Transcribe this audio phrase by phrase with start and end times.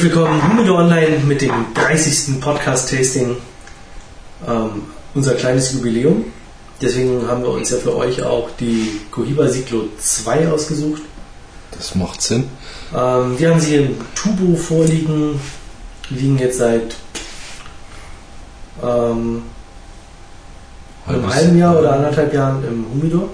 [0.00, 2.40] Herzlich willkommen, Humido Online mit dem 30.
[2.40, 3.36] Podcast-Tasting.
[4.48, 4.70] Ähm,
[5.14, 6.24] unser kleines Jubiläum.
[6.80, 11.02] Deswegen haben wir uns ja für euch auch die Cohiba Siglo 2 ausgesucht.
[11.72, 12.48] Das macht Sinn.
[12.96, 15.38] Ähm, wir haben sie im Tubo vorliegen,
[16.08, 16.94] liegen jetzt seit
[18.82, 19.42] ähm,
[21.06, 23.28] einem halben Jahr oder anderthalb Jahren im Humidor.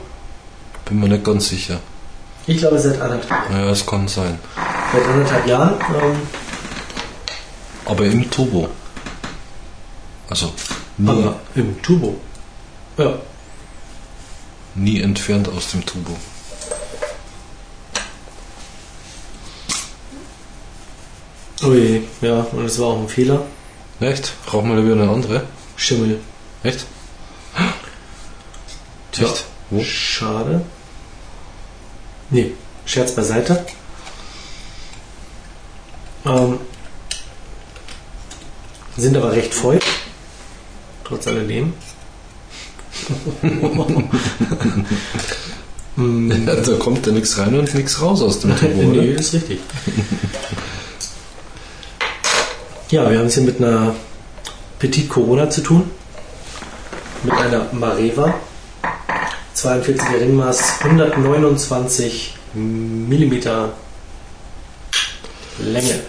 [0.84, 1.78] Bin mir nicht ganz sicher.
[2.48, 4.37] Ich glaube seit anderthalb, Ja, es kann sein.
[4.92, 5.74] seit anderthalb Jahren.
[6.02, 6.16] Ähm,
[7.86, 8.68] Aber im Turbo.
[10.28, 10.52] Also
[10.98, 12.16] nie, aber im Turbo.
[12.98, 13.18] Ja.
[14.74, 16.16] nie entfernt aus dem Turbo.
[21.62, 23.42] Ui, ja, und es war auch ein Fehler.
[24.00, 24.32] Echt?
[24.45, 25.42] Brauchen wir da wieder eine andere?
[25.76, 26.20] Schimmel.
[26.62, 26.84] Echt?
[29.12, 29.26] Tja.
[29.26, 29.45] Echt?
[29.70, 29.82] Wo?
[29.82, 30.62] Schade.
[32.30, 32.52] Nee,
[32.84, 33.65] Scherz beiseite.
[36.26, 36.59] Ähm,
[38.97, 39.87] sind aber recht feucht.
[41.05, 41.73] Trotz alledem.
[45.97, 49.19] Da kommt ja nichts rein und nichts raus aus dem Turbo, nee, oder?
[49.19, 49.61] ist richtig.
[52.91, 53.95] Ja, wir haben es hier mit einer
[54.79, 55.91] Petit Corona zu tun.
[57.23, 58.35] Mit einer Mareva.
[59.57, 63.33] 42er Ringmaß, 129 mm
[65.61, 66.00] Länge.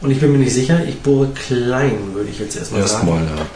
[0.00, 3.08] Und ich bin mir nicht sicher, ich bohre klein, würde ich jetzt erstmal sagen.
[3.08, 3.46] Erstmal, ja.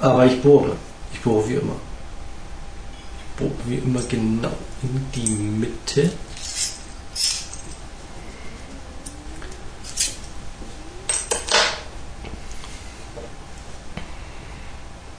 [0.00, 0.76] Aber ich bohre.
[1.12, 1.76] Ich bohre wie immer.
[3.20, 6.10] Ich bohre wie immer genau in die Mitte.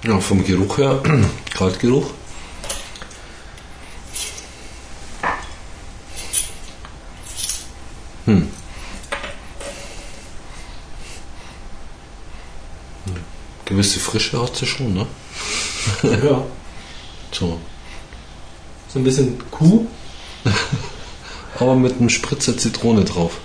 [0.03, 1.01] Ja, vom Geruch her,
[1.53, 2.11] Kaltgeruch.
[8.25, 8.49] Hm.
[13.67, 15.05] Gewisse Frische hat sie schon, ne?
[16.03, 16.45] Ja,
[17.33, 17.59] So.
[18.87, 19.85] so ein bisschen Kuh.
[21.59, 23.39] Aber mit einem Spritzer Zitrone drauf.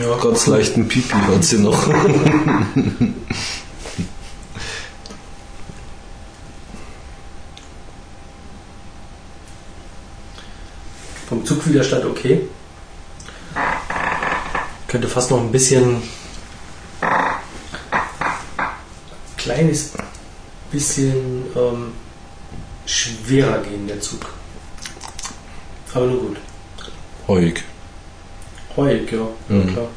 [0.00, 1.80] Ja, Ganz leichten Pipi hat sie noch.
[11.28, 12.48] Vom Zugwiderstand okay.
[14.94, 16.00] Könnte fast noch ein bisschen
[19.36, 19.90] kleines
[20.70, 21.94] bisschen ähm,
[22.86, 24.24] schwerer gehen, der Zug.
[25.94, 26.36] Aber nur gut.
[27.26, 27.64] Heug.
[28.76, 29.18] Heug, ja.
[29.18, 29.72] ja Mhm.
[29.72, 29.88] klar.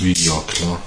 [0.00, 0.82] Wie, ja klar.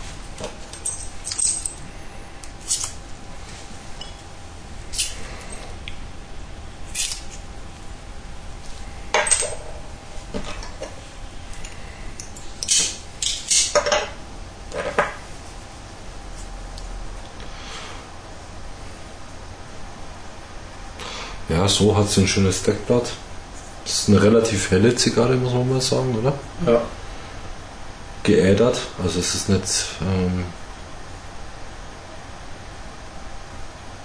[21.51, 23.11] Ja, so hat sie ein schönes Deckblatt.
[23.83, 26.33] Das ist eine relativ helle Zigarre, muss man mal sagen, oder?
[26.65, 26.81] Ja.
[28.23, 28.79] geädert.
[29.03, 29.63] Also es ist nicht
[30.01, 30.45] ähm,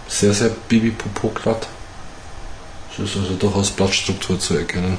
[0.09, 1.69] sehr, sehr bibi-popo glatt.
[2.93, 4.99] Es ist also durchaus Blattstruktur zu erkennen.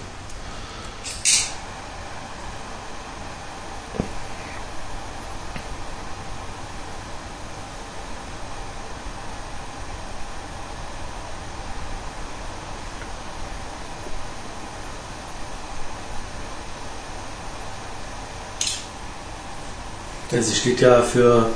[20.37, 21.47] Ja, sie steht ja für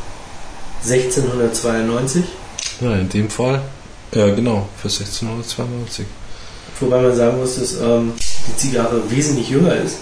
[0.83, 2.23] 1692,
[2.79, 3.61] Ja, in dem Fall.
[4.11, 6.07] Ja, genau, für 1692.
[6.79, 8.13] wobei man sagen muss, dass ähm,
[8.47, 9.97] die Zigarre wesentlich jünger ist.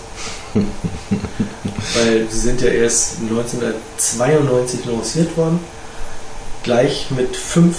[0.53, 5.59] Weil sie sind ja erst 1992 lanciert worden,
[6.64, 7.75] gleich mit fünf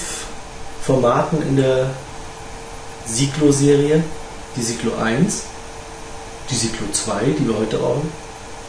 [0.82, 1.92] Formaten in der
[3.06, 4.04] Siglo-Serie.
[4.54, 5.44] Die Siglo 1,
[6.50, 8.12] die Siglo 2, die wir heute rauchen,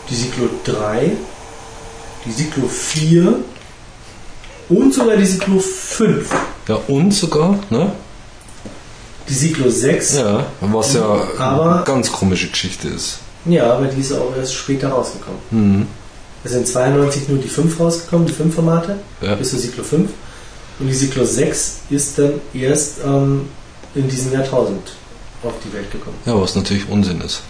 [0.10, 1.12] die Siglo 3,
[2.26, 3.34] die Siglo 4
[4.70, 6.30] und sogar die Siglo 5.
[6.68, 7.92] Ja, und sogar, ne?
[9.28, 10.40] Die Siglo 6, ja.
[10.40, 11.02] Ja, was ja
[11.38, 13.20] Aber- eine ganz komische Geschichte ist.
[13.46, 15.40] aber die ist auch erst später rausgekommen.
[15.52, 15.88] Mhm.
[16.44, 19.36] Es sind 92 nur die 5 rausgekommen, die 5 Formate, Ja.
[19.36, 20.10] bis zur Siglo 5.
[20.80, 23.48] Und die Siglo 6 ist dann erst ähm,
[23.94, 24.82] in diesem Jahrtausend
[25.44, 26.16] auf die Welt gekommen.
[26.26, 27.42] ja, was natürlich Unsinn ist.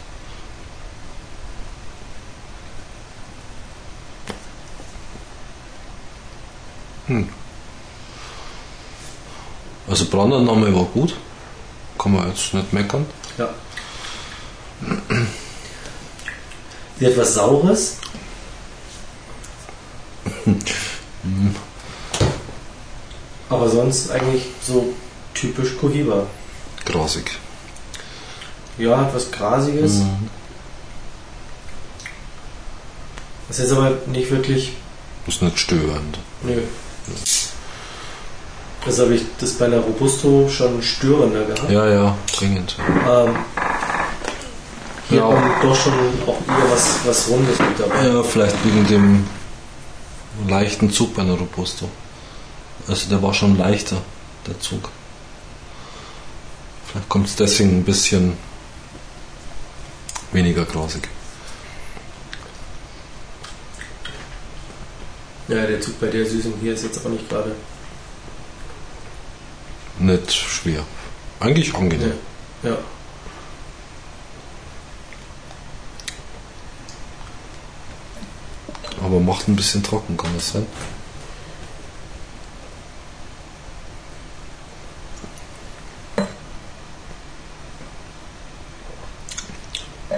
[7.11, 7.27] Hm.
[9.89, 11.15] Also Brandannahme war gut.
[11.99, 13.05] kann man jetzt nicht meckern.
[13.37, 13.49] Ja.
[16.97, 17.97] Sie hat was Saures.
[23.49, 24.93] Aber sonst eigentlich so
[25.33, 26.27] typisch Cohiba.
[26.85, 27.37] Grasig.
[28.77, 29.95] Ja, hat was Grasiges.
[29.95, 30.29] Mhm.
[33.49, 34.71] Das ist jetzt aber nicht wirklich.
[35.27, 36.17] Ist nicht störend.
[36.43, 36.61] Nö.
[38.85, 41.69] Das habe ich das bei einer Robusto schon störender gehabt.
[41.71, 42.75] Ja, ja, dringend.
[43.07, 43.35] Ähm,
[45.09, 45.25] hier Ja.
[45.27, 45.93] kommt doch schon
[46.25, 48.07] auch eher was, was Rundes mit dabei.
[48.07, 49.27] Ja, vielleicht wegen dem
[50.47, 51.89] leichten Zug bei einer Robusto.
[52.87, 53.97] Also der war schon leichter,
[54.47, 54.89] der Zug.
[56.87, 58.35] Vielleicht kommt es deswegen ein bisschen
[60.31, 61.07] weniger grasig.
[65.51, 67.53] Ja, der Zug bei der Süßung hier ist jetzt auch nicht gerade.
[69.99, 70.85] Nicht schwer.
[71.41, 72.13] Eigentlich angenehm.
[72.63, 72.77] Ja.
[79.03, 80.65] Aber macht ein bisschen trocken, kann das sein?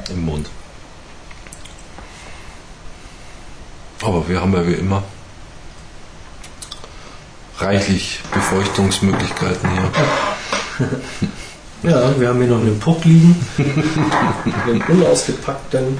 [0.09, 0.47] Im Mund.
[4.03, 5.03] Aber wir haben ja wie immer
[7.59, 10.89] reichlich Befeuchtungsmöglichkeiten hier.
[11.83, 13.35] Ja, wir haben hier noch einen Puck liegen.
[14.65, 15.99] einen unausgepackten.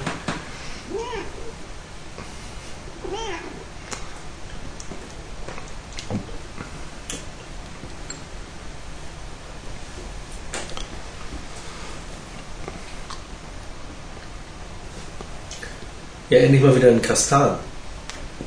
[16.29, 17.59] Ja, endlich mal wieder ein Kastan.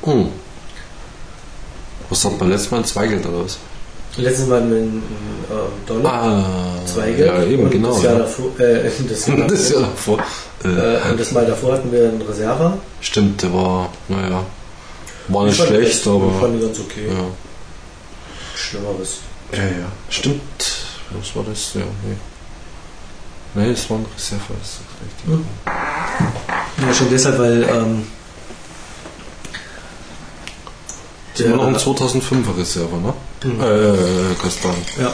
[0.04, 0.45] Hm.
[2.16, 2.82] Was hat man letztes Mal?
[2.82, 3.58] Zweigeld oder was?
[4.16, 5.02] Letztes Mal einen
[5.50, 6.12] äh, Dollar.
[6.14, 7.26] Ah, Zweige.
[7.26, 7.92] ja, eben, und genau.
[7.92, 8.18] Das Jahr ja.
[8.20, 10.18] davor, äh, das Jahr Das davor, Jahr davor.
[10.64, 10.68] Äh,
[11.08, 12.78] äh, und das Mal davor hatten wir einen Reserva.
[13.02, 14.46] Stimmt, der war, naja,
[15.28, 16.40] war nicht Ich fand schlecht, das- Ich aber.
[16.40, 17.06] fand ganz okay.
[17.06, 17.24] Ja.
[18.54, 19.18] Schlimmeres.
[19.52, 19.92] ja, ja.
[20.08, 20.40] Stimmt.
[21.20, 21.74] Was war das?
[21.74, 22.16] Ja, nee.
[23.62, 25.26] Nee, es war ein Reserve, das ist richtig.
[25.26, 26.86] Hm.
[26.86, 28.06] Ja, schon deshalb, weil ähm,
[31.36, 33.12] Das ist immer noch ein 2005er Reserve, ne?
[33.44, 33.60] Mhm.
[33.60, 34.74] Äh, Kastan.
[34.98, 35.12] ja,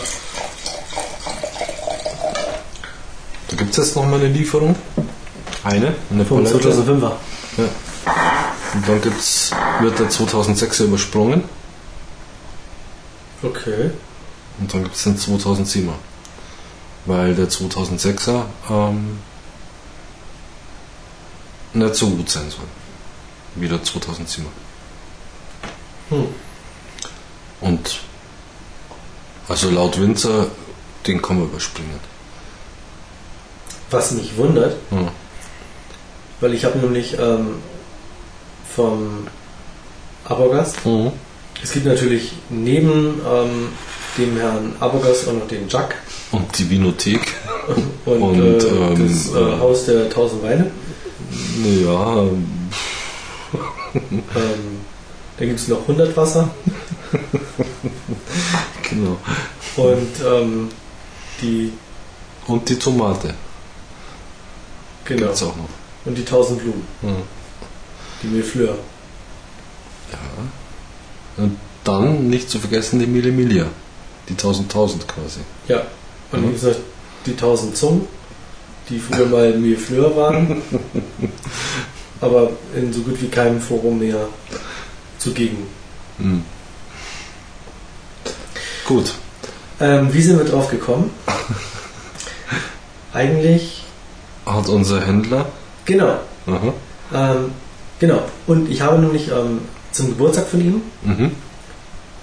[3.49, 4.77] Da gibt es jetzt noch mal eine Lieferung.
[5.65, 6.57] Eine, eine Palette.
[6.59, 7.13] 2005er.
[8.75, 11.43] Und dann gibt's, wird der 2006er übersprungen.
[13.43, 13.91] Okay.
[14.61, 15.95] Und dann gibt es den 2007er.
[17.05, 19.19] Weil der 2006er ähm,
[21.73, 22.65] nicht so gut sein soll.
[23.57, 24.47] Wie der 2007er.
[26.13, 26.27] Hm.
[27.63, 28.01] Und
[29.49, 30.47] also laut Winzer,
[31.07, 31.99] den kann man überspringen.
[33.91, 35.09] Was mich wundert, Ja.
[36.41, 37.57] weil ich habe nämlich ähm,
[38.75, 39.27] vom
[40.25, 41.13] Abogast, Mhm.
[41.63, 43.69] es gibt natürlich neben ähm,
[44.19, 45.97] dem Herrn Abogast auch noch den Jack
[46.31, 47.21] Und die Vinothek.
[48.07, 50.71] und, Und, äh, ähm, das äh, äh, Haus der tausend Weine.
[51.85, 52.47] Ja, ähm,
[53.95, 54.81] Ähm,
[55.39, 56.49] da gibt es noch 100 Wasser
[58.89, 59.17] genau.
[59.77, 60.69] und ähm,
[61.41, 61.73] die,
[62.47, 63.35] Und die Tomate
[65.05, 65.69] genau, gibt's auch noch.
[66.05, 67.09] und die 1000 Blumen, Ja.
[68.23, 68.77] die Millefleur.
[71.39, 73.65] Und dann nicht zu vergessen die Mille Miglia.
[74.29, 75.41] Die 1000 1000 quasi.
[75.67, 75.83] Ja,
[76.31, 76.49] und Mhm.
[76.51, 76.77] wie gesagt,
[77.27, 78.07] die 1000 Zungen,
[78.89, 80.61] die früher mal Millefleur waren,
[82.21, 84.29] aber in so gut wie keinem Forum mehr
[85.23, 85.59] zugegen.
[86.19, 86.43] Mhm.
[88.87, 89.13] Gut.
[89.81, 91.11] Ähm, wie sind wir drauf gekommen?
[93.13, 93.85] Eigentlich,
[94.47, 95.47] Hat unser Händler.
[95.85, 96.19] genau,
[97.15, 97.51] ähm,
[97.99, 98.23] genau.
[98.47, 99.61] Und ich habe nämlich ähm,
[99.93, 101.33] zum Geburtstag von ihm Mhm.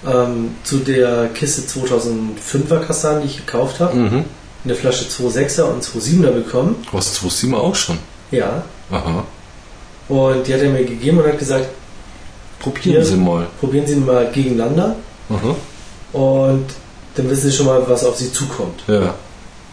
[0.06, 4.24] ähm, zu der Kiste 2005er Kastan, die ich gekauft habe, Mhm.
[4.64, 6.76] eine Flasche 2,6er und 2,7er bekommen.
[6.92, 7.98] Was 2,7 auch schon.
[8.30, 8.64] Ja.
[8.90, 9.24] Aha.
[10.08, 11.66] Und die hat er mir gegeben und hat gesagt,
[12.60, 13.46] Probieren Sie mal.
[13.58, 14.94] probieren Sie mal gegeneinander
[15.30, 15.56] Aha.
[16.12, 16.66] und
[17.16, 18.82] dann wissen Sie schon mal, was auf Sie zukommt.
[18.86, 19.14] Ja.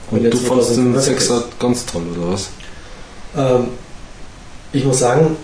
[0.09, 2.49] Und der du fandest den 2005er weg Sechser ganz toll, oder was?
[3.37, 3.67] Ähm,
[4.73, 5.35] ich muss sagen,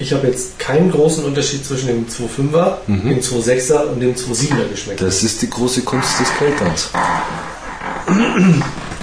[0.00, 3.08] ich habe jetzt keinen großen Unterschied zwischen dem 2,5er, Mhm.
[3.08, 5.00] dem 2,6er und dem 2,7er geschmeckt.
[5.00, 6.90] Das ist die große Kunst des Kelterns.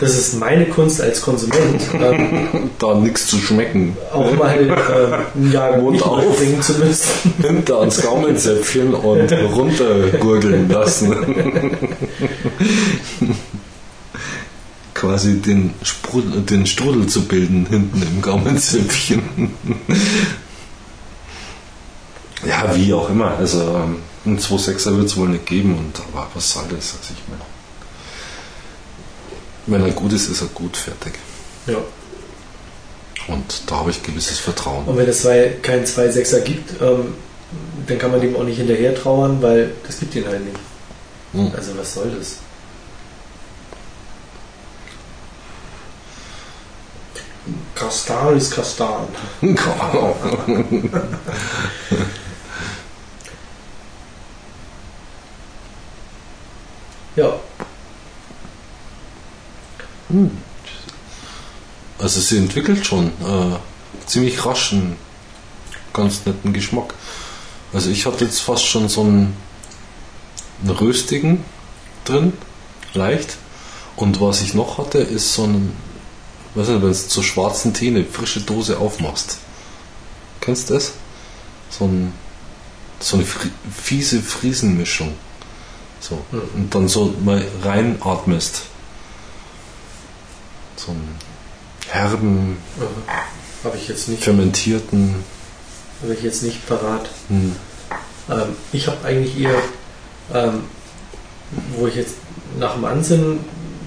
[0.01, 3.95] Das ist meine Kunst als Konsument, ähm, Da nichts zu schmecken.
[4.11, 6.37] auch mal äh, einen Jahr Mund nicht auf.
[6.37, 7.07] bringen zu müssen.
[7.39, 11.15] Hinter ans Gaumenzäpfchen und runtergurgeln lassen.
[14.95, 19.51] quasi den, Sprudel, den Strudel zu bilden hinten im Gaumenzäpfchen.
[22.43, 23.37] ja, wie auch immer.
[23.37, 26.95] Also ähm, ein 2,6er wird es wohl nicht geben, und, aber was soll das?
[26.99, 27.43] Also ich meine,
[29.65, 31.13] wenn er gut ist, ist er gut, fertig.
[31.67, 31.77] Ja.
[33.27, 34.85] Und da habe ich gewisses Vertrauen.
[34.85, 37.13] Und wenn es zwei, keinen 2,6er gibt, ähm,
[37.87, 40.57] dann kann man dem auch nicht hinterher trauern, weil das gibt ihn halt nicht.
[41.33, 41.51] Hm.
[41.55, 42.37] Also was soll das?
[47.75, 49.07] Kastan ist Kastan.
[57.15, 57.33] Ja,
[61.99, 63.57] Also sie entwickelt schon äh,
[64.07, 64.97] ziemlich rasch einen
[65.93, 66.93] ganz netten Geschmack.
[67.73, 69.35] Also ich hatte jetzt fast schon so einen,
[70.61, 71.43] einen röstigen
[72.05, 72.33] drin,
[72.93, 73.37] leicht.
[73.95, 75.71] Und was ich noch hatte, ist so ein,
[76.55, 79.37] weiß nicht, wenn du zur schwarzen Tee eine frische Dose aufmachst.
[80.39, 80.93] Kennst du das?
[81.69, 82.13] So, ein,
[82.99, 85.13] so eine fri fiese Friesenmischung.
[85.99, 86.19] So.
[86.55, 88.63] Und dann so mal reinatmest.
[90.85, 91.15] So einen
[91.89, 92.57] herben,
[93.63, 95.15] habe ich jetzt nicht, fermentierten.
[96.01, 97.09] habe ich jetzt nicht parat.
[97.27, 97.55] Hm.
[98.29, 99.55] Ähm, ich habe eigentlich eher,
[100.33, 100.63] ähm,
[101.77, 102.15] wo ich jetzt
[102.57, 103.39] nach dem Ansinnen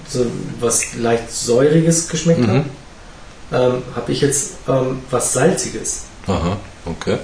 [0.07, 0.25] so
[0.59, 2.47] was leicht säuriges geschmeckt Mhm.
[3.51, 7.17] habe, ähm, habe ich jetzt ähm, was salziges, Aha, okay.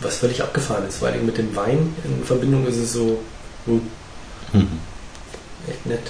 [0.00, 3.18] was völlig abgefahren ist, weil mit dem Wein in Verbindung ist es so
[3.66, 3.80] uh,
[4.52, 4.78] Mhm.
[5.68, 6.02] echt nett.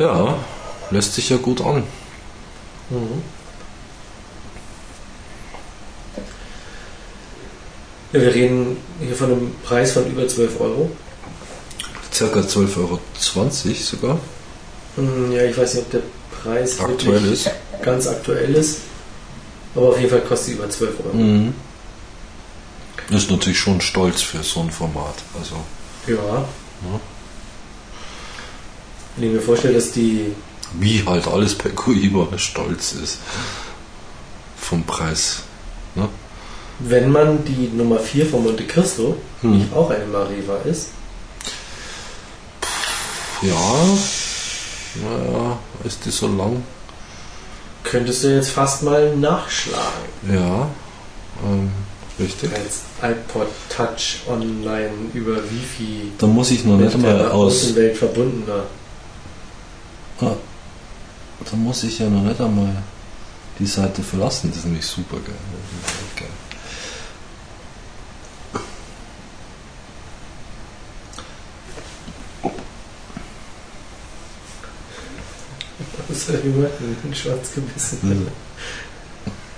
[0.00, 0.38] Ja,
[0.90, 1.82] lässt sich ja gut an.
[2.88, 3.22] Mhm.
[8.12, 10.90] Ja, wir reden hier von einem Preis von über 12 Euro.
[12.12, 12.98] Circa 12,20 Euro
[13.78, 14.18] sogar.
[14.96, 16.00] Hm, Ja, ich weiß nicht, ob der
[16.42, 17.50] Preis Aktuell ist.
[17.82, 18.78] ganz aktuell ist.
[19.74, 21.14] Aber auf jeden Fall kostet sie über 12 Euro.
[21.14, 21.54] Mhm.
[23.10, 25.16] Ist natürlich schon stolz für so ein Format.
[25.38, 25.56] Also,
[26.06, 26.44] Ja.
[29.20, 30.32] Wenn ich mir vorstelle, dass die,
[30.78, 33.18] wie halt alles bei Coiba stolz ist.
[34.56, 35.40] Vom Preis.
[35.94, 36.08] Ne?
[36.82, 39.52] wenn man die Nummer 4 von Monte Cristo, Hm.
[39.52, 40.88] die auch eine Mareva ist,
[43.42, 43.54] Ja.
[45.02, 46.62] Naja, ist die so lang?
[47.84, 50.08] könntest du jetzt fast mal nachschlagen.
[50.32, 50.68] Ja.
[51.44, 51.70] Ähm,
[52.18, 52.50] richtig.
[52.54, 57.64] Als iPod Touch online über Wifi Da muss ich noch nicht mal aus.
[57.64, 58.64] Außenwelt verbundener.
[60.22, 60.36] Ah,
[61.50, 62.82] da muss ich ja noch nicht einmal
[63.58, 64.50] die Seite verlassen.
[64.50, 65.34] Das ist nämlich super geil.
[65.82, 66.28] Das ist echt geil.
[76.10, 76.68] Ist der Junge?
[77.04, 78.28] Ein schwarz gebissen.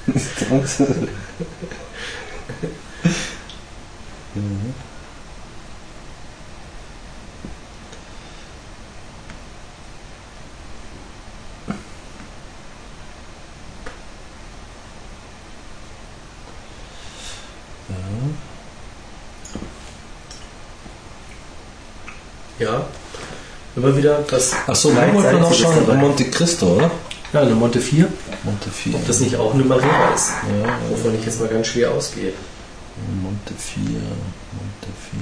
[22.63, 22.87] Ja.
[23.75, 24.53] Immer wieder das.
[24.67, 25.99] Achso, dann wollten wir noch schauen.
[25.99, 26.91] Monte Cristo, oder?
[27.33, 28.07] Ja, eine Monte 4.
[28.45, 28.95] Monte 4.
[28.95, 30.29] Ob das nicht auch eine Mareva ist.
[30.63, 32.33] Ja, Wovon ich jetzt mal ganz schwer ausgehe.
[33.23, 34.01] Monte 4, Monte
[35.11, 35.21] 4.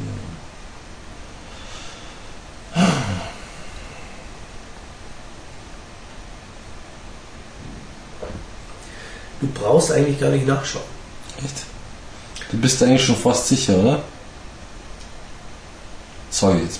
[9.40, 10.85] Du brauchst eigentlich gar nicht nachschauen.
[11.38, 11.62] Echt?
[12.50, 14.02] Du bist eigentlich schon fast sicher, oder?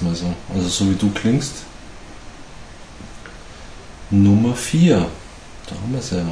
[0.01, 0.35] Jetzt mal so.
[0.55, 1.53] Also so wie du klingst.
[4.11, 4.97] Nummer 4.
[4.97, 6.25] Da haben wir es ja.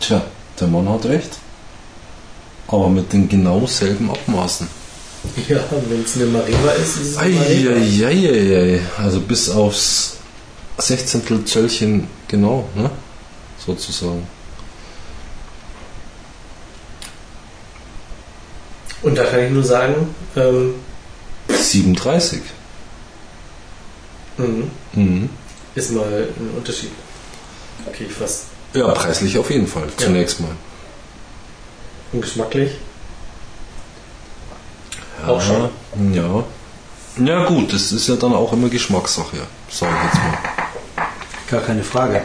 [0.00, 0.22] Tja,
[0.58, 1.30] der Mann hat recht.
[2.68, 4.68] Aber mit den genau selben Abmaßen.
[5.48, 7.70] Ja, wenn es eine Mareva ist, ist es eine Mareva.
[7.72, 8.80] Eieieiei.
[8.96, 10.16] Also bis aufs
[10.78, 12.90] Sechzehntel Zöllchen genau, ne?
[13.58, 14.26] Sozusagen.
[19.02, 20.74] Und da kann ich nur sagen, ähm,
[21.48, 22.40] 37.
[24.36, 25.30] mhm, Mhm.
[25.74, 26.04] ist mal
[26.36, 26.90] ein Unterschied.
[27.86, 28.44] Okay, ich fast.
[28.74, 29.84] Ja, preislich auf jeden Fall.
[29.98, 30.04] Ja.
[30.06, 30.50] Zunächst mal.
[32.12, 32.72] Und geschmacklich.
[35.22, 35.70] Ja, Auch schon.
[36.12, 36.44] Ja.
[37.24, 39.36] Ja gut, das ist ja dann auch immer Geschmackssache,
[39.70, 40.38] sage ich jetzt mal.
[41.50, 42.22] Gar keine Frage.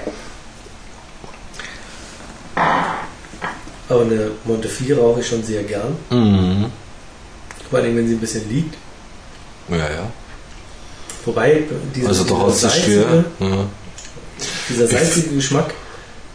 [3.89, 5.95] Aber eine Montefiore rauche ich schon sehr gern.
[6.09, 6.65] Mhm.
[7.73, 8.75] Vor allem, wenn sie ein bisschen liegt.
[9.67, 10.11] Ja, ja.
[11.25, 11.63] Wobei,
[11.95, 13.65] dieser, Also dieser salzige, Ja.
[14.69, 15.73] dieser salzige Geschmack,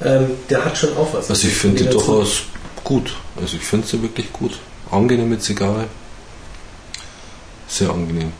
[0.02, 1.30] ähm, der hat schon auch was.
[1.30, 2.40] Also ich finde die durchaus
[2.82, 3.14] gut.
[3.40, 4.58] Also ich finde sie wirklich gut.
[4.90, 5.84] Angenehme Zigarre.
[7.68, 8.32] Sehr angenehm.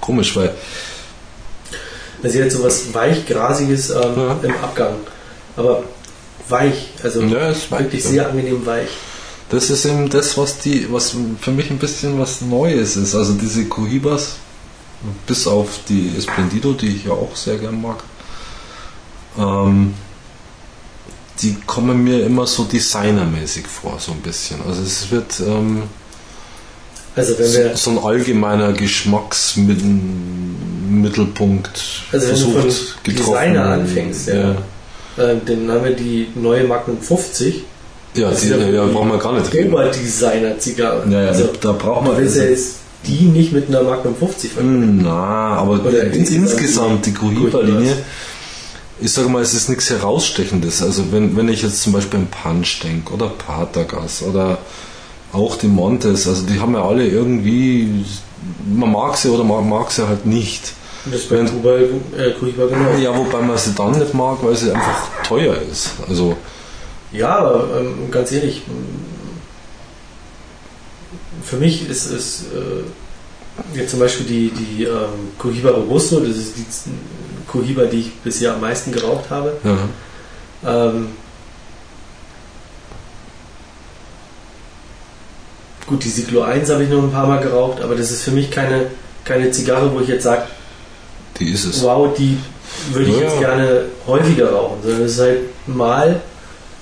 [0.00, 0.54] Komisch, weil
[2.26, 4.36] Also sie hat so was weich-grasiges ähm, Ja.
[4.42, 4.94] im Abgang.
[5.56, 5.84] Aber
[6.48, 8.88] weich, also Ja, ist weich, wirklich sehr angenehm weich.
[9.48, 13.14] Das ist eben das, was die, was für mich ein bisschen was Neues ist.
[13.14, 14.38] Also diese Cohibas,
[15.28, 18.02] bis auf die Esplendido, die ich ja auch sehr gern mag,
[19.38, 19.94] ähm,
[21.42, 24.56] die kommen mir immer so designermäßig vor, so ein bisschen.
[24.66, 25.84] Also es wird ähm,
[27.14, 28.72] Also so, so ein allgemeiner
[31.02, 33.32] Geschmacksmittelpunkt Also wenn du versucht, von getroffen.
[33.32, 34.34] Designer anfängst, ja.
[34.34, 34.50] ja.
[35.24, 37.64] äh, dann haben wir die neue Magnum 50.
[38.14, 39.72] Ja, die, ja ja, brauchen wir gar nicht reden.
[39.72, 41.04] Oberdesigner-Zigarre.
[41.10, 42.18] Ja, ja, also, da braucht du man.
[42.18, 42.76] willst ja jetzt
[43.06, 44.82] die nicht mit einer Magnum 50 vergleichen.
[44.82, 47.96] Hm, Na, aber die, insgesamt die Cohiba-Linie,
[49.00, 50.82] ich sage mal, es ist nichts Herausstechendes.
[50.82, 54.58] Also wenn, wenn ich jetzt zum Beispiel an Punch denke oder Patagas oder
[55.32, 58.06] auch die Montes, also die haben ja alle irgendwie,
[58.66, 60.72] man mag sie oder man mag sie halt nicht.
[61.06, 62.96] Und das bei Kuba, äh, Cohiba genau.
[62.98, 65.90] Ja, wobei man sie dann nicht mag, weil sie einfach teuer ist.
[66.08, 66.36] Also
[67.12, 68.74] Ja, aber ähm, ganz ehrlich, m,
[71.44, 76.56] für mich ist es äh, jetzt zum Beispiel die, die ähm, Cohiba Robusto, das ist
[76.56, 76.64] die
[77.46, 79.52] Cohiba, die ich bisher am meisten geraucht habe.
[79.62, 79.78] ja,
[80.88, 81.08] Ähm,
[85.86, 88.32] gut, die Siglo 1 habe ich noch ein paar Mal geraucht, aber das ist für
[88.32, 88.88] mich keine,
[89.24, 90.42] keine Zigarre, wo ich jetzt sage,
[91.38, 91.82] die ist es.
[91.82, 92.38] wow, die
[92.92, 96.20] würde ich Ja, jetzt gerne häufiger rauchen, sondern es ist halt mal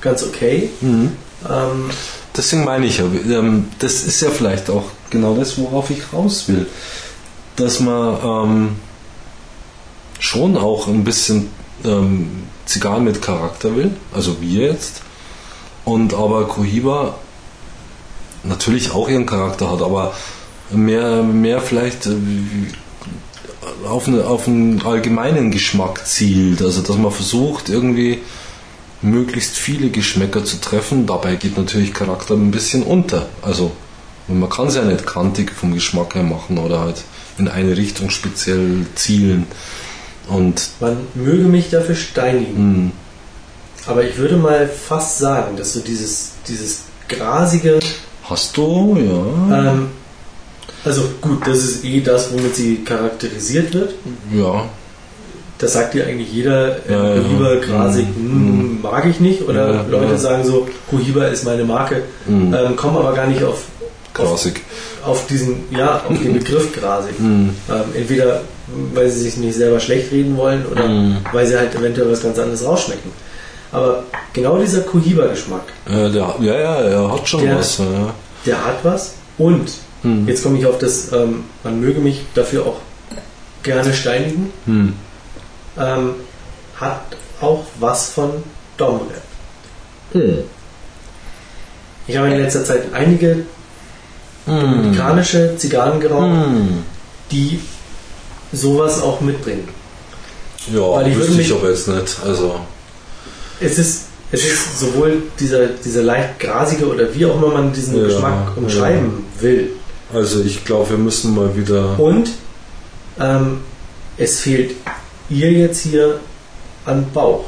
[0.00, 0.70] ganz okay.
[0.80, 1.12] Mhm.
[1.48, 1.90] Ähm,
[2.36, 6.48] Deswegen meine ich ja, ähm, das ist ja vielleicht auch genau das, worauf ich raus
[6.48, 6.66] will.
[7.56, 8.76] Dass man ähm,
[10.18, 11.50] schon auch ein bisschen
[11.84, 15.02] ähm, Zigarren mit Charakter will, also wir jetzt,
[15.84, 17.14] und aber Cohiba
[18.42, 20.14] natürlich auch ihren Charakter hat, aber
[20.70, 22.16] mehr, mehr vielleicht äh,
[23.88, 26.62] auf, eine, auf einen allgemeinen Geschmack zielt.
[26.62, 28.20] Also dass man versucht, irgendwie
[29.02, 31.06] möglichst viele Geschmäcker zu treffen.
[31.06, 33.26] Dabei geht natürlich Charakter ein bisschen unter.
[33.42, 33.72] Also
[34.28, 37.04] man kann es ja nicht kantig vom Geschmack her machen oder halt
[37.38, 39.46] in eine Richtung speziell zielen.
[40.28, 42.86] Und man möge mich dafür steinigen.
[42.86, 42.90] mh,
[43.86, 47.80] Aber ich würde mal fast sagen, dass so dieses, dieses grasige,
[48.22, 48.96] hast du,
[49.50, 49.72] ja.
[49.72, 49.88] ähm,
[50.84, 53.94] also gut, das ist eh das, womit sie charakterisiert wird.
[54.32, 54.64] ja.
[55.56, 57.60] Das sagt dir eigentlich jeder, äh, Ja, ja.
[57.60, 58.28] Grasig, Mhm.
[58.28, 59.48] hm, mag ich nicht.
[59.48, 60.18] Oder Ja, Leute ja.
[60.18, 62.52] sagen so, Cohiba ist meine Marke, Mhm.
[62.52, 63.62] ähm, kommen aber gar nicht auf,
[64.18, 64.62] auf, Grasig.
[65.04, 67.18] auf diesen, ja, auf den Begriff grasig.
[67.20, 67.50] Mhm.
[67.70, 68.40] Ähm, entweder
[68.94, 71.18] weil sie sich nicht selber schlecht reden wollen oder Mhm.
[71.32, 73.10] weil sie halt eventuell was ganz anderes rausschmecken.
[73.70, 77.78] Aber genau dieser Cohiba-Geschmack, Äh, der, ja, ja, er hat schon Der- was.
[77.78, 77.84] Ja.
[78.44, 79.14] der hat was.
[79.38, 79.68] Und
[80.04, 80.28] Hm.
[80.28, 82.76] jetzt komme ich auf das, ähm, man möge mich dafür auch
[83.62, 84.92] gerne steinigen, Hm.
[85.78, 86.10] ähm,
[86.76, 87.00] hat
[87.40, 88.30] auch was von
[88.76, 89.22] Domrep.
[90.12, 90.38] Hm.
[92.06, 93.44] Ich habe in letzter Zeit einige
[94.46, 94.60] Hm.
[94.60, 96.84] dominikanische Zigarren geraucht, Hm.
[97.30, 97.60] die
[98.52, 99.68] sowas auch mitbringen.
[100.72, 102.16] Ja, Weil ich wüsste würde ich mich- aber jetzt nicht.
[102.24, 102.60] Also,
[103.60, 107.96] Es ist, es ist sowohl dieser, dieser leicht grasige oder wie auch immer man diesen
[107.96, 109.70] Ja, Geschmack umschreiben will.
[110.14, 111.98] Also ich glaube, wir müssen mal wieder.
[111.98, 112.30] Und
[113.18, 113.60] ähm,
[114.16, 114.76] es fehlt
[115.28, 116.20] ihr jetzt hier
[116.84, 117.44] an Bauch.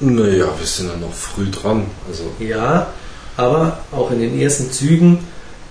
[0.00, 1.84] Naja, wir sind ja noch früh dran.
[2.08, 2.86] Also, Ja,
[3.36, 5.18] aber auch in den ersten Zügen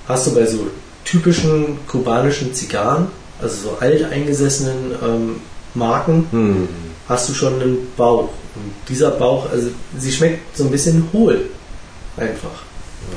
[0.08, 0.68] hast du bei so
[1.04, 3.08] typischen kubanischen Zigarren,
[3.42, 5.36] also so alteingesessenen ähm,
[5.74, 6.68] Marken, hm.
[7.08, 8.30] hast du schon einen Bauch.
[8.56, 11.50] Und dieser Bauch, also sie schmeckt so ein bisschen hohl.
[12.18, 12.69] Einfach.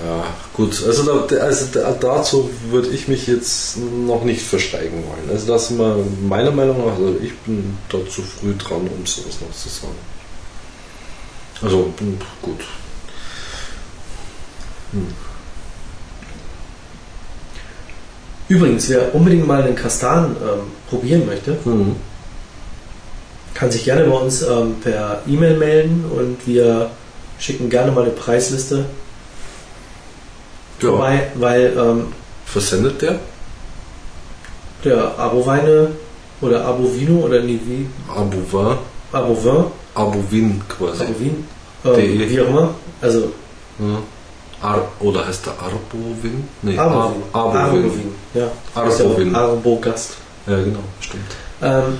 [0.04, 0.82] Ja, gut.
[0.86, 5.30] Also, da, also da, dazu würde ich mich jetzt noch nicht versteigen wollen.
[5.30, 9.06] Also das ist mal meiner Meinung nach, also ich bin da zu früh dran, um
[9.06, 9.94] sowas noch zu sagen.
[11.60, 12.60] Also hm, gut.
[18.48, 21.96] Übrigens, wer unbedingt mal einen Kastan ähm, probieren möchte, Hm.
[23.54, 26.90] kann sich gerne bei uns ähm, per E-Mail melden und wir
[27.38, 28.86] schicken gerne mal eine Preisliste.
[30.90, 32.06] Vorbei, weil ähm,
[32.46, 33.18] Versendet der?
[34.84, 35.90] der Abo-Weine
[36.40, 37.86] oder Abo-Vino oder nee, wie?
[38.10, 38.76] Abovin,
[39.12, 39.64] Abo-Vin,
[39.94, 41.04] Abovin quasi.
[41.04, 41.44] Abo-Vin,
[41.84, 42.74] ähm, wie auch immer.
[43.00, 43.32] Also
[43.78, 43.98] Ja.
[44.60, 46.48] Ar oder heißt der Arbovin?
[46.62, 47.22] Nee, Arbovin.
[47.32, 47.60] Ar- Arbovin.
[47.84, 48.50] Arbovin, ja.
[48.74, 49.34] Arbovin.
[49.36, 50.14] Arbogast.
[50.46, 51.30] Ja, genau, stimmt.
[51.62, 51.98] Ähm,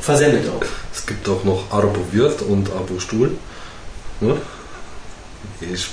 [0.00, 0.64] versendet auch.
[0.94, 3.32] Es gibt auch noch Arbowirt und Arbostuhl.
[4.20, 4.36] Ne?
[5.60, 5.88] Ich,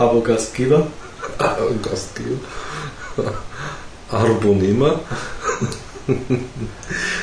[0.00, 0.86] Arbogastgeber.
[1.82, 2.38] Gastgeber.
[4.10, 5.00] Arbonehmer.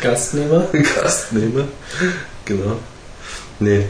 [0.02, 0.68] Gastnehmer.
[0.96, 1.66] Gastnehmer.
[2.46, 2.78] Genau.
[3.60, 3.86] Nee.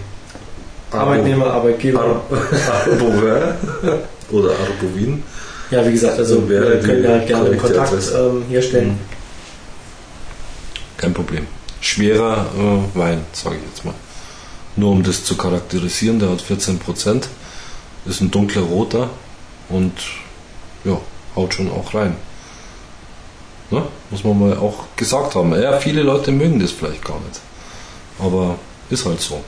[0.92, 2.00] Arbo- Arbeitnehmer, Arbeitgeber.
[2.02, 2.22] Ar
[2.74, 3.54] Arbovin
[4.32, 5.24] oder Arbovin.
[5.70, 8.98] Ja, wie gesagt, also wir können ja gerne Kontakt ähm, herstellen.
[10.98, 11.46] Kein Problem.
[11.82, 13.94] Schwerer äh, Wein, sage ich jetzt mal.
[14.78, 17.24] Nur um das zu charakterisieren, der hat 14%,
[18.08, 19.10] ist ein dunkler roter
[19.70, 19.94] und
[20.84, 21.00] ja,
[21.36, 22.16] haut schon auch rein.
[23.70, 23.84] Ne?
[24.10, 25.54] Muss man mal auch gesagt haben.
[25.60, 27.42] Ja, viele Leute mögen das vielleicht gar nicht.
[28.20, 28.58] Aber
[28.90, 29.44] ist halt so.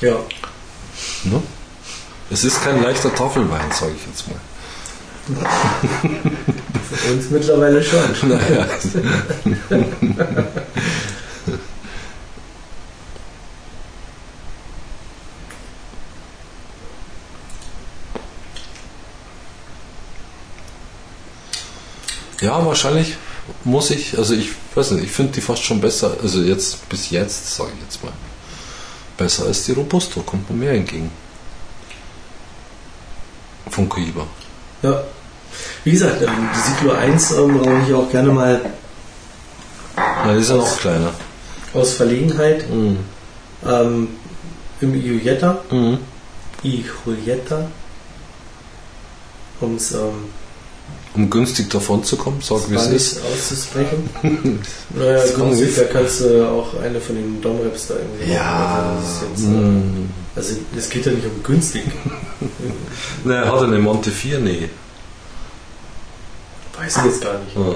[0.00, 0.16] Ja.
[1.24, 1.42] Ne?
[2.30, 4.38] Es ist kein leichter Tafelwein, sage ich jetzt mal.
[6.94, 8.00] Für uns mittlerweile schon.
[8.28, 8.66] Naja,
[22.40, 23.16] ja, wahrscheinlich
[23.64, 27.10] muss ich, also ich weiß nicht, ich finde die fast schon besser, also jetzt, bis
[27.10, 28.12] jetzt, sage ich jetzt mal,
[29.16, 31.10] besser als die Robusto, kommt mir mehr entgegen.
[33.70, 34.26] Von Coiba.
[34.82, 35.02] Ja.
[35.84, 38.60] Wie gesagt, ähm, die Siglo 1 ähm, rauche ich auch gerne mal
[39.96, 41.12] Ja, die sind auch kleiner.
[41.72, 42.98] aus Verlegenheit Mhm.
[43.66, 44.08] ähm,
[44.80, 45.58] im Iulietta.
[45.70, 45.98] Mhm.
[46.62, 47.70] Iulietta.
[49.60, 50.24] Um es ähm,
[51.16, 53.20] Um günstig davon zu kommen, sag wie es ist.
[53.24, 54.08] auszusprechen.
[54.94, 58.98] naja, günstig, da kannst du auch eine von den Domreps da irgendwie Ja.
[59.32, 60.10] Also, Mhm.
[60.34, 61.84] also es geht ja nicht um günstig.
[63.24, 64.40] Ne, er hat eine Montefiore.
[64.42, 64.68] Nee.
[66.78, 67.56] Weiß ich jetzt gar nicht.
[67.56, 67.74] Ja.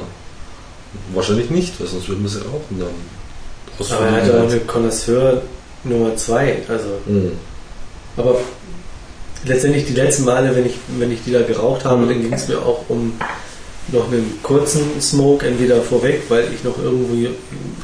[1.14, 2.88] Wahrscheinlich nicht, weil sonst würden wir sie rauchen dann.
[3.96, 5.42] Aber er hat auch eine Connoisseur
[5.84, 6.62] Nummer 2.
[6.68, 7.32] Also, Mhm.
[8.16, 8.36] aber
[9.44, 12.48] letztendlich die letzten Male, wenn ich, wenn ich die da geraucht habe, dann ging es
[12.48, 13.12] mir auch um
[13.92, 17.30] noch einen kurzen Smoke, entweder vorweg, weil ich noch irgendwie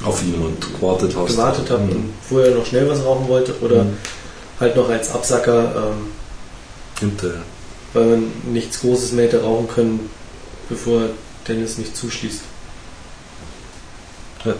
[0.04, 1.90] Auf jemand gewartet gewartet habe Mhm.
[1.90, 3.96] und vorher noch schnell was rauchen wollte, oder Mhm.
[4.60, 6.06] halt noch als Absacker, ähm,
[7.00, 7.42] Hinterher.
[7.92, 10.10] weil man nichts Großes mehr hätte rauchen können,
[10.68, 11.02] bevor
[11.48, 12.40] Dennis nicht zuschließt.
[14.44, 14.54] Ja.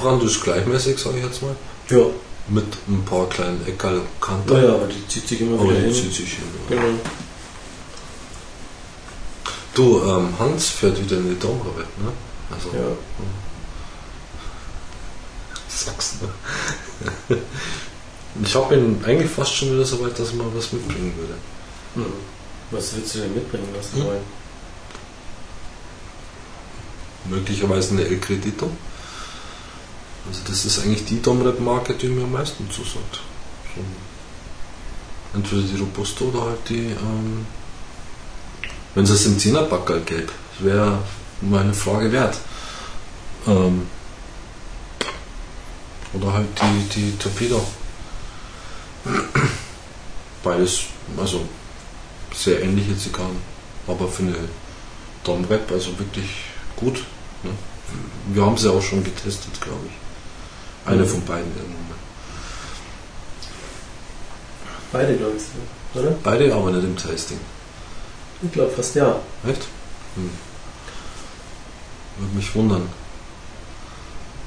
[0.00, 1.54] Abbrand ist gleichmäßig, sage ich jetzt mal.
[1.90, 2.06] Ja,
[2.48, 4.52] Mit ein paar kleinen Eckerl Kanten.
[4.52, 5.94] naja, aber die zieht sich immer Aber wieder die hin.
[5.94, 6.44] zieht sich hin.
[6.68, 6.82] Genau.
[9.74, 12.12] Du, ähm, Hans fährt wieder in die Domrebe, ne?
[12.50, 12.80] Also, Ja.
[17.28, 17.38] ne?
[18.44, 21.34] Ich habe ihn eigentlich fast schon wieder so weit, dass er mal was mitbringen würde.
[21.94, 22.12] Mhm.
[22.70, 24.04] Was willst du denn mitbringen lassen Hm?
[24.06, 24.22] wollen?
[27.28, 28.70] Möglicherweise eine El Credito.
[30.28, 33.20] Also das ist eigentlich die Domrep-Marke, die mir am meisten zusagt.
[33.74, 33.82] So.
[35.34, 37.46] Entweder die Robusto oder halt die, ähm,
[38.94, 40.32] wenn es im 10er Backerl gäbe.
[40.58, 40.98] Wäre
[41.40, 42.36] meine Frage wert.
[43.46, 43.86] Ähm,
[46.12, 47.64] oder halt die, die Torpedo.
[50.42, 50.80] Beides,
[51.16, 51.46] also
[52.34, 53.36] sehr ähnliche Zigarren,
[53.86, 54.36] aber für eine
[55.24, 56.30] Domrep, also wirklich
[56.76, 57.04] gut.
[57.42, 57.50] Ne?
[58.32, 60.09] Wir haben sie auch schon getestet, glaube ich.
[60.86, 61.08] Eine Mhm.
[61.08, 61.76] von beiden irgendwann.
[64.92, 66.10] Beide, glaube ich, oder?
[66.22, 67.38] Beide aber nicht im Tasting.
[68.42, 69.20] Ich glaube fast ja.
[69.46, 69.62] Echt?
[70.16, 70.30] Hm.
[72.18, 72.88] Würde mich wundern.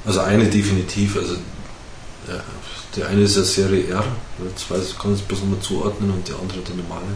[0.04, 1.34] Also eine definitiv, also
[2.28, 2.40] ja,
[2.94, 4.04] die eine ist ja Serie R,
[4.46, 7.06] jetzt weiß ich, kann ich es bloß nochmal zuordnen und die andere der normale.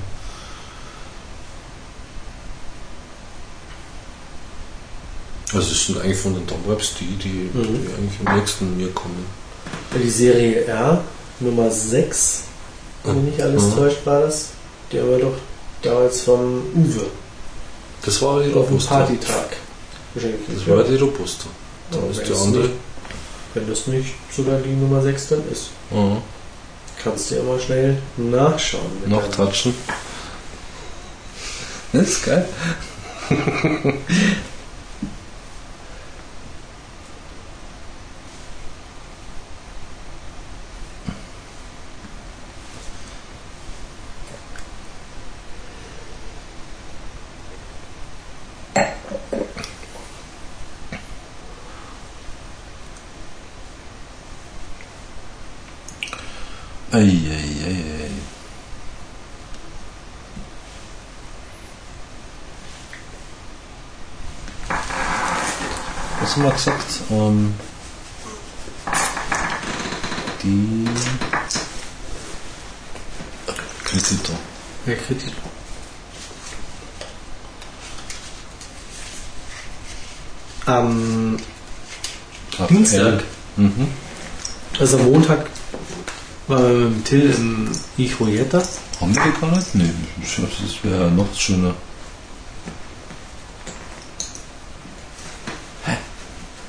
[5.54, 7.62] Also es sind eigentlich von den Domwebs die, die, Mhm.
[7.62, 9.24] die eigentlich am nächsten mir kommen.
[9.94, 11.02] Die Serie R
[11.40, 12.42] Nummer 6
[13.04, 13.74] wenn mich nicht alles Mhm.
[13.76, 14.48] täuscht, war das.
[14.92, 15.34] Der war doch
[15.82, 17.06] damals vom Uwe
[18.04, 18.98] Das war die auf dem Robusta.
[18.98, 19.56] Partytag.
[20.14, 21.44] Das war die Robusta.
[21.90, 22.62] Da Ja, ist wenn die andere.
[22.64, 22.72] Nicht,
[23.54, 26.18] wenn das nicht sogar die Nummer 6 dann ist, Mhm.
[27.02, 28.82] kannst du ja mal schnell nachschauen.
[29.06, 29.74] Noch touchen.
[31.92, 32.46] Das ist geil.
[56.98, 58.10] Ei, ei, ei, ei.
[66.20, 66.84] Was haben wir gesagt?
[67.10, 67.54] Ähm,
[70.42, 70.84] die
[73.84, 74.32] Kredito.
[74.84, 75.32] Wer Kredit?
[80.66, 81.38] Am
[82.68, 83.22] Dienstag,
[83.56, 83.88] Mhm.
[84.78, 85.48] also am Montag,
[86.56, 88.62] dem Till im Ichroyetta.
[89.00, 89.74] Haben wir die gar nicht?
[89.74, 91.74] Nee, das wäre noch schöner.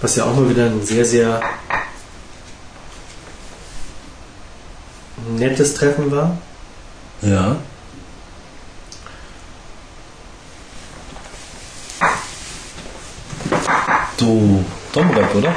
[0.02, 1.42] Was ja auch mal wieder ein sehr, sehr
[5.28, 6.38] nettes Treffen war.
[7.22, 7.58] Ja.
[14.18, 14.64] Du,
[14.94, 15.56] Domrep, oder?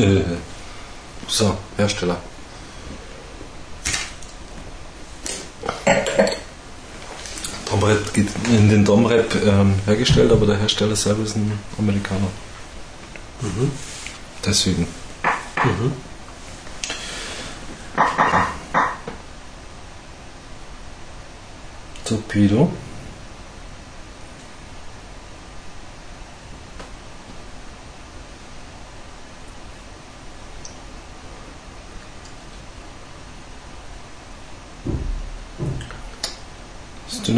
[1.28, 2.16] so, Hersteller.
[7.70, 12.28] Domrep geht in den Domrep ähm, hergestellt, aber der Hersteller selber ist ein Amerikaner.
[14.44, 14.86] Deswegen.
[22.04, 22.72] Torpedo.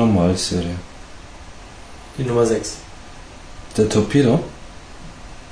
[0.06, 0.76] Normalserie.
[2.18, 2.74] Die Nummer 6.
[3.76, 4.40] Der Torpedo?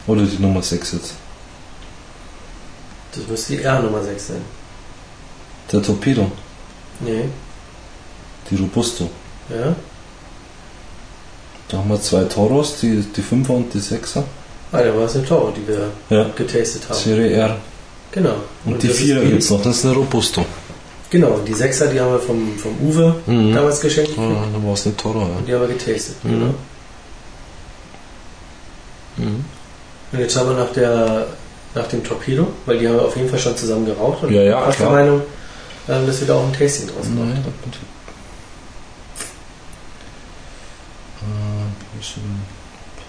[0.06, 1.14] Oder die Nummer 6 jetzt?
[3.14, 4.42] Das müsste die R Nummer 6 sein.
[5.72, 6.30] Der Torpedo,
[7.00, 7.24] Nee.
[8.50, 9.08] die Robusto.
[9.48, 9.74] Ja?
[11.68, 14.24] Da haben wir zwei Toros, die, die 5er und die 6er.
[14.72, 16.28] Ah, da war es eine Toro, die wir Ja.
[16.36, 16.98] getastet haben.
[16.98, 17.56] Serie R.
[18.12, 18.34] Genau.
[18.64, 20.44] Und, die das ist 4er gibt es noch, das ist eine Robusto.
[21.10, 23.52] Genau, die 6er, die haben wir vom, vom Uwe Mhm.
[23.52, 24.16] damals geschenkt.
[24.16, 25.40] Ja, da war es eine Toro, Und ja.
[25.46, 26.24] die haben wir getastet.
[26.24, 26.30] Mhm.
[26.30, 26.54] Genau.
[29.16, 29.44] Mhm.
[30.12, 31.26] Und jetzt schauen wir nach, der,
[31.74, 34.22] nach dem Torpedo, weil die haben wir auf jeden Fall schon zusammen geraucht.
[34.22, 34.74] Und Ja, ja, klar.
[34.78, 35.22] der Meinung,
[35.88, 37.28] ähm, dass wir da auch ein Tasting draus machen.
[37.30, 37.78] Nein, das bin ich.
[41.22, 42.14] Äh, ich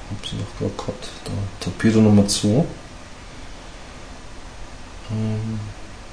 [0.09, 1.07] hab sie noch gerade gehabt.
[1.25, 1.31] Da.
[1.59, 2.47] Torpedo Nummer 2.
[2.47, 2.65] Ähm,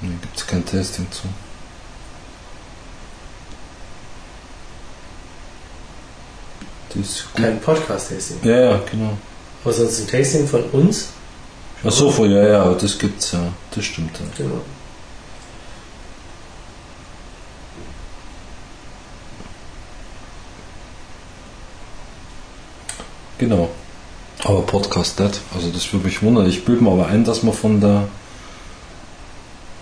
[0.01, 1.23] ne, gibt es kein Tasting zu.
[1.23, 1.31] gut.
[6.88, 7.43] Die ist gut.
[7.43, 8.37] Kein Podcast-Tasting.
[8.43, 9.17] Ja, ja, genau.
[9.63, 11.09] Aber sonst ein Tasting von uns.
[11.83, 13.39] Ach so, vor, ja, ja, das gibt's ja.
[13.73, 14.25] Das stimmt ja.
[14.37, 14.61] Genau.
[23.37, 23.69] Genau.
[24.43, 25.39] Aber Podcast nicht.
[25.55, 26.47] Also das würde mich wundern.
[26.47, 28.07] Ich bilde mir aber ein, dass wir von der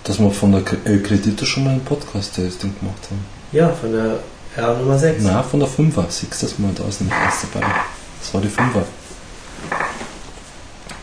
[0.04, 3.26] dass wir von der El Credito schon mal ein Podcast-Tasting gemacht haben.
[3.52, 4.20] Ja, von der
[4.58, 5.24] R Nummer 6.
[5.24, 6.10] Na, von der 5er.
[6.10, 7.68] Siehst du das mal, da ist nämlich was dabei.
[8.20, 8.84] Das war die 5er.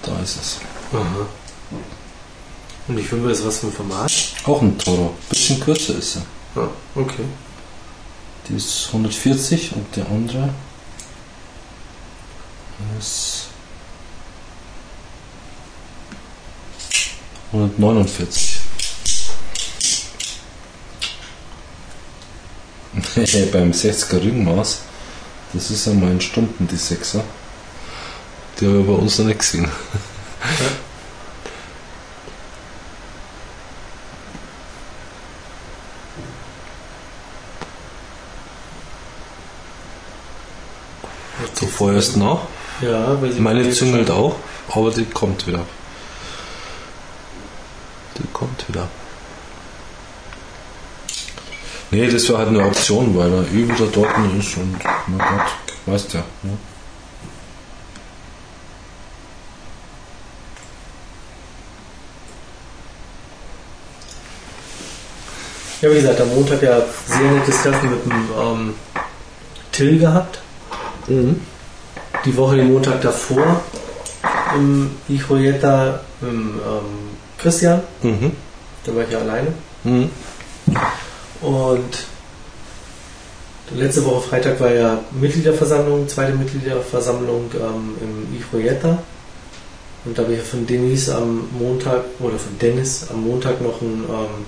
[0.02, 0.60] Da ist es.
[0.92, 1.26] Aha.
[2.88, 4.12] Und die 5 ist was für ein Format?
[4.44, 5.14] Auch ein Toro.
[5.28, 6.22] Bisschen kürzer ist sie.
[6.56, 7.24] Ah, okay.
[8.48, 10.52] Die ist 140 und die andere
[12.98, 13.46] ist
[17.52, 18.63] 149.
[23.52, 24.80] Beim 60er Ringmaß,
[25.52, 27.22] das ist einmal in Stunden die 6er.
[28.61, 29.68] Die habe ich bei uns noch nicht gesehen.
[41.59, 42.40] Du feuerst nach.
[42.80, 44.37] Ja, weil sie Meine züngelt schon- auch,
[44.70, 45.64] aber die kommt wieder.
[51.94, 54.76] Nee, das war halt eine Option, weil er eh wieder dort ist und
[55.07, 55.52] na Gott,
[55.87, 56.24] weißt ja.
[56.42, 56.59] Ne?
[65.83, 68.74] Ja, wie gesagt, am Montag ja sehr nettes Treffen mit dem ähm,
[69.70, 70.40] Till gehabt.
[71.07, 73.61] Die Woche, den Montag davor,
[74.57, 77.83] im Ijoyeta mit dem ähm, Christian.
[78.02, 78.33] Mhm.
[78.85, 79.54] Da war ich ja alleine.
[79.85, 80.11] Mhm.
[81.44, 82.07] Und
[83.76, 89.02] letzte Woche Freitag war ja Mitgliederversammlung, zweite Mitgliederversammlung ähm, im Ijoyeta.
[90.04, 94.04] Und da habe ich von Denise am Montag, oder von Dennis am Montag noch ein,
[94.09, 94.44] ähm,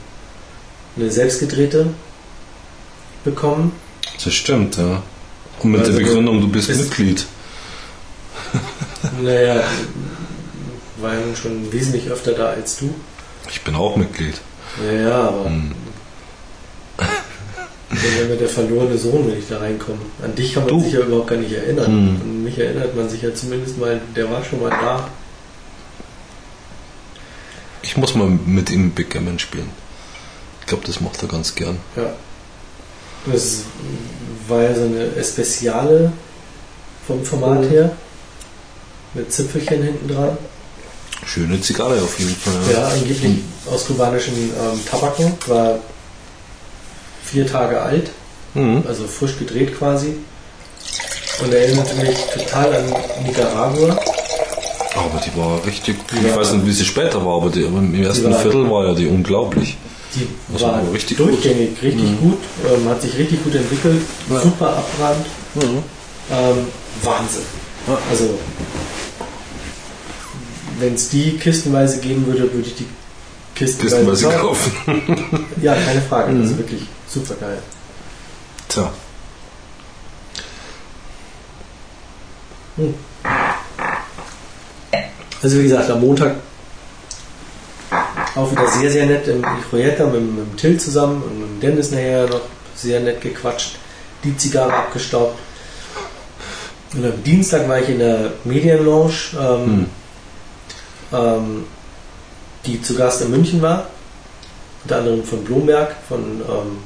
[0.96, 1.86] eine selbstgedrehte
[3.24, 3.72] bekommen.
[4.22, 5.02] Das stimmt, ja.
[5.62, 7.26] Und mit Also, der Begründung, du bist ist- Mitglied.
[9.22, 9.62] Naja,
[11.00, 12.94] war ja nun schon wesentlich öfter da als du.
[13.50, 14.34] Ich bin auch Mitglied.
[14.84, 15.72] Ja, ja, aber Hm.
[18.02, 19.98] Dann wäre der verlorene Sohn, wenn ich da reinkomme.
[20.22, 20.80] An dich kann man Du.
[20.84, 21.86] sich ja überhaupt gar nicht erinnern.
[21.86, 22.20] Hm.
[22.22, 25.08] An mich erinnert man sich ja zumindest mal, der war schon mal da.
[27.82, 29.70] Ich muss mal mit ihm Backgammon spielen.
[30.60, 31.76] Ich glaube, das macht er ganz gern.
[31.96, 32.12] Ja.
[33.32, 33.62] Das
[34.48, 36.12] war ja so eine Especiale
[37.06, 37.68] vom Format Mhm.
[37.70, 37.96] her.
[39.14, 40.36] Mit Zipfelchen hinten dran.
[41.24, 42.54] Schöne Zigarre auf jeden Fall.
[42.72, 43.38] Ja, angeblich
[43.70, 45.32] aus kubanischen ähm, Tabaken.
[45.46, 45.78] War
[47.30, 48.10] vier Tage alt.
[48.54, 48.84] Mhm.
[48.88, 50.14] also frisch gedreht quasi.
[51.42, 53.90] Und erinnerte mich total an Nicaragua.
[54.94, 58.02] Aber die war richtig, Die ich weiß nicht, wie sie später war, aber die, im
[58.02, 59.76] ersten war- Viertel war ja die unglaublich.
[60.14, 61.28] Die Das war war richtig gut.
[61.28, 62.18] durchgängig, richtig Mhm.
[62.20, 64.40] gut, ähm, hat sich richtig gut entwickelt, Ja.
[64.40, 65.26] super abbrannt.
[65.60, 66.66] Ähm,
[67.02, 67.42] Wahnsinn.
[67.86, 67.98] Ja.
[68.10, 68.38] Also,
[70.78, 72.86] wenn es die kistenweise geben würde, würde ich die
[73.54, 74.72] kistenweise, Kistenweise kaufen.
[74.86, 75.46] kaufen.
[75.62, 76.32] Ja, keine Frage.
[76.32, 76.40] Mhm.
[76.42, 77.62] Also wirklich super geil.
[78.68, 78.92] Tja,
[85.42, 86.36] Also wie gesagt, am Montag
[88.34, 91.90] auch wieder sehr, sehr nett im Projekt mit, mit dem Till zusammen und mit Dennis
[91.90, 92.42] nachher noch
[92.74, 93.76] sehr nett gequatscht,
[94.24, 95.38] die Zigarre abgestaubt.
[96.94, 99.86] Und am Dienstag war ich in der Medienlounge, ähm, Hm.
[101.12, 101.64] ähm,
[102.66, 103.86] die zu Gast in München war,
[104.84, 106.78] unter anderem von Blomberg, von ähm,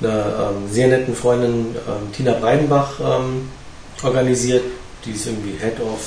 [0.00, 3.48] einer ähm, sehr netten Freundin ähm, Tina Breidenbach ähm,
[4.02, 4.64] organisiert.
[5.04, 6.00] Die ist irgendwie Head of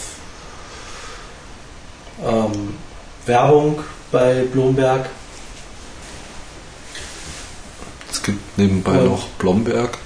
[2.26, 2.74] ähm,
[3.26, 3.80] Werbung
[4.12, 5.06] bei Blomberg.
[8.12, 9.98] es gibt nebenbei Und- noch Blomberg.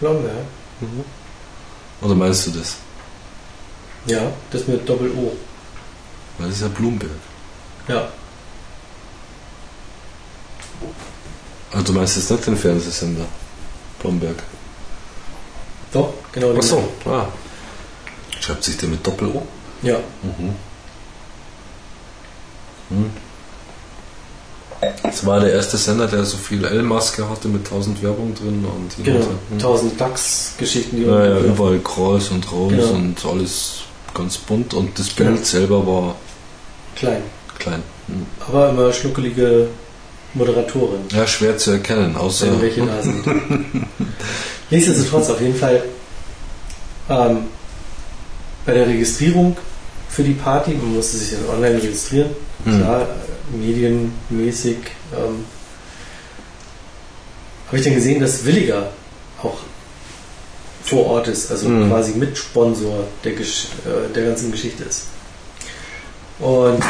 [0.00, 0.32] Blomberg?
[2.00, 2.76] Oder meinst du das?
[4.06, 5.32] Ja, das mit Doppel-O.
[6.38, 7.10] Weil das ist ja Blumberg.
[7.88, 8.08] Ja,
[11.72, 13.24] Also du meinst jetzt nicht den Fernsehsender
[14.00, 14.36] Blomberg?
[15.92, 16.48] doch, genau.
[16.50, 17.26] den- Achso, ah.
[18.40, 19.42] Schreibt sich der mit Doppel-O?
[19.82, 20.54] Ja, Mhm.
[22.90, 23.10] Hm.
[25.02, 29.04] Das war der erste Sender, der so viel L-Maske hatte mit 1000 Werbung drin und
[29.04, 29.18] genau.
[29.18, 29.26] her.
[29.50, 29.58] Hm.
[29.58, 32.88] 1000 DAX-Geschichten, die Ja, ja, überall Kreuz und Raus Genau.
[32.92, 33.80] und alles
[34.14, 35.42] ganz bunt und das Bild Genau.
[35.44, 36.14] selber war
[36.96, 37.22] klein.
[37.58, 37.82] klein.
[38.06, 38.26] Hm.
[38.48, 39.68] Aber immer schnuckelige
[40.34, 43.24] Moderatorin, Ja, schwer zu erkennen, außer wenn welche da sind.
[44.70, 45.82] Nichtsdestotrotz auf jeden Fall
[47.08, 47.38] ähm,
[48.64, 49.56] bei der Registrierung
[50.08, 52.30] für die Party, man musste sich dann online registrieren,
[52.64, 52.78] Hm.
[52.78, 53.06] klar,
[53.52, 54.76] medienmäßig,
[55.14, 55.44] ähm,
[57.68, 58.90] habe ich dann gesehen, dass Williger
[59.42, 59.56] auch
[60.84, 61.88] vor Ort ist, also Mhm.
[61.88, 65.04] quasi Mitsponsor der, Gesch äh, der ganzen Geschichte ist.
[66.38, 66.82] Und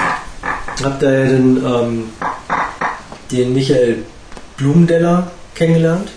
[0.83, 2.05] habe da ja dann ähm,
[3.31, 3.99] den Michael
[4.57, 6.09] Blumendeller kennengelernt.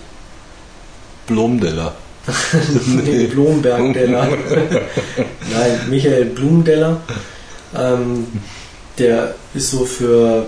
[1.26, 1.94] Blomdeller.
[2.86, 4.28] Nee, Blomberg-Deller.
[5.52, 7.00] Nein, Michael Blumendeller.
[7.76, 8.26] Ähm,
[8.98, 10.46] der ist so für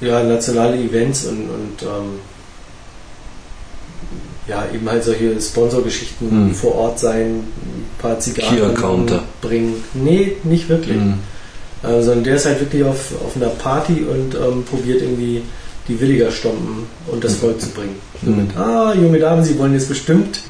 [0.00, 2.20] ja, nationale Events und, und ähm,
[4.46, 6.54] ja, eben halt solche Sponsorgeschichten Hm.
[6.54, 8.74] vor Ort sein, ein paar Zigarren
[9.40, 9.84] bringen.
[9.94, 10.96] Nee, nicht wirklich.
[10.96, 11.18] Hm.
[11.82, 15.42] Äh, sondern der ist halt wirklich auf, auf einer Party und ähm, probiert irgendwie
[15.86, 17.96] die Williger-Stompen und das Volk zu bringen.
[18.24, 18.36] So Mhm.
[18.38, 20.40] mit, ah, junge Damen, Sie wollen jetzt bestimmt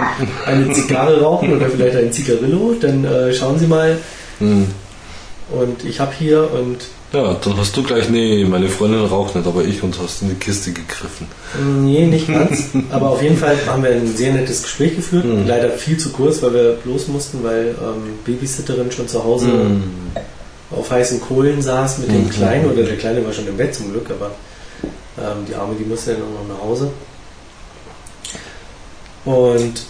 [0.46, 3.98] eine Zigarre rauchen oder vielleicht ein Zigarillo, dann äh, schauen Sie mal.
[4.38, 4.66] Hm.
[5.50, 6.78] Und ich habe hier und
[7.12, 10.30] Ja, dann hast du gleich, nee, meine Freundin raucht nicht, aber ich und hast in
[10.30, 11.26] die Kiste gegriffen.
[11.84, 12.64] nee, nicht ganz.
[12.90, 15.24] aber auf jeden Fall haben wir ein sehr nettes Gespräch geführt.
[15.24, 15.46] Mhm.
[15.46, 19.82] Leider viel zu kurz, weil wir los mussten, weil ähm, Babysitterin schon zu Hause Hm.
[20.70, 22.30] Auf heißen Kohlen saß mit dem Mhm.
[22.30, 24.32] Kleinen, oder der Kleine war schon im Bett zum Glück, aber
[25.18, 26.90] ähm, die Arme, die musste dann auch noch nach Hause.
[29.24, 29.82] Und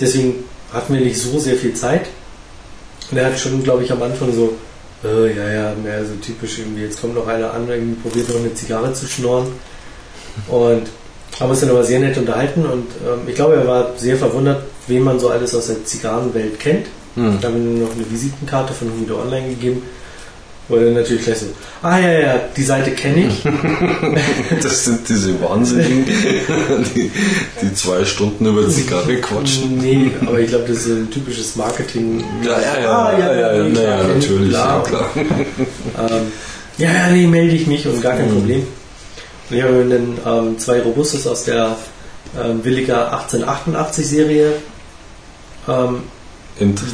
[0.00, 2.06] deswegen hatten wir nicht so sehr viel Zeit.
[3.10, 4.54] Und er hat schon, glaube ich, am Anfang so,
[5.04, 8.36] äh, ja, ja, mehr so typisch irgendwie, jetzt kommt noch einer an, irgendwie probiert noch
[8.36, 9.48] eine Zigarre zu schnorren.
[10.48, 10.88] Und
[11.40, 14.62] haben uns dann aber sehr nett unterhalten und ähm, ich glaube, er war sehr verwundert,
[14.86, 16.86] wen man so alles aus der Zigarrenwelt kennt.
[17.14, 17.38] Hm.
[17.40, 19.82] Da haben wir ihm noch eine Visitenkarte von Humido Online gegeben.
[20.68, 21.46] Wo er dann natürlich gleich so,
[21.82, 23.42] ah ja, ja, die Seite kenne ich.
[24.62, 26.04] Das sind diese Wahnsinnigen,
[26.94, 27.10] die,
[27.60, 29.78] die zwei Stunden über Zigarre quatschen.
[29.78, 32.22] nee, aber ich glaube, das ist so ein typisches Marketing.
[32.44, 35.10] Ja, ja, ja, Ah, ja, ja, ja, nee, klar, ja, natürlich, ja, klar.
[35.16, 36.32] Ähm,
[36.78, 38.34] ja, ja, nee, melde ich mich und gar kein Mhm.
[38.38, 38.66] Problem.
[39.50, 41.76] Und ich habe dann ähm, zwei Robustes aus der
[42.40, 44.06] ähm, Williger 1888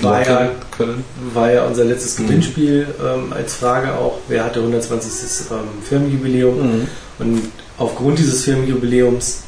[0.03, 1.05] War ja- können.
[1.35, 2.27] war ja unser letztes Mhm.
[2.29, 5.51] Gewinnspiel ähm, als Frage auch, wer hatte 120.
[5.51, 5.57] Ähm,
[5.87, 6.87] Firmenjubiläum.
[7.19, 7.43] Und
[7.77, 9.39] aufgrund dieses Firmenjubiläums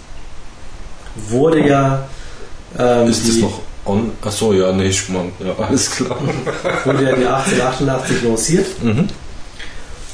[1.28, 2.08] wurde ja
[2.78, 4.12] ähm, Ist das noch on?
[4.22, 5.32] Achso, ja, nee, Schmarrn.
[5.40, 6.18] Ja, alles klar.
[6.84, 8.66] wurde ja die 1888 lanciert.
[8.82, 9.08] Mhm.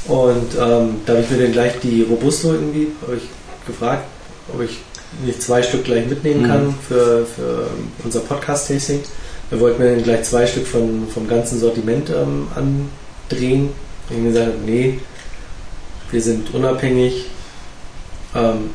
[0.07, 3.23] Und ähm, da habe ich mir dann gleich die Robusto irgendwie, habe ich
[3.67, 4.05] gefragt,
[4.55, 4.79] ob ich
[5.25, 6.47] nicht zwei Stück gleich mitnehmen Mhm.
[6.47, 7.67] kann für, für
[8.05, 9.01] unser Podcast-Tasting.
[9.51, 13.71] Wir wollten mir dann gleich zwei Stück von, vom ganzen Sortiment ähm, andrehen.
[14.09, 14.99] Ich habe gesagt, nee,
[16.11, 17.27] wir sind unabhängig.
[18.35, 18.71] Ähm,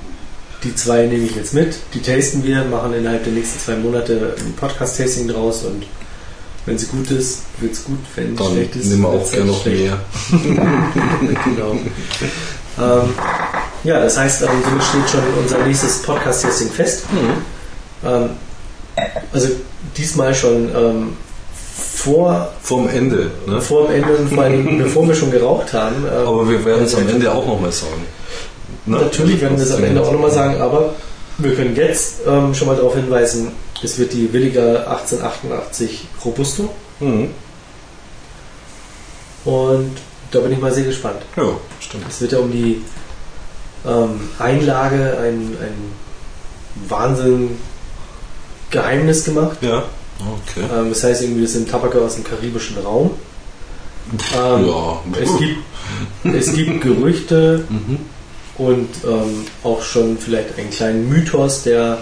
[0.63, 4.35] die zwei nehme ich jetzt mit, die tasten wir, machen innerhalb der nächsten zwei Monate
[4.37, 5.85] ein Podcast-Tasting draus und
[6.67, 9.31] wenn sie gut ist, wird es gut, wenn sie Dann schlecht ist, nehmen wir auch
[9.31, 9.81] gerne halt noch schlecht.
[9.81, 9.99] mehr.
[11.45, 11.71] genau.
[12.79, 13.09] ähm,
[13.83, 17.05] ja, das heißt, ähm, somit steht schon unser nächstes Podcast-Testing fest.
[18.05, 18.29] Ähm,
[19.33, 19.47] also
[19.97, 21.17] diesmal schon ähm,
[21.95, 23.31] vor, Vorm Ende.
[23.47, 23.61] Ne?
[23.61, 26.05] vor dem Ende und vor allem bevor wir schon geraucht haben.
[26.05, 28.05] ähm, Aber wir werden es am Ende auch nochmal sagen.
[28.85, 28.97] Ne?
[28.97, 30.95] Natürlich werden wir es am Ende auch nochmal sagen, aber
[31.37, 33.51] wir können jetzt ähm, schon mal darauf hinweisen,
[33.83, 36.69] es wird die Williger 1888 Robusto
[36.99, 37.29] Mhm.
[39.45, 39.97] und
[40.31, 41.21] da bin ich mal sehr gespannt.
[41.35, 41.43] Ja,
[41.79, 42.05] stimmt.
[42.07, 42.81] Es wird ja um die
[43.85, 45.91] ähm, Einlage ein, ein
[46.87, 47.57] Wahnsinn
[48.71, 49.57] Geheimnis gemacht.
[49.61, 49.83] Ja,
[50.19, 50.65] okay.
[50.73, 53.11] Ähm, das heißt irgendwie, das sind Tabake aus dem karibischen Raum.
[54.35, 54.99] Ähm, ja.
[55.21, 57.99] es, gibt, es gibt Gerüchte Mhm.
[58.57, 61.99] und ähm, auch schon vielleicht einen kleinen Mythos, der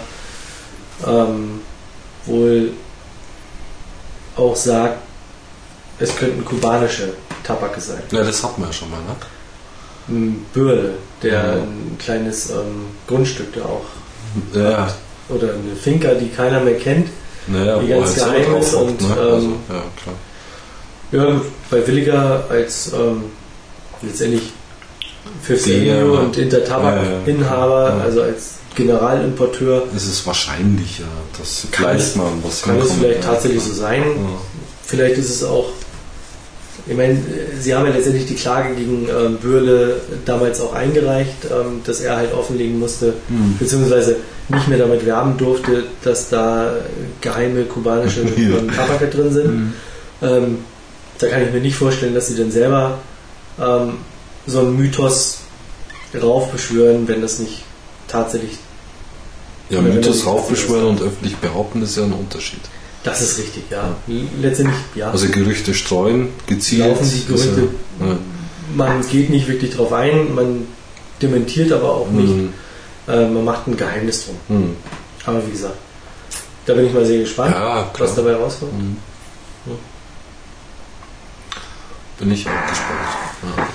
[1.06, 1.60] ähm,
[2.26, 2.72] wohl
[4.36, 4.98] auch sagt,
[5.98, 7.12] es könnten kubanische
[7.44, 8.02] Tabake sein.
[8.10, 9.16] Ja, das hatten wir ja schon mal, ne?
[10.08, 11.52] Ein Bürle, der Ja.
[11.52, 13.84] ein kleines ähm, Grundstück da auch
[14.54, 14.88] Ja,
[15.34, 17.08] oder eine Finca, die keiner mehr kennt.
[17.46, 19.06] naja, Die ganz selber geheim ist und, ne?
[19.18, 20.14] ähm, also, ja, klar.
[21.12, 23.24] Ja, gut, bei Williger als ähm,
[24.02, 24.52] letztendlich
[25.42, 28.02] für Der- Senio und Intertabak-Inhaber, Ja, ja.
[28.04, 31.04] also als Generalimporteur, Es ist wahrscheinlicher,
[31.38, 34.02] dass gleich es- mal was kann es vielleicht tatsächlich so sein.
[34.02, 34.28] Ja.
[34.86, 35.66] Vielleicht ist es auch,
[36.86, 37.18] ich meine,
[37.60, 42.16] sie haben ja letztendlich die Klage gegen ähm, Bürle damals auch eingereicht, ähm, dass er
[42.16, 43.56] halt offenlegen musste, Hm.
[43.58, 44.16] beziehungsweise
[44.48, 46.72] nicht mehr damit werben durfte, dass da
[47.20, 49.44] geheime kubanische ähm, Tabake drin sind.
[49.46, 49.72] Hm.
[50.22, 50.58] Ähm,
[51.18, 52.98] da kann ich mir nicht vorstellen, dass sie dann selber
[53.60, 53.98] ähm,
[54.46, 55.38] so einen Mythos
[56.20, 57.62] raufbeschwören, wenn das nicht
[58.08, 58.58] tatsächlich.
[59.68, 62.60] Ja, Mythos raufbeschwören und öffentlich behaupten ist ja ein Unterschied.
[63.02, 63.96] Das ist richtig, ja.
[64.40, 65.10] Letztendlich, ja.
[65.10, 66.86] Also Gerüchte streuen, gezielt.
[66.88, 67.48] Laufen die Gerüchte.
[67.48, 67.58] ist
[68.00, 68.18] ja- ja.
[68.74, 70.66] Man geht nicht wirklich drauf ein, man
[71.22, 72.28] dementiert aber auch nicht.
[72.28, 72.52] Hm.
[73.08, 74.36] Äh, man macht ein Geheimnis drum.
[74.48, 74.76] Hm.
[75.26, 75.76] Aber wie gesagt,
[76.66, 78.72] da bin ich mal sehr gespannt, Ja, was dabei rauskommt.
[78.72, 78.96] Hm.
[79.66, 79.72] Ja.
[82.18, 83.68] Bin ich auch gespannt.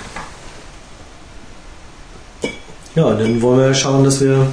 [2.96, 4.34] Ja, dann wollen wir schauen, dass wir.
[4.38, 4.48] Ja.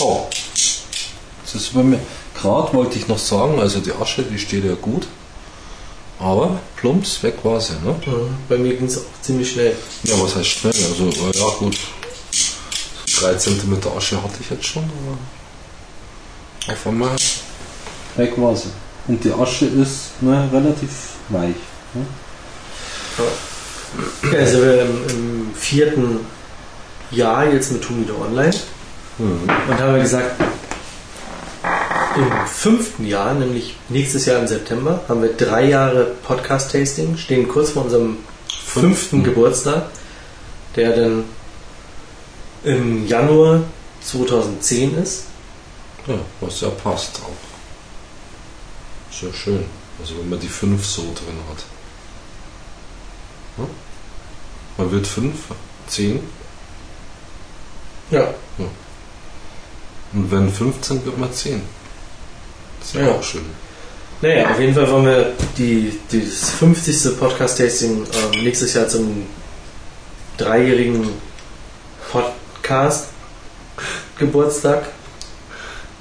[0.00, 0.26] Oh.
[1.42, 1.98] Das ist bei mir.
[2.40, 5.06] Gerade wollte ich noch sagen, also die Asche, die steht ja gut.
[6.20, 7.94] Aber plumps, weg war sie, ne?
[8.06, 8.10] äh,
[8.48, 9.74] Bei mir ging es auch ziemlich schnell.
[10.04, 10.72] Ja, was heißt schnell?
[10.72, 11.76] Also, äh, ja, gut.
[13.20, 16.72] 3 cm Asche hatte ich jetzt schon, aber.
[16.72, 17.16] Auf einmal.
[18.16, 18.68] Weg war sie.
[19.06, 20.90] Und die Asche ist ne, relativ
[21.28, 21.54] weich.
[21.94, 22.04] Ne?
[24.32, 26.20] Ja, sind wir im, im vierten
[27.10, 28.54] Jahr jetzt mit Humido Online
[29.18, 29.40] Hm.
[29.68, 30.40] und haben wir gesagt,
[32.16, 37.70] im fünften Jahr, nämlich nächstes Jahr im September, haben wir drei Jahre Podcast-Tasting, stehen kurz
[37.70, 39.86] vor unserem fünften Geburtstag,
[40.76, 41.24] der dann
[42.64, 43.62] im Januar
[44.02, 45.24] 2010 ist.
[46.06, 47.36] Ja, was ja passt auch.
[49.12, 49.64] Ist ja schön.
[50.00, 51.64] Also wenn man die 5 so drin hat.
[54.76, 55.34] Man wird 5,
[55.88, 56.20] 10
[58.10, 58.32] Ja.
[60.12, 61.60] und wenn 15 wird man 10.
[62.92, 63.12] Das ist ja Ja.
[63.18, 63.42] auch schön.
[64.20, 67.16] Naja, auf jeden Fall wollen wir die, das 50.
[67.18, 69.26] Podcast-Tasting ähm, nächstes Jahr zum
[70.38, 71.08] dreijährigen
[72.10, 74.88] Podcast-Geburtstag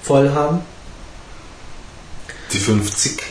[0.02, 0.62] voll haben.
[2.54, 3.22] Die 50.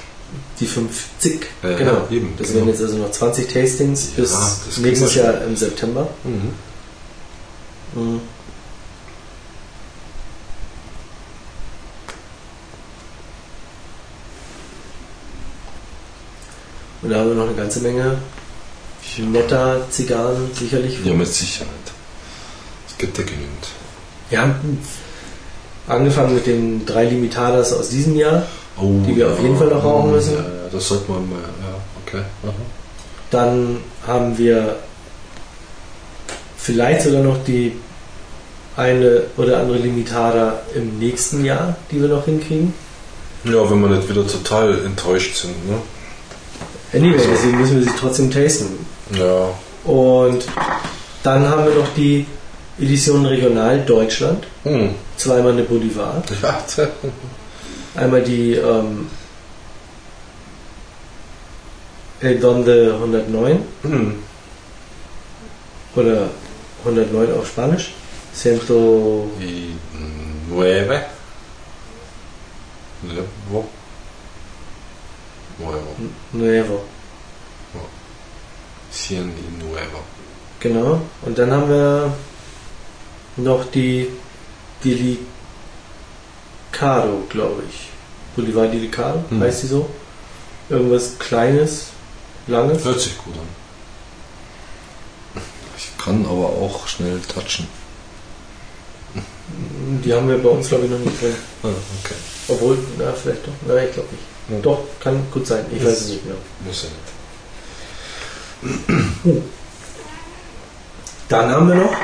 [0.61, 1.46] Die 50.
[1.62, 2.07] Ja, ja, genau.
[2.11, 2.61] eben, das genau.
[2.61, 4.34] wären jetzt also noch 20 Tastings bis
[4.78, 5.14] nächstes.
[5.14, 6.09] Jahr im September.
[6.24, 6.52] Mhm.
[7.94, 8.20] Mhm.
[17.07, 18.18] Und da haben wir noch eine ganze Menge
[19.18, 20.98] netter Zigarren sicherlich.
[21.04, 21.70] Ja, mit Sicherheit.
[22.88, 23.68] Es gibt ja genügend.
[24.28, 24.80] Wir haben
[25.86, 28.42] angefangen mit den drei Limitadas aus diesem Jahr.
[28.76, 30.34] Oh, Die wir auf jeden Fall noch rauchen müssen.
[30.34, 32.24] Ja, ja, das sollte man mal, ja, okay.
[32.42, 32.52] Aha.
[33.30, 34.74] Dann haben wir
[36.59, 37.76] vielleicht sogar noch die
[38.76, 42.74] eine oder andere Limitada im nächsten Jahr, die wir noch hinkriegen.
[43.44, 45.76] Ja, wenn wir nicht wieder total enttäuscht sind, ne?
[46.97, 48.86] Anyway, Also- deswegen müssen wir sie trotzdem tasten.
[49.12, 49.49] Ja.
[49.84, 50.44] Und
[51.22, 52.26] dann haben wir noch die
[52.78, 54.44] Edition Regional Deutschland.
[54.64, 54.90] Hm.
[55.16, 56.22] Zweimal eine Bolivar.
[56.42, 56.59] Ja.
[57.94, 59.09] Einmal die ähm,
[62.20, 64.14] El Donde 109 Hm.
[65.94, 66.28] oder
[66.84, 67.94] 109 auf Spanisch.
[68.34, 69.74] Ciento Y
[70.51, 71.01] nueve.
[75.59, 75.96] Nuevo.
[76.32, 76.84] Nuevo.
[77.72, 77.88] Nuevo.
[78.92, 80.00] Cien y nuevo.
[80.61, 81.00] Genau.
[81.22, 82.12] Und dann haben wir
[83.36, 84.09] noch die
[84.84, 85.24] Delicado,
[87.28, 87.88] glaube ich.
[88.36, 89.40] Bolivar Delicado, Hm.
[89.42, 89.88] heißt die so?
[90.68, 91.86] Irgendwas Kleines,
[92.48, 92.84] Langes.
[92.84, 93.48] Hört sich gut an.
[95.78, 97.66] Ich kann aber auch schnell touchen.
[100.04, 101.34] Die haben wir bei uns, glaube ich, noch nicht drin.
[101.62, 102.14] Ah, okay.
[102.48, 103.52] Obwohl, na, vielleicht doch.
[103.66, 104.24] Nein, ich glaube nicht.
[104.49, 104.59] Ja.
[104.62, 105.64] Doch, kann gut sein.
[105.72, 106.36] Ich weiß es nicht mehr.
[106.64, 106.88] Muss ja
[108.72, 109.42] nicht.
[111.28, 111.94] Dann haben wir noch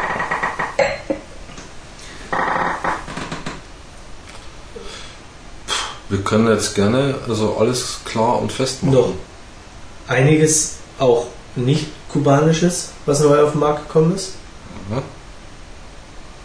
[6.09, 8.95] Wir können jetzt gerne also alles klar und fest machen.
[8.95, 9.13] noch
[10.09, 11.27] einiges auch
[11.57, 14.33] nicht kubanisches, was neu auf den Markt gekommen ist.
[14.91, 15.03] Ja.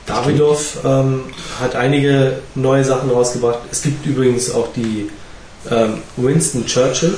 [0.05, 1.25] Davidoff ähm,
[1.59, 3.59] hat einige neue Sachen rausgebracht.
[3.69, 5.09] Es gibt übrigens auch die
[5.69, 7.17] ähm, Winston Churchill.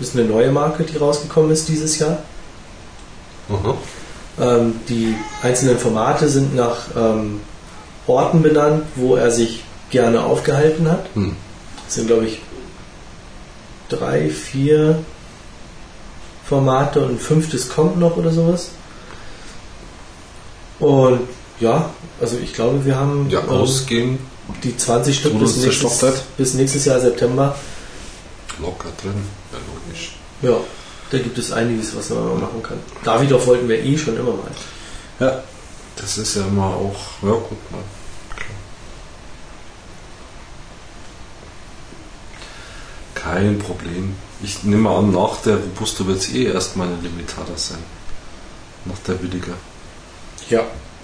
[0.00, 2.18] Ist eine neue Marke, die rausgekommen ist dieses Jahr.
[3.48, 3.74] Aha.
[4.40, 7.40] Ähm, die einzelnen Formate sind nach ähm,
[8.06, 11.06] Orten benannt, wo er sich gerne aufgehalten hat.
[11.14, 11.34] Hm.
[11.84, 12.40] Das sind, glaube ich,
[13.88, 15.00] drei, vier
[16.46, 18.70] Formate und ein fünftes kommt noch oder sowas.
[20.78, 21.20] Und
[21.60, 24.18] ja, also ich glaube, wir haben Ja, ähm, ausgehen
[24.62, 27.54] die 20 Stück bis nächstes, bis nächstes Jahr September.
[28.60, 29.22] Locker drin.
[29.52, 30.16] Ja, logisch.
[30.42, 30.56] Ja,
[31.10, 32.78] da gibt es einiges, was man machen kann.
[33.04, 34.50] Davidoff wollten wir eh schon immer mal.
[35.20, 35.42] Ja.
[35.96, 37.80] Das ist ja immer auch, ja gut, mal.
[38.36, 38.48] Klar.
[43.34, 44.14] Kein Problem.
[44.42, 47.78] Ich nehme an, nach der Robusto wird es eh erstmal eine Limitada sein.
[48.84, 49.54] Nach der billiger.
[50.48, 50.60] Ja,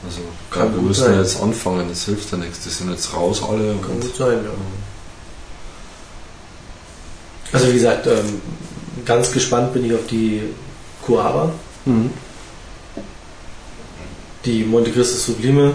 [0.06, 1.14] Also Kann wir müssen sein.
[1.14, 2.60] ja jetzt anfangen, das hilft ja nichts.
[2.60, 3.74] Die sind jetzt raus alle.
[3.82, 4.50] kann Und, gut sein, ja.
[7.54, 8.40] Also wie gesagt, ähm,
[9.04, 10.42] ganz gespannt bin ich auf die
[11.06, 11.50] Coava,
[11.86, 12.10] Mhm.
[14.44, 15.74] die Monte Cristo Sublime.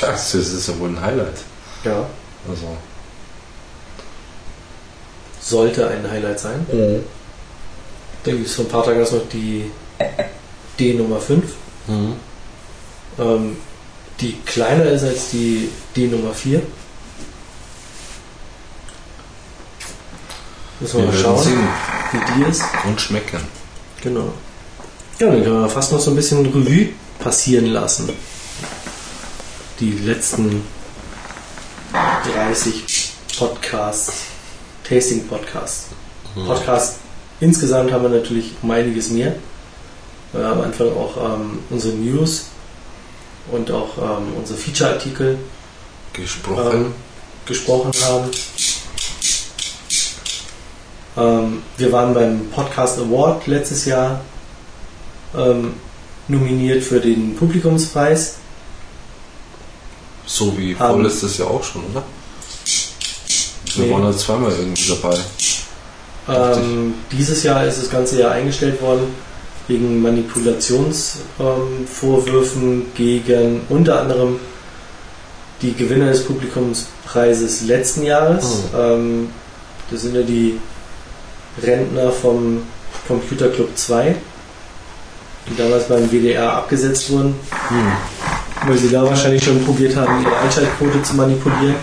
[0.00, 1.38] Das ist ja wohl ein Highlight.
[1.84, 2.06] Ja,
[2.48, 2.76] Also,
[5.40, 6.66] sollte ein Highlight sein.
[8.24, 9.70] Dann gibt es von Partagas noch die
[10.78, 11.44] D Nummer 5,
[11.86, 12.12] mhm.
[13.18, 13.56] ähm,
[14.20, 16.60] die kleiner ist als die D Nummer 4.
[20.80, 21.68] Müssen wir wir mal schauen, sehen
[22.12, 22.62] wie die ist.
[22.84, 23.40] und schmecken.
[24.02, 24.32] Genau.
[25.18, 28.08] Ja, dann können wir fast noch so ein bisschen Revue passieren lassen.
[29.80, 30.62] Die letzten
[31.92, 34.12] 30 Podcasts,
[34.88, 35.86] Tasting-Podcasts.
[36.46, 36.96] Podcasts
[37.40, 39.34] insgesamt haben wir natürlich um einiges mehr.
[40.32, 42.46] Wir haben am Anfang auch ähm, unsere News
[43.50, 45.38] und auch ähm, unsere Feature-Artikel
[46.12, 46.72] Gesprochen.
[46.72, 46.94] ähm,
[47.46, 48.30] gesprochen haben.
[51.18, 54.20] Ähm, wir waren beim Podcast Award letztes Jahr
[55.36, 55.74] ähm,
[56.28, 58.34] nominiert für den Publikumspreis.
[60.26, 62.02] So wie haben- vorletztes Jahr auch schon, oder?
[63.74, 63.92] Wir Nee.
[63.92, 65.16] waren ja zweimal irgendwie dabei.
[66.28, 69.26] Ähm, dieses Jahr ist das ganze Jahr eingestellt worden.
[69.70, 74.40] wegen Manipulationsvorwürfen gegen unter anderem
[75.60, 78.62] die Gewinner des Publikumspreises letzten Jahres.
[78.74, 79.28] Ähm,
[79.90, 80.58] das sind ja die
[81.62, 82.62] Rentner vom
[83.06, 84.14] Computer Club 2,
[85.48, 87.34] die damals beim WDR abgesetzt wurden,
[88.66, 91.74] weil sie da wahrscheinlich schon probiert haben, ihre Einschaltquote zu manipulieren.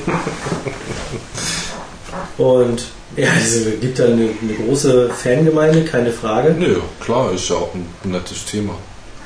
[2.38, 6.54] Und ja, es gibt da eine, eine große Fangemeinde, keine Frage.
[6.58, 8.74] Nö, klar, ist ja auch ein nettes Thema.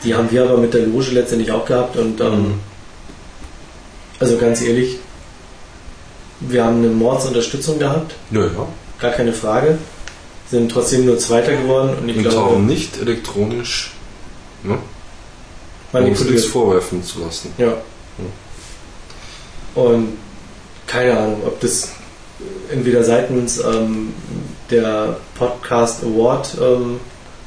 [0.04, 2.54] Die haben wir aber mit der Loge letztendlich auch gehabt und ähm, Mhm.
[4.20, 4.98] also ganz ehrlich,
[6.42, 8.68] wir haben eine Mordsunterstützung gehabt, Ja, ja.
[9.00, 9.78] gar keine Frage.
[10.52, 13.94] Sind trotzdem nur Zweiter geworden und ich Und glaube, darum nicht elektronisch
[14.64, 14.80] ne, uns
[16.06, 16.46] nichts manipuliert.
[16.46, 17.54] vorwerfen zu lassen.
[17.58, 17.74] Ja.
[19.76, 20.18] Und
[20.88, 21.90] keine Ahnung, ob das
[22.72, 24.14] entweder seitens ähm,
[24.72, 27.00] der Podcast Award ähm,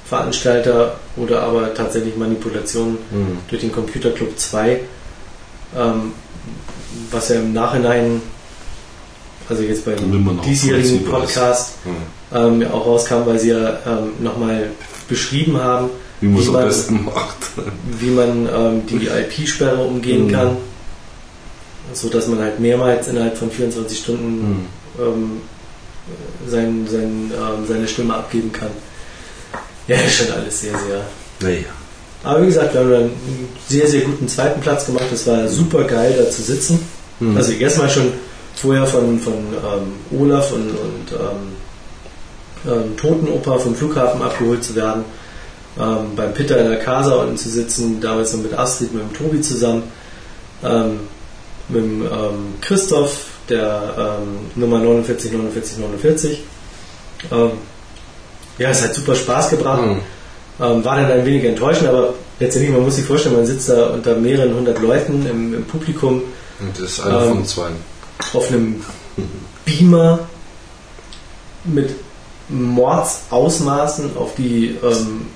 [0.05, 3.39] Veranstalter oder aber tatsächlich Manipulationen Mhm.
[3.49, 4.81] durch den Computer Club 2,
[5.77, 6.13] ähm,
[7.11, 8.21] was ja im Nachhinein,
[9.49, 9.97] also jetzt beim
[10.45, 11.05] diesjährigen.
[11.05, 12.22] Podcast Mhm.
[12.35, 14.71] Ähm, auch rauskam, weil sie ja ähm, nochmal
[15.09, 16.71] beschrieben haben, Wie Wie man-
[18.01, 20.33] wie man ähm, die IP-Sperre umgehen Mhm.
[20.33, 20.57] kann,
[21.93, 24.67] so dass man halt mehrmals innerhalb von 24 Stunden Mhm.
[25.01, 25.31] ähm,
[26.49, 28.71] sein, sein, ähm, seine Stimme abgeben kann.
[29.89, 31.05] Ja, ist schon alles sehr, sehr.
[31.41, 31.65] Naja.
[32.25, 35.07] Aber wie gesagt, wir haben einen sehr, sehr guten zweiten Platz gemacht.
[35.13, 36.79] Es war super geil, da zu sitzen.
[37.19, 37.37] Mhm.
[37.37, 38.13] Also erstmal schon
[38.55, 41.53] vorher von, von ähm, Olaf und, und ähm,
[42.67, 45.05] ähm, Totenoper vom Flughafen abgeholt zu werden,
[45.79, 49.13] ähm, beim Peter in der Casa unten zu sitzen, damals noch mit Astrid, mit dem
[49.15, 49.85] Tobi zusammen,
[50.63, 51.01] ähm,
[51.69, 56.43] mit dem ähm, Christoph, der ähm, Nummer 49, 49, 49.
[57.31, 57.51] Ähm,
[58.59, 59.83] ja, es hat super Spaß gebracht.
[59.83, 60.01] Mhm.
[60.61, 63.87] Ähm, war dann ein wenig enttäuschend, aber letztendlich, man muss sich vorstellen, man sitzt da
[63.87, 66.23] unter mehreren hundert Leuten im, im Publikum
[66.61, 67.69] Und das ist einer von zwei.
[68.35, 68.85] auf einem
[69.65, 70.21] Beamer
[71.65, 71.91] mit
[72.49, 75.27] Mordsausmaßen auf die ähm,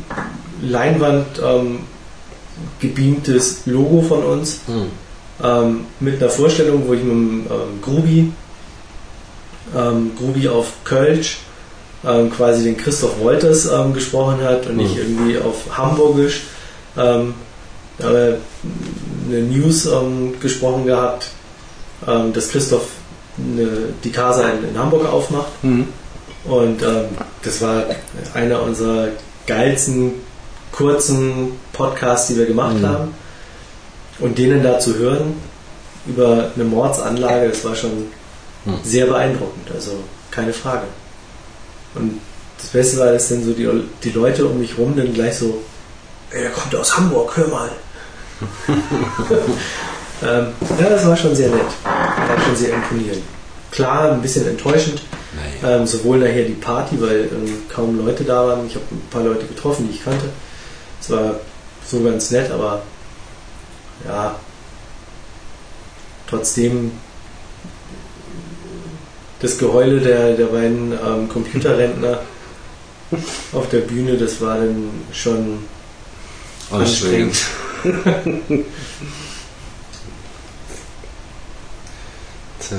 [0.63, 1.81] Leinwand ähm,
[2.81, 4.87] gebeamtes Logo von uns Mhm.
[5.45, 8.33] ähm, mit einer Vorstellung, wo ich mit dem ähm, Grubi,
[9.77, 11.39] ähm, Grubi auf Kölsch
[12.05, 15.01] ähm, quasi den Christoph Wolters ähm, gesprochen hat und nicht Mhm.
[15.01, 16.43] irgendwie auf Hamburgisch.
[16.97, 17.35] Ähm,
[17.99, 18.39] eine
[19.29, 21.29] News ähm, gesprochen gehabt,
[22.05, 22.89] dass Christoph
[23.39, 23.69] eine,
[24.05, 25.49] die Casa in, in Hamburg aufmacht.
[25.63, 25.89] Mhm.
[26.49, 27.07] Und ähm,
[27.42, 27.84] das war
[28.34, 29.09] einer unserer
[29.47, 30.12] geilsten
[30.72, 32.86] kurzen Podcasts, die wir gemacht Mhm.
[32.88, 33.14] haben.
[34.18, 35.34] Und denen da zu hören
[36.07, 38.07] über eine Mordsanlage, das war schon
[38.64, 38.74] Mhm.
[38.82, 39.70] sehr beeindruckend.
[39.74, 39.92] Also
[40.30, 40.84] keine Frage.
[41.94, 42.20] Und
[42.59, 43.68] das Beste war, dass dann so die,
[44.05, 45.62] die Leute um mich rum dann gleich so,
[46.30, 47.70] ey, der kommt aus Hamburg, hör mal.
[50.22, 50.47] ähm,
[50.78, 51.61] ja, das war schon sehr nett.
[51.84, 53.22] War schon sehr imponierend.
[53.71, 55.03] Klar, ein bisschen enttäuschend,
[55.62, 55.77] Naja.
[55.77, 58.67] ähm, sowohl nachher die Party, weil ähm, kaum Leute da waren.
[58.67, 60.27] Ich habe ein paar Leute getroffen, die ich kannte.
[61.01, 61.37] Es war
[61.87, 62.83] so ganz nett, aber
[64.07, 64.35] ja,
[66.29, 66.93] trotzdem
[69.41, 72.21] das Geheule der, der beiden ähm, Computerrentner
[73.53, 75.59] auf der Bühne, das war dann schon
[76.71, 77.37] Anstrengend.
[77.85, 77.95] Tja,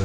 [0.00, 0.04] ja.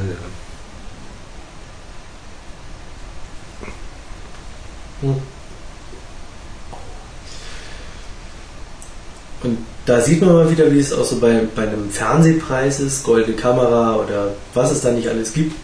[9.42, 13.04] Und da sieht man mal wieder, wie es auch so bei, bei einem Fernsehpreis ist,
[13.04, 15.54] goldene Kamera oder was es da nicht alles gibt.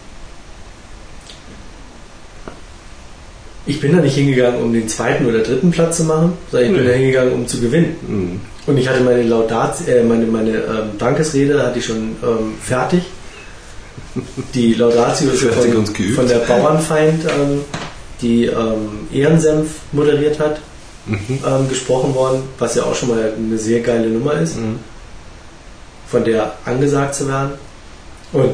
[3.67, 6.77] Ich bin da nicht hingegangen, um den zweiten oder dritten Platz zu machen, sondern ich
[6.77, 6.91] bin Nee.
[6.91, 7.97] da hingegangen, um zu gewinnen.
[8.07, 8.41] Mhm.
[8.67, 13.03] Und ich hatte meine Laudat, äh, meine, meine ähm, Dankesrede hatte ich schon ähm, fertig.
[14.55, 17.61] Die Laudatio ist von, von der Bauernfeind, ähm,
[18.23, 20.61] die ähm, Ehrensenf moderiert hat,
[21.07, 21.39] Mhm.
[21.47, 24.79] ähm, gesprochen worden, was ja auch schon mal eine sehr geile Nummer ist, Mhm.
[26.09, 27.53] von der angesagt zu werden.
[28.33, 28.51] Und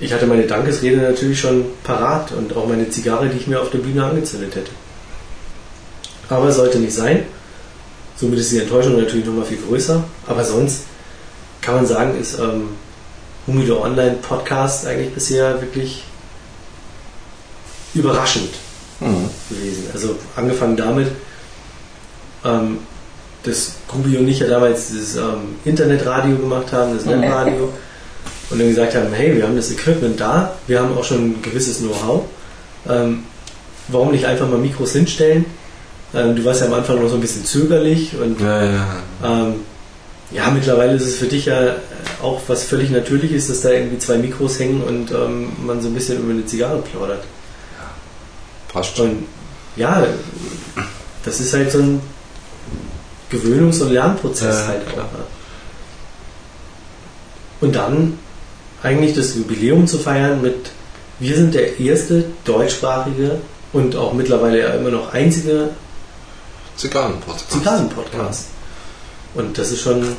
[0.00, 3.70] ich hatte meine Dankesrede natürlich schon parat und auch meine Zigarre, die ich mir auf
[3.70, 4.70] der Bühne angezündet hätte.
[6.28, 7.24] Aber sollte nicht sein.
[8.16, 10.02] Somit ist die Enttäuschung natürlich nochmal viel größer.
[10.28, 10.82] Aber sonst
[11.60, 12.68] kann man sagen, ist ähm,
[13.46, 16.04] Humido Online Podcast eigentlich bisher wirklich
[17.94, 18.50] überraschend
[19.00, 19.28] Mhm.
[19.50, 19.84] gewesen.
[19.92, 21.08] Also angefangen damit,
[22.44, 22.78] ähm,
[23.44, 27.72] dass Grubi und ich ja damals dieses ähm, Internetradio gemacht haben, das Netradio,
[28.50, 31.42] und dann gesagt haben, hey, wir haben das Equipment da, wir haben auch schon ein
[31.42, 32.24] gewisses Know-how,
[32.88, 33.24] ähm,
[33.88, 35.44] warum nicht einfach mal Mikros hinstellen
[36.14, 39.02] Ähm, du warst ja am Anfang noch so ein bisschen zögerlich und Ja, ja, ja.
[39.24, 39.54] ähm,
[40.30, 41.76] ja, mittlerweile ist es für dich ja
[42.22, 45.94] auch was völlig Natürliches, dass da irgendwie zwei Mikros hängen und ähm, man so ein
[45.94, 47.24] bisschen über eine Zigarre plaudert.
[48.78, 49.10] Passt schon.
[49.10, 49.26] Und
[49.76, 50.04] ja,
[51.24, 52.00] das ist halt so ein
[53.30, 54.92] Gewöhnungs- und Lernprozess Ja, halt auch.
[54.92, 55.04] klar.
[55.12, 55.24] ne?
[57.60, 58.18] Und dann
[58.82, 60.70] eigentlich das Jubiläum zu feiern mit,
[61.18, 63.40] wir sind der erste deutschsprachige
[63.72, 65.70] und auch mittlerweile ja immer noch einzige
[66.76, 67.50] Zigarrenpodcast.
[67.50, 68.46] Zigarren-Podcast.
[69.34, 70.16] Und das ist schon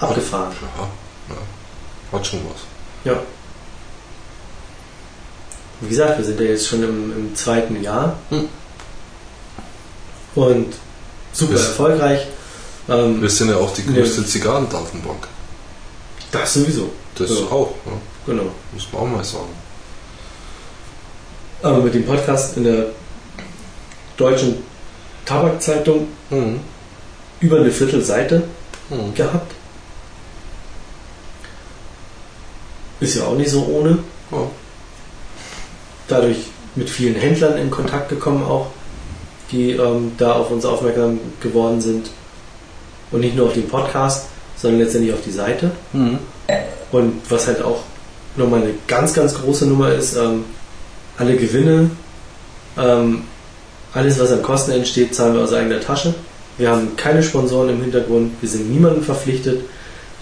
[0.00, 0.52] abgefahren.
[0.78, 0.88] Ja,
[1.34, 2.18] ja.
[2.18, 2.62] Hat schon was.
[3.12, 3.20] Ja.
[5.80, 8.16] Wie gesagt, wir sind ja jetzt schon im, im zweiten Jahr.
[8.30, 8.48] Hm.
[10.34, 10.74] Und
[11.32, 12.26] super Wir- erfolgreich.
[12.88, 15.26] Ähm, Wir sind ja auch die größte Zigarrendatenbank.
[16.32, 16.90] das sowieso.
[17.14, 17.46] Das Ja.
[17.46, 17.92] auch, ja.
[18.26, 18.44] Genau.
[18.72, 19.48] muss man auch mal sagen.
[21.62, 22.86] Aber mit dem Podcast in der
[24.16, 24.56] deutschen
[25.24, 26.60] Tabakzeitung Mhm.
[27.40, 28.42] über eine Viertelseite
[28.90, 29.14] Mhm.
[29.14, 29.52] gehabt.
[33.00, 33.98] Ist ja auch nicht so ohne.
[34.30, 34.38] Ja.
[36.08, 36.38] Dadurch
[36.74, 38.68] mit vielen Händlern in Kontakt gekommen auch,
[39.50, 42.10] die ähm, da auf uns aufmerksam geworden sind.
[43.12, 44.26] Und nicht nur auf den Podcast,
[44.56, 45.70] sondern letztendlich auf die Seite.
[45.92, 46.18] Mhm.
[46.90, 47.80] Und was halt auch
[48.36, 50.44] nochmal eine ganz, ganz große Nummer ist, ähm,
[51.16, 51.90] alle Gewinne,
[52.76, 53.22] ähm,
[53.92, 56.14] alles was an Kosten entsteht, zahlen wir aus eigener Tasche.
[56.58, 59.62] Wir haben keine Sponsoren im Hintergrund, wir sind niemandem verpflichtet,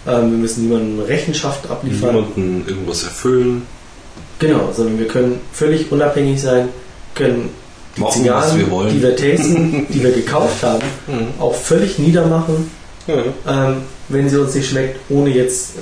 [0.06, 2.14] ähm, wir müssen niemandem Rechenschaft abliefern.
[2.14, 3.66] Niemanden irgendwas erfüllen.
[4.38, 6.68] Genau, sondern wir können völlig unabhängig sein,
[7.14, 7.50] können
[7.96, 8.90] die Machen, Zigarren, wir wollen.
[8.90, 11.40] die wir tasten, die wir gekauft haben, Mhm.
[11.40, 12.70] auch völlig niedermachen,
[13.06, 13.22] Ja.
[13.68, 13.76] ähm,
[14.08, 15.80] wenn sie uns nicht schmeckt, ohne jetzt äh,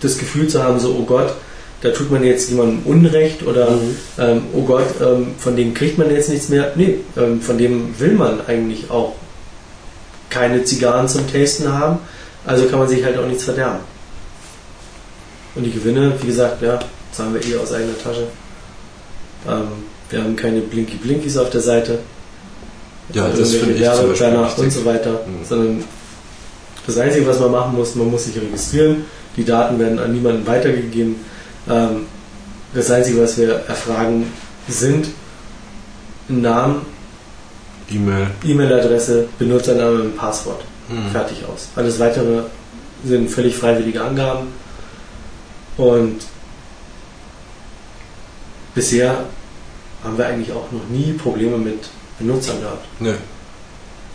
[0.00, 1.34] das Gefühl zu haben, so, oh Gott,
[1.82, 3.96] da tut man jetzt jemandem Unrecht oder Mhm.
[4.18, 6.72] ähm, oh Gott, ähm, von dem kriegt man jetzt nichts mehr.
[6.76, 9.12] Nee, ähm, von dem will man eigentlich auch
[10.30, 11.98] keine Zigarren zum Tasten haben,
[12.46, 13.80] also kann man sich halt auch nichts verderben.
[15.54, 16.78] Und die Gewinne, wie gesagt, ja,
[17.12, 18.26] zahlen wir eh aus eigener Tasche.
[19.48, 19.68] Ähm,
[20.10, 21.98] wir haben keine Blinky-Blinkies auf der Seite.
[23.12, 24.58] Ja, Also das finde ich zum Beispiel wichtig.
[24.58, 25.44] und so weiter, Mhm.
[25.48, 25.84] sondern
[26.86, 29.04] das Einzige, was man machen muss, man muss sich registrieren.
[29.36, 31.16] Die Daten werden an niemanden weitergegeben.
[31.68, 32.06] Ähm,
[32.74, 34.32] das Einzige, was wir erfragen,
[34.68, 35.08] sind
[36.28, 36.82] Namen,
[37.90, 38.28] E-Mail.
[38.44, 40.62] E-Mail-Adresse, Benutzername und Passwort.
[40.88, 41.10] Mhm.
[41.10, 41.68] Fertig aus.
[41.74, 42.42] Alles weitere
[43.04, 44.48] sind völlig freiwillige Angaben.
[45.76, 46.16] Und
[48.74, 49.24] bisher
[50.04, 52.86] haben wir eigentlich auch noch nie Probleme mit Benutzern gehabt.
[53.00, 53.14] Ne.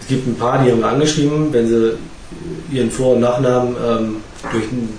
[0.01, 1.97] Es gibt ein paar, die haben wir angeschrieben, wenn sie
[2.71, 4.15] ihren Vor- und Nachnamen ähm,
[4.51, 4.97] durch einen,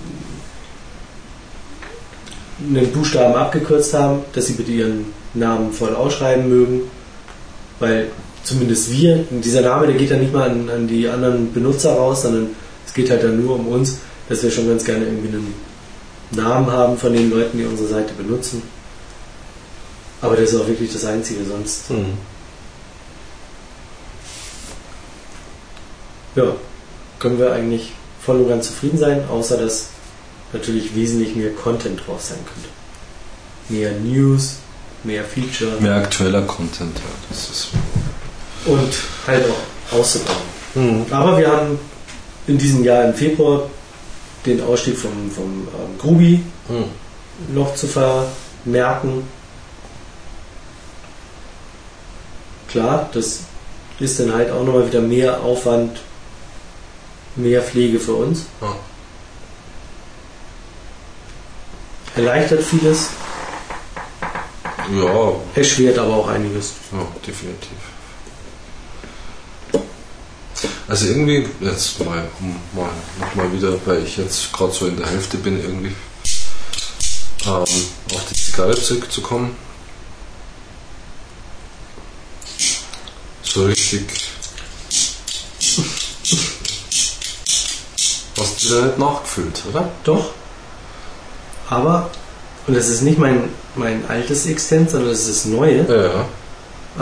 [2.75, 6.81] einen Buchstaben abgekürzt haben, dass sie bitte ihren Namen voll ausschreiben mögen.
[7.79, 8.07] Weil
[8.43, 12.23] zumindest wir, dieser Name, der geht dann nicht mal an, an die anderen Benutzer raus,
[12.23, 12.47] sondern
[12.85, 13.99] es geht halt dann nur um uns,
[14.29, 15.53] dass wir schon ganz gerne irgendwie einen
[16.31, 18.61] Namen haben von den Leuten, die unsere Seite benutzen.
[20.21, 22.17] Aber das ist auch wirklich das Einzige, sonst Mhm.
[26.35, 26.43] ja,
[27.19, 27.91] können wir eigentlich
[28.23, 29.87] voll und ganz zufrieden sein, außer dass
[30.53, 32.69] natürlich wesentlich mehr Content drauf sein könnte.
[33.69, 34.57] Mehr News,
[35.03, 37.03] mehr Feature Mehr aktueller Content, ja.
[37.29, 37.67] Das ist.
[38.65, 38.93] und
[39.25, 40.37] halt auch auszubauen.
[40.75, 41.05] Mhm.
[41.11, 41.79] Aber wir haben
[42.47, 43.69] in diesem Jahr im Februar
[44.45, 47.55] den Ausstieg vom, vom ähm, Grubi Mhm.
[47.55, 49.23] noch zu vermerken.
[52.69, 53.41] Klar, das
[53.99, 55.99] ist dann halt auch nochmal wieder mehr Aufwand,
[57.35, 58.41] mehr Pflege für uns.
[58.61, 58.75] Ja.
[62.15, 63.09] Erleichtert vieles,
[64.91, 66.73] Ja, erschwert aber auch einiges.
[66.91, 67.77] ja, definitiv.
[70.87, 72.23] Also irgendwie, jetzt mal,
[72.73, 72.89] mal
[73.19, 75.93] nochmal wieder, weil ich jetzt gerade so in der Hälfte bin, irgendwie
[77.45, 79.55] ähm, auf die Zigarre zurückzukommen.
[83.57, 84.05] So richtig.
[88.39, 89.89] Hast du da nicht nachgefüllt, oder?
[90.03, 90.25] Doch.
[91.67, 92.11] Aber,
[92.67, 96.25] und das ist nicht mein, mein altes Extent, sondern das ist das neue, Ja.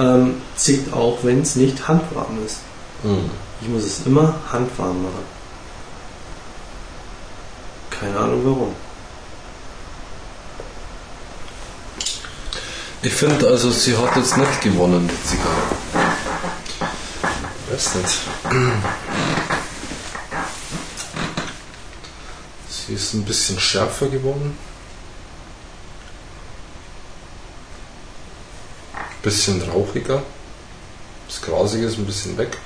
[0.02, 2.60] ähm, zickt auch, wenn es nicht handwarm ist.
[3.04, 3.30] Mhm.
[3.60, 5.26] Ich muss es immer handwarm machen.
[7.90, 8.76] Keine Ahnung warum.
[13.02, 15.85] Ich finde also, sie hat jetzt nicht gewonnen, die Zigarre.
[17.76, 18.20] Weiß nicht.
[22.70, 24.58] Sie ist ein bisschen schärfer geworden.
[29.22, 30.24] Bisschen rauchiger.
[31.28, 32.58] Das Grasige ist ein bisschen weg.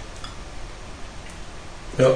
[1.97, 2.11] Ja.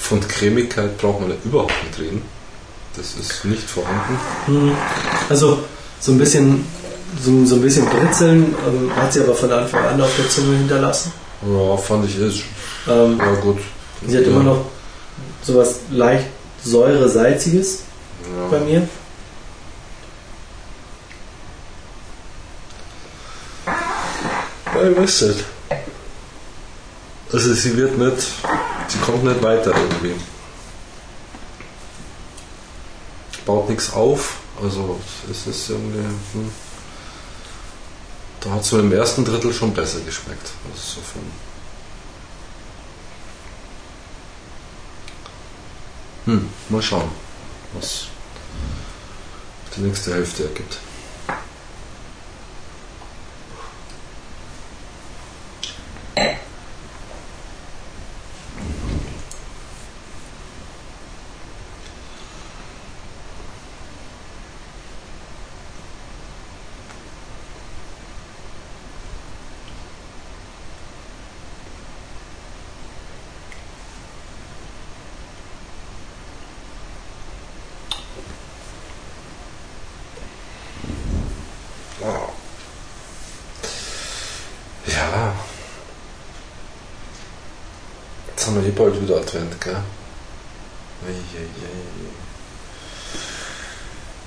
[0.00, 2.22] Von Cremigkeit braucht man ja überhaupt nicht reden.
[2.94, 4.20] Das ist nicht vorhanden.
[4.46, 4.76] Hm.
[5.28, 5.64] Also
[5.98, 6.64] so ein bisschen
[7.22, 10.56] so, so ein bisschen Britzeln ähm, hat sie aber von Anfang an auf der Zunge
[10.58, 11.12] hinterlassen.
[11.42, 12.42] Ja, fand ich ist.
[12.88, 13.58] Ähm, Ja, gut.
[14.06, 14.30] sie hat ja.
[14.30, 14.64] immer noch
[15.42, 16.26] sowas leicht
[16.64, 17.80] säure-salziges
[18.50, 18.64] bei Ja.
[18.64, 18.88] mir.
[24.74, 25.44] Ja, ich weiß nicht.
[27.32, 28.26] Also sie wird nicht,
[28.88, 30.14] sie kommt nicht weiter irgendwie.
[33.46, 34.98] Baut nichts auf, also
[35.30, 35.98] es ist irgendwie,
[36.32, 36.50] hm.
[38.40, 40.50] Da hat es mir im ersten Drittel schon besser geschmeckt.
[40.70, 41.22] Also so von
[46.24, 47.10] hm, mal schauen,
[47.74, 48.06] was
[49.76, 50.78] die nächste Hälfte ergibt.
[82.02, 82.32] Oh.
[84.86, 85.34] Ja.
[88.28, 88.46] Jetzt
[89.00, 89.76] wieder Advent, gell?
[91.06, 91.46] Eieiei.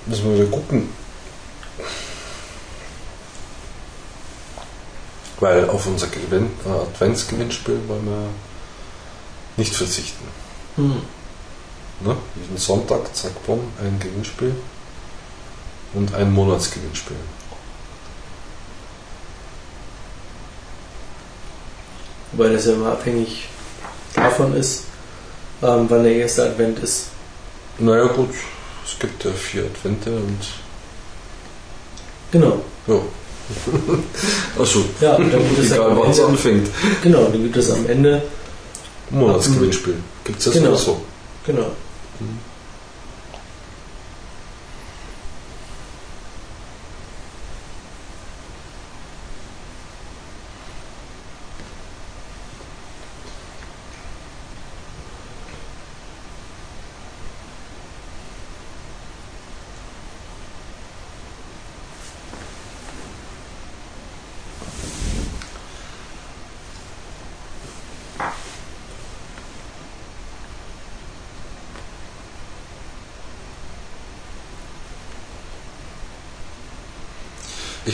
[0.06, 0.88] Müssen wir wieder gucken.
[5.40, 8.28] Weil auf unser Gewinn, äh, Adventsgewinnspiel wollen wir
[9.56, 10.24] nicht verzichten.
[10.76, 11.02] Hm.
[12.00, 12.16] Ne?
[12.34, 14.54] Jeden Sonntag, zack, bumm, ein Gewinnspiel
[15.94, 17.16] und ein Monatsgewinnspiel.
[22.32, 23.48] Wobei das ja immer abhängig
[24.14, 24.84] davon ist,
[25.62, 27.06] ähm, wann der erste Advent ist.
[27.78, 28.30] Naja gut,
[28.86, 30.38] es gibt ja vier Advente und
[32.32, 32.60] Genau.
[32.88, 32.94] ja.
[34.58, 36.68] Achso, Ja, dann gibt es egal am wann es Ende, anfängt.
[37.02, 38.22] genau, dann gibt es am Ende,
[39.10, 39.96] Monatsgewinnspiel.
[40.24, 40.74] Gibt es das Genau.
[40.74, 41.00] so?
[41.46, 41.66] genau.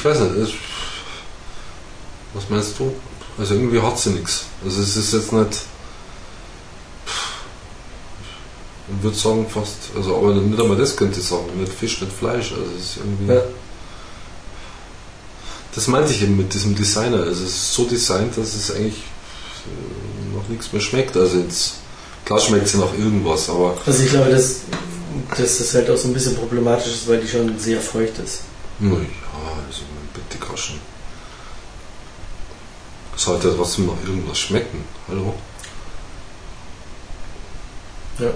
[0.01, 0.36] Ich weiß nicht.
[0.36, 0.51] Es,
[2.32, 2.90] was meinst du?
[3.36, 4.46] Also irgendwie hat sie nichts.
[4.64, 5.61] Also es ist jetzt nicht.
[8.96, 12.14] Ich würde sagen fast, also aber nicht einmal das könnte ich sagen, nicht Fisch, nicht
[12.14, 12.51] Fleisch.
[12.53, 13.30] Also es ist irgendwie.
[13.34, 13.42] Ja.
[15.74, 17.18] Das meinte ich eben mit diesem Designer.
[17.18, 19.03] Also es ist so designt, dass es eigentlich
[19.66, 21.14] äh, noch nichts mehr schmeckt.
[21.14, 21.74] Also jetzt,
[22.24, 24.62] klar schmeckt sie nach irgendwas, aber Also ich glaube, dass,
[25.36, 28.40] dass das halt auch so ein bisschen problematisch ist, weil die schon sehr feucht ist.
[28.78, 29.05] naja,
[29.68, 29.82] also
[30.14, 30.80] bitte Kaschen.
[33.16, 34.84] Es sollte trotzdem nach irgendwas schmecken.
[35.08, 35.34] Hallo?
[38.18, 38.30] Ja.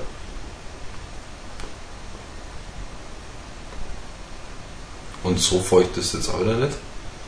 [5.25, 6.77] Und so feucht ist es jetzt auch wieder nicht.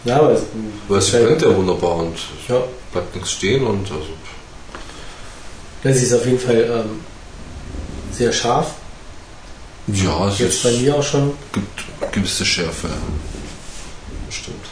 [0.05, 0.43] Ja, aber es,
[0.89, 2.63] Weil sie brennt ja wunderbar und es Ja,
[2.93, 4.11] bleibt nichts stehen und also.
[5.83, 7.01] das ist auf jeden Fall ähm,
[8.13, 8.75] sehr scharf.
[9.89, 11.33] Ja, es Jetzt ist, bei mir auch schon.
[11.53, 12.89] gibt gewisse Schärfe.
[14.27, 14.65] Bestimmt.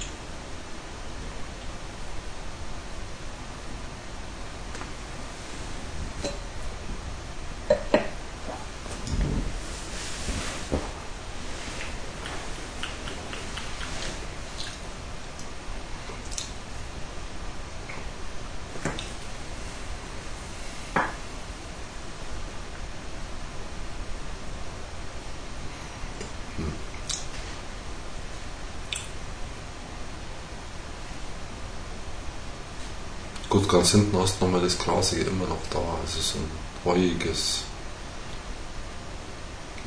[33.64, 35.78] Gut, ganz hinten hast du nochmal das Glasige immer noch da.
[35.78, 36.50] Also so ein
[36.84, 37.62] reuiges.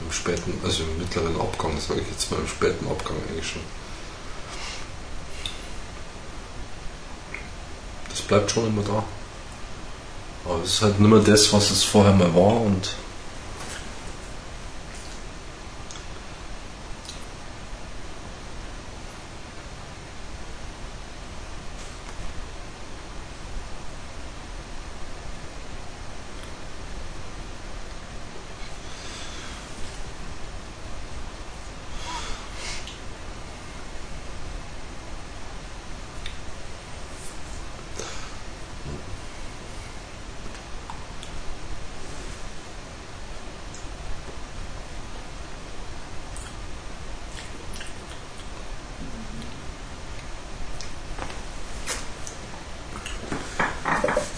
[0.03, 3.61] Im späten, also im mittleren Abgang, sage ich jetzt mal, im späten Abgang eigentlich schon.
[8.09, 9.03] Das bleibt schon immer da.
[10.45, 12.95] Aber es ist halt nicht mehr das, was es vorher mal war und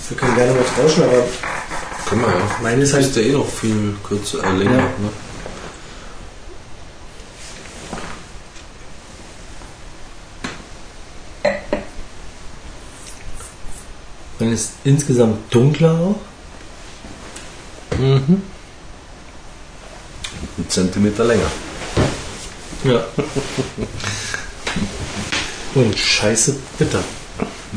[0.10, 1.24] Wir können gerne mal tauschen, aber
[2.08, 2.36] Können wir ja.
[2.62, 3.16] meine ist Ist halt.
[3.16, 4.78] der eh noch viel kürzer, äh, länger.
[4.78, 4.84] Ja.
[4.84, 5.10] Ne?
[14.40, 16.16] Meine ist insgesamt dunkler auch.
[17.98, 18.42] Mhm.
[20.58, 21.52] Ein Zentimeter länger.
[22.86, 23.04] Ja.
[25.76, 27.04] Und scheiße bitter.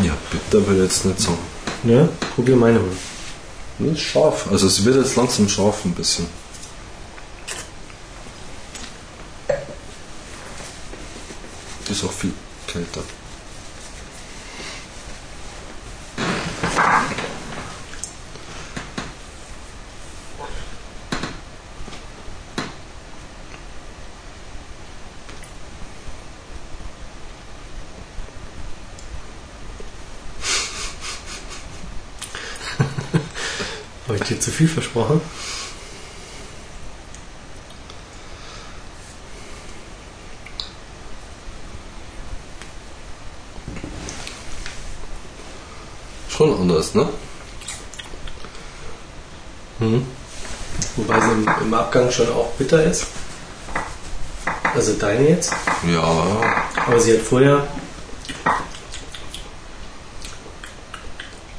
[0.02, 1.38] Ja, bitter will ich jetzt nicht sagen.
[1.82, 2.08] Ne?
[2.34, 2.88] Probier meine mal.
[3.78, 4.46] Das ist scharf.
[4.50, 6.26] Also es wird jetzt langsam scharf ein bisschen.
[11.90, 12.32] Ist auch viel
[12.66, 13.02] kälter.
[34.52, 35.20] Viel versprochen?
[46.28, 47.08] Schon anders, ne?
[49.80, 50.06] Mhm.
[50.96, 53.06] Wobei sie im, im Abgang schon auch bitter ist.
[54.74, 55.52] Also deine jetzt.
[55.92, 56.02] Ja,
[56.86, 57.66] Aber sie hat vorher.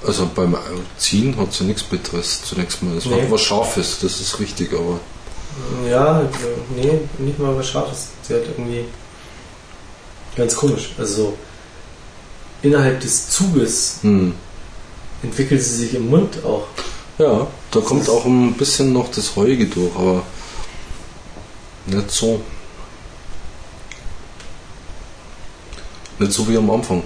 [0.06, 0.56] Also beim
[0.98, 2.98] Ziehen hat sie nichts Bitteres zunächst mal.
[2.98, 3.28] Es war Nee.
[3.30, 5.00] was Scharfes, das ist richtig, aber
[5.90, 6.24] Ja,
[6.76, 8.08] nee, nicht mal was Scharfes.
[8.28, 8.86] Sie hat irgendwie.
[10.36, 10.94] Ganz komisch.
[10.98, 11.38] Also so
[12.64, 14.34] innerhalb des Zuges hm.
[15.22, 16.66] entwickelt sie sich im Mund auch.
[17.20, 20.24] ja, da kommt auch ein bisschen noch das Heuige durch, aber
[21.86, 22.42] nicht so.
[26.20, 27.04] Nicht so wie am Anfang.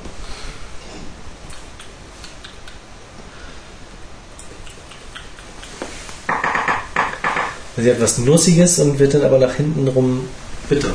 [7.77, 10.27] Sie hat was Nussiges und wird dann aber nach hinten rum
[10.67, 10.93] bitter.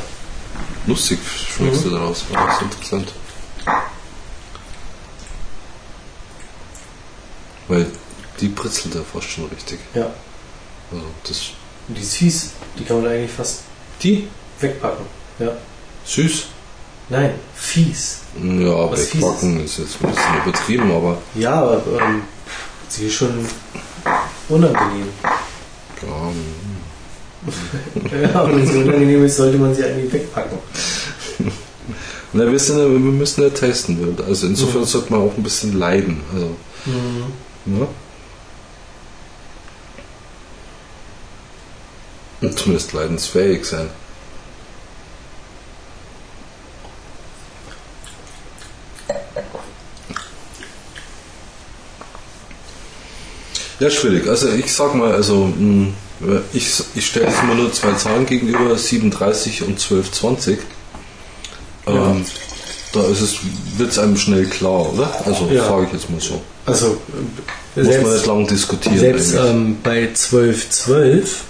[0.85, 1.89] Lustig schmeckst Mhm.
[1.89, 3.13] du daraus, war das interessant.
[7.67, 7.85] Weil
[8.39, 9.79] die britzelt ja fast schon richtig.
[9.93, 10.07] Ja.
[10.91, 11.41] Also das
[11.87, 12.49] die ist fies.
[12.77, 13.61] Die kann man eigentlich fast
[14.01, 14.27] die
[14.59, 15.05] wegpacken.
[15.39, 15.51] Ja.
[16.05, 16.45] süß.
[17.09, 18.19] Nein, fies.
[18.41, 22.23] Ja, Was wegpacken ist jetzt ein bisschen übertrieben, aber Ja, aber ähm,
[22.89, 23.45] sie ist schon
[24.49, 25.09] unangenehm.
[26.01, 26.31] ja,
[28.33, 30.57] ja, und wenn sie unangenehm ist, sollte man sie eigentlich wegpacken.
[32.33, 34.17] na, wir, sind wir müssen ja testen.
[34.27, 34.85] Also insofern Mhm.
[34.85, 36.21] sollte man auch ein bisschen leiden.
[36.33, 36.55] Also,
[37.65, 37.87] ne?
[42.41, 43.89] Und zumindest leidensfähig sein.
[53.79, 54.27] Ja, schwierig.
[54.27, 55.87] Also ich sag mal, also mh,
[56.53, 60.59] ich, ich stelle jetzt mal nur zwei Zahlen gegenüber, 37 und 1220.
[61.87, 62.15] Ähm, Ja.
[62.93, 62.99] Da
[63.77, 65.11] wird es einem schnell klar, oder?
[65.25, 65.63] Also Ja.
[65.63, 66.39] frage ich jetzt mal so.
[66.67, 66.85] Also,
[67.75, 68.99] äh, Muss man nicht selbst, lang diskutieren.
[68.99, 71.43] selbst ähm, bei 1212,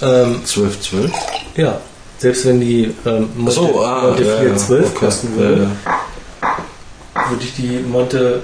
[0.00, 1.12] ähm, 12, 12?
[1.56, 1.80] ja,
[2.18, 4.98] selbst wenn die ähm, Monte, Monte 412 ah, okay.
[5.06, 7.30] kosten Ja, würde, ja.
[7.30, 8.40] würde ich die Monte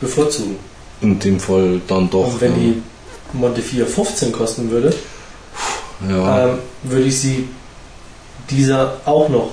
[0.00, 0.56] bevorzugen.
[1.00, 2.26] In dem Fall dann doch.
[2.32, 2.58] Und wenn ja.
[2.58, 2.82] die
[3.32, 4.94] Monte 415 kosten würde,
[6.08, 6.46] ja.
[6.48, 7.48] ähm, würde ich sie
[8.50, 9.50] dieser auch noch,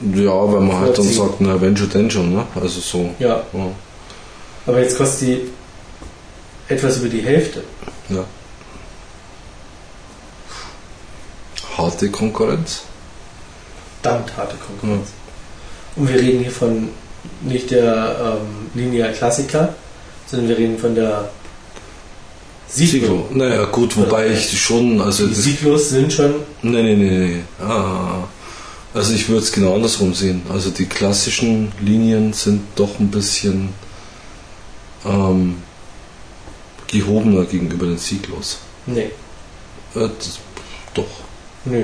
[0.00, 2.46] ja, wenn man halt dann sagt, na, wenn schon, denn schon, ne?
[2.54, 3.10] Also so.
[3.18, 3.66] ja, Ja.
[4.66, 5.40] aber jetzt kostet die
[6.68, 7.62] etwas über die Hälfte.
[8.08, 8.24] ja.
[11.76, 12.82] Harte Konkurrenz.
[14.02, 15.08] verdammt harte Konkurrenz.
[15.96, 16.88] Und wir reden hier von
[17.42, 19.74] nicht der ähm, Linear Klassiker,
[20.26, 21.30] sondern wir reden von der
[22.72, 23.26] Siglo.
[23.32, 27.36] Naja, gut, wobei ich schon, also Die Siglos sind schon, Nee, nee, nee, nee.
[27.64, 28.24] Ah,
[28.94, 30.42] also ich würde es genau andersrum sehen.
[30.48, 33.70] Also die klassischen Linien sind doch ein bisschen
[35.04, 35.56] ähm,
[36.86, 38.58] gehobener gegenüber den Siglos.
[38.86, 39.10] nee,
[39.94, 40.38] Äh, das,
[40.94, 41.06] doch,
[41.64, 41.82] nö,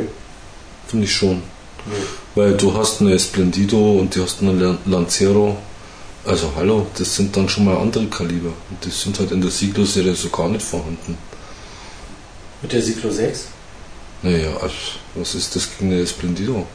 [0.88, 1.42] finde ich schon.
[1.86, 1.94] nö.
[2.34, 5.56] Weil du hast eine Splendido und du hast eine Lan- Lancero.
[6.26, 8.52] Also hallo, das sind dann schon mal andere Kaliber.
[8.70, 11.16] Und die sind halt in der Siglo-Serie so gar nicht vorhanden.
[12.62, 13.46] Mit der Siglo 6?
[14.22, 14.74] Naja, also,
[15.14, 16.66] was ist das gegen eine Splendido?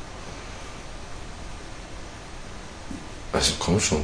[3.33, 4.03] Also komm schon.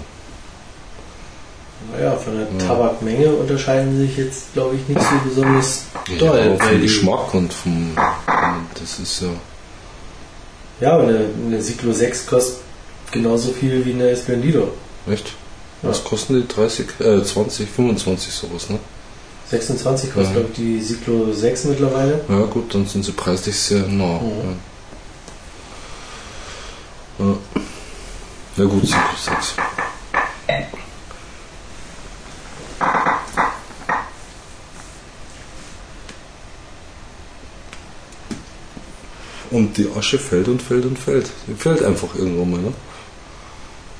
[1.94, 2.68] Naja, von der Ja.
[2.68, 5.84] Tabakmenge unterscheiden sich jetzt, glaube ich, nicht so besonders
[6.20, 6.38] doll.
[6.40, 7.92] ja, weil vom Geschmack und vom.
[8.80, 9.28] Das ist ja.
[10.82, 12.58] Ja, aber eine, eine Siglo 6 kostet
[13.12, 14.72] genauso viel wie eine Esplendido.
[15.10, 15.34] Echt?
[15.82, 16.48] Was kosten die?
[16.48, 18.80] 30, äh, 20, 25 sowas, ne?
[19.50, 20.42] 26 kostet, Ja.
[20.42, 22.20] glaube ich, die Cyclo 6 mittlerweile.
[22.28, 24.20] Ja gut, dann sind sie preislich sehr nah.
[24.20, 24.60] Mhm.
[27.20, 27.26] Ja.
[27.26, 27.36] Ja.
[28.58, 29.54] ja gut, Cyclo 6.
[39.50, 41.28] Und die Asche fällt und fällt und fällt.
[41.48, 42.74] Die fällt einfach irgendwann mal, ne?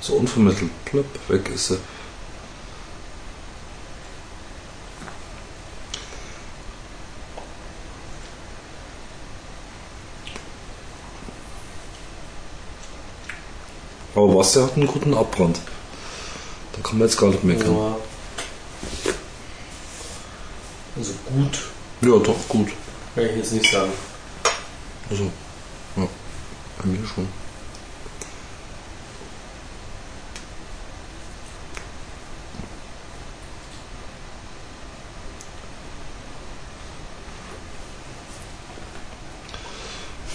[0.02, 0.72] So unvermittelt.
[0.86, 1.78] Plopp, weg ist sie.
[14.16, 15.60] Aber Wasser hat einen guten Abbrand.
[16.74, 17.76] Da kann man jetzt gar nicht meckern.
[17.76, 17.96] Ja.
[20.96, 21.60] Also gut,
[22.02, 22.70] Ja, doch, gut.
[23.14, 23.92] kann ich jetzt nicht sagen.
[25.10, 25.24] Also,
[25.96, 26.08] ja,
[26.80, 27.28] bei mir schon.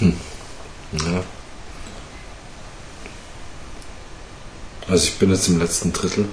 [0.02, 0.16] Hm.
[0.92, 1.22] Ja.
[4.88, 6.26] Also ich bin jetzt im letzten Drittel.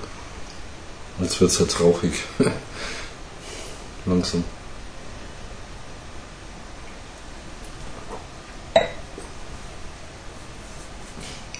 [1.22, 2.14] Jetzt wird es halt rauchig.
[4.06, 4.44] Langsam.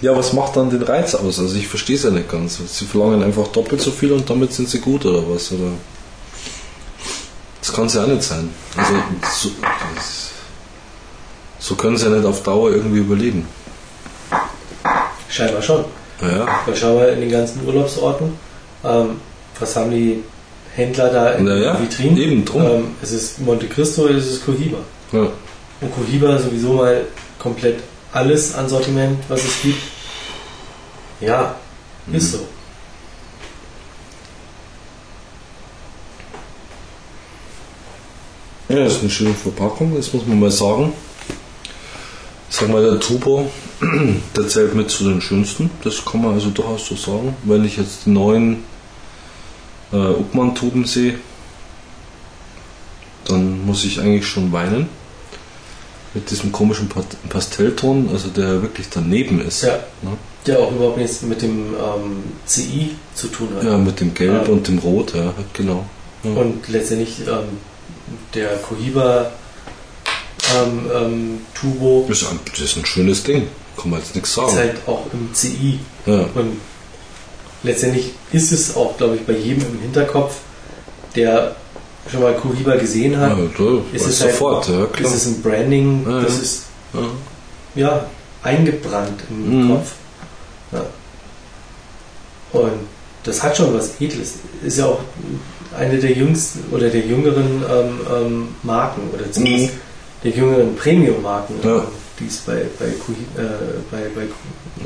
[0.00, 1.38] Ja, was macht dann den Reiz aus?
[1.38, 2.58] Also ich verstehe es ja nicht ganz.
[2.66, 5.52] Sie verlangen einfach doppelt so viel und damit sind sie gut oder was?
[5.52, 5.72] Oder
[7.60, 8.48] das kann es ja auch nicht sein.
[8.76, 8.94] Also
[9.30, 9.50] so,
[11.60, 13.46] so können sie ja nicht auf Dauer irgendwie überleben.
[15.28, 15.84] Scheinbar schon.
[16.20, 18.32] Naja, Weil schau mal in den ganzen Urlaubsorten,
[18.84, 19.20] ähm,
[19.58, 20.22] was haben die
[20.74, 22.16] Händler da in Naja, den Vitrinen?
[22.18, 22.62] eben drum.
[22.62, 24.78] Ähm, es ist Monte Cristo, es ist Cohiba.
[25.12, 25.28] ja.
[25.82, 27.06] Und Cohiba sowieso mal
[27.38, 27.80] komplett
[28.12, 29.80] alles an Sortiment, was es gibt.
[31.20, 31.54] Ja,
[32.12, 32.40] ist so.
[38.68, 40.92] Ja, das ist eine schöne Verpackung, das muss man mal sagen.
[42.60, 43.50] Sag mal, der Turbo,
[44.36, 45.70] der zählt mit zu den schönsten.
[45.82, 47.34] Das kann man also durchaus so sagen.
[47.44, 48.64] Wenn ich jetzt die neuen
[49.92, 51.18] äh, Uppmann-Tuben sehe,
[53.24, 54.88] dann muss ich eigentlich schon weinen.
[56.12, 59.62] Mit diesem komischen Pa- Pastellton, also der wirklich daneben ist.
[59.62, 59.78] Ja.
[60.02, 60.16] Ne?
[60.46, 63.64] Der auch überhaupt nichts mit dem ähm, CI zu tun hat.
[63.64, 64.52] Ja, mit dem Gelb Ja.
[64.52, 65.84] und dem Rot, ja, genau.
[66.24, 66.32] Ja.
[66.32, 67.58] Und letztendlich ähm,
[68.34, 69.30] der Cohiba
[70.56, 74.34] ähm, ähm, Turbo Das ist, ein, das ist ein schönes Ding, kann man jetzt nichts
[74.34, 74.48] sagen.
[74.48, 75.78] ist halt auch im CI.
[76.06, 76.24] ja.
[76.34, 76.58] Und
[77.62, 80.36] letztendlich ist es auch, glaube ich, bei jedem im Hinterkopf,
[81.14, 81.56] der
[82.10, 85.10] schon mal Cohiba gesehen Ja, hat, da ist weiß es halt- sofort, ja, klar.
[85.10, 86.42] ist es ein Branding, Ja, das ja.
[86.42, 86.62] ist
[86.94, 87.00] ja.
[87.82, 88.06] ja
[88.42, 89.70] eingebrannt im Mhm.
[89.70, 89.92] Kopf.
[90.72, 90.82] Ja.
[92.52, 92.72] Und
[93.24, 94.34] das hat schon was Edles.
[94.64, 95.00] Ist ja auch
[95.78, 99.74] eine der jüngsten oder der jüngeren ähm, ähm, Marken oder zumindest
[100.24, 101.54] der jüngeren Premium-Marken.
[101.62, 101.76] Ja.
[101.78, 101.82] ähm,
[102.18, 103.48] die es bei, bei, äh,
[103.90, 104.28] bei, bei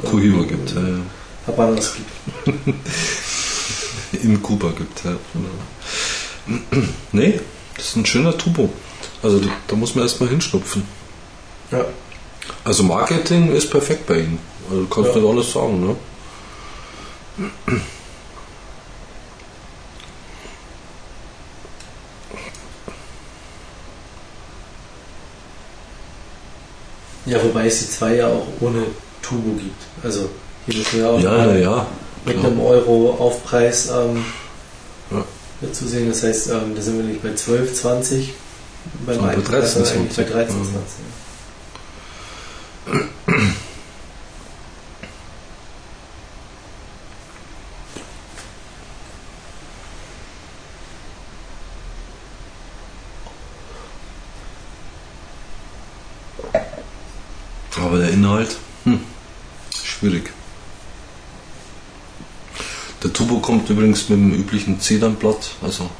[0.08, 0.98] Cohiba gibt, ja, ja.
[1.46, 2.74] Habanos gibt.
[4.24, 5.04] in Kuba gibt.
[5.04, 5.16] Ja.
[7.12, 7.40] Nee,
[7.76, 8.68] das ist ein schöner Turbo.
[9.22, 10.84] Also da, da muss man erstmal hinschnupfen.
[11.70, 11.86] Ja.
[12.64, 14.38] Also Marketing ist perfekt bei Ihnen.
[14.68, 15.20] Also du kannst Ja.
[15.20, 15.96] nicht alles sagen, ne?
[27.26, 28.82] Ja, wobei es die zwei ja auch ohne
[29.22, 29.82] Turbo gibt.
[30.02, 30.28] Also
[30.66, 31.86] hier müssen wir auch Ja, ja, ja.
[32.24, 34.24] mit einem Euro Aufpreis ähm,
[35.10, 35.72] Ja.
[35.72, 36.08] zu sehen.
[36.08, 38.34] Das heißt, ähm, da sind wir nicht bei 12, 20,
[39.06, 40.72] beim bei alten Preis, sondern 13, eigentlich bei 13, 20.
[40.74, 41.04] 20.
[57.76, 59.00] Aber der Inhalt, hm,
[59.84, 60.32] schwierig.
[63.02, 65.90] Der Turbo kommt übrigens mit dem üblichen Zedernblatt, also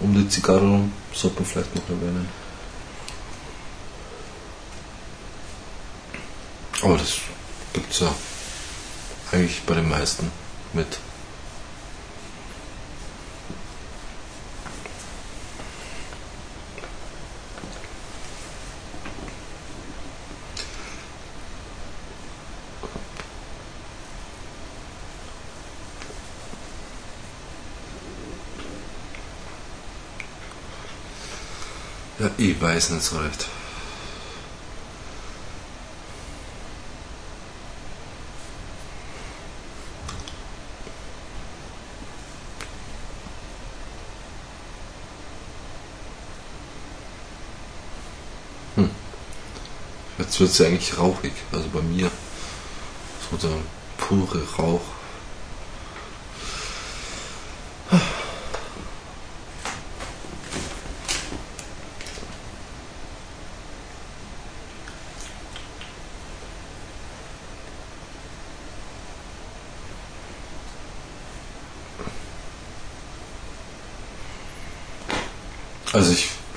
[0.00, 2.26] um die Zigarre rum, sollte man vielleicht noch erwähnen.
[6.80, 7.18] Aber das
[7.74, 8.14] gibt es ja
[9.30, 10.30] eigentlich bei den meisten
[10.72, 10.98] mit.
[32.18, 33.46] Ja, ich weiß nicht so recht.
[48.76, 48.90] Hm.
[50.18, 52.10] Jetzt wird sie eigentlich rauchig, also bei mir.
[53.28, 53.56] So der
[53.98, 54.82] pure Rauch.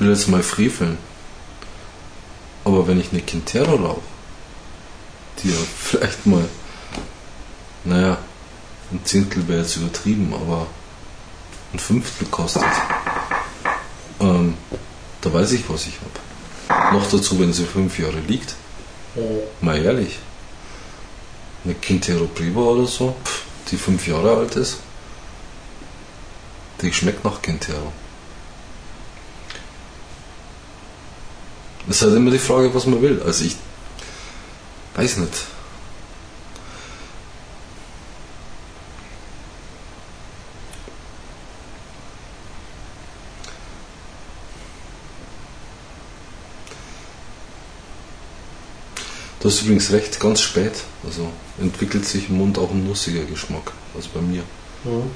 [0.07, 0.97] Will jetzt mal freveln.
[2.63, 4.01] Aber wenn ich eine Quintero rauche,
[5.41, 6.45] die ja vielleicht mal,
[7.83, 8.17] naja,
[8.91, 10.67] ein Zehntel wäre jetzt übertrieben, aber
[11.73, 12.63] ein Fünftel kostet,
[14.19, 14.55] ähm,
[15.21, 16.97] da weiß ich, was ich habe.
[16.97, 18.55] Noch dazu, wenn sie fünf Jahre liegt.
[19.61, 20.19] Mal ehrlich.
[21.65, 23.15] Eine Quintero Prima oder so,
[23.71, 24.77] die fünf Jahre alt ist,
[26.81, 27.91] die schmeckt nach Quintero.
[31.89, 33.21] Ist halt immer die Frage, was man will.
[33.25, 33.55] Also ich
[34.95, 35.33] weiß nicht.
[49.39, 50.73] Du hast übrigens recht, ganz spät.
[51.05, 53.71] Also entwickelt sich im Mund auch ein nussiger Geschmack.
[53.95, 54.43] Also bei mir.
[54.83, 55.11] Mhm.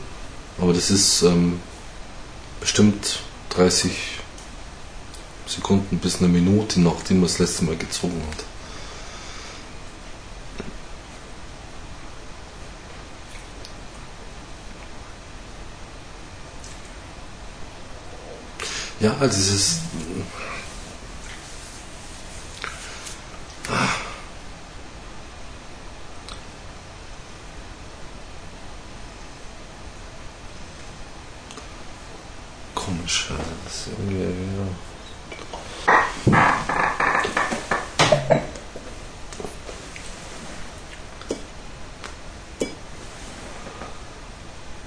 [0.57, 1.60] Aber das ist ähm,
[2.61, 3.19] bestimmt
[3.49, 4.11] 30
[5.52, 8.45] Sekunden bis eine Minute, nachdem man das letzte Mal gezogen hat.
[19.02, 19.80] Ja, dieses.
[32.76, 34.22] Komisch, ja, das ist irgendwie.
[34.23, 34.91] Ja.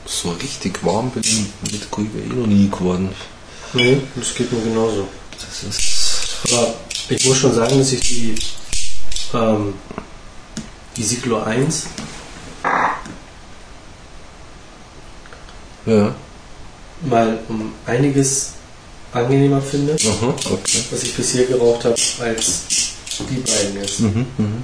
[0.07, 1.14] So richtig warm bin ich
[1.71, 3.09] mit Kuibe eh noch nie geworden.
[3.73, 5.09] Nee, das geht mir genauso.
[5.33, 6.53] Das ist.
[6.53, 6.75] Aber
[7.09, 8.35] ich muss schon sagen, dass ich die,
[9.35, 9.75] ähm,
[10.97, 11.87] die Siglo 1
[15.87, 16.15] Ja.
[17.03, 18.53] mal um einiges
[19.13, 20.83] angenehmer finde, Aha, okay.
[20.91, 22.63] was ich bisher geraucht habe, als
[23.31, 24.01] die beiden jetzt.
[24.01, 24.63] Mhm, mhm.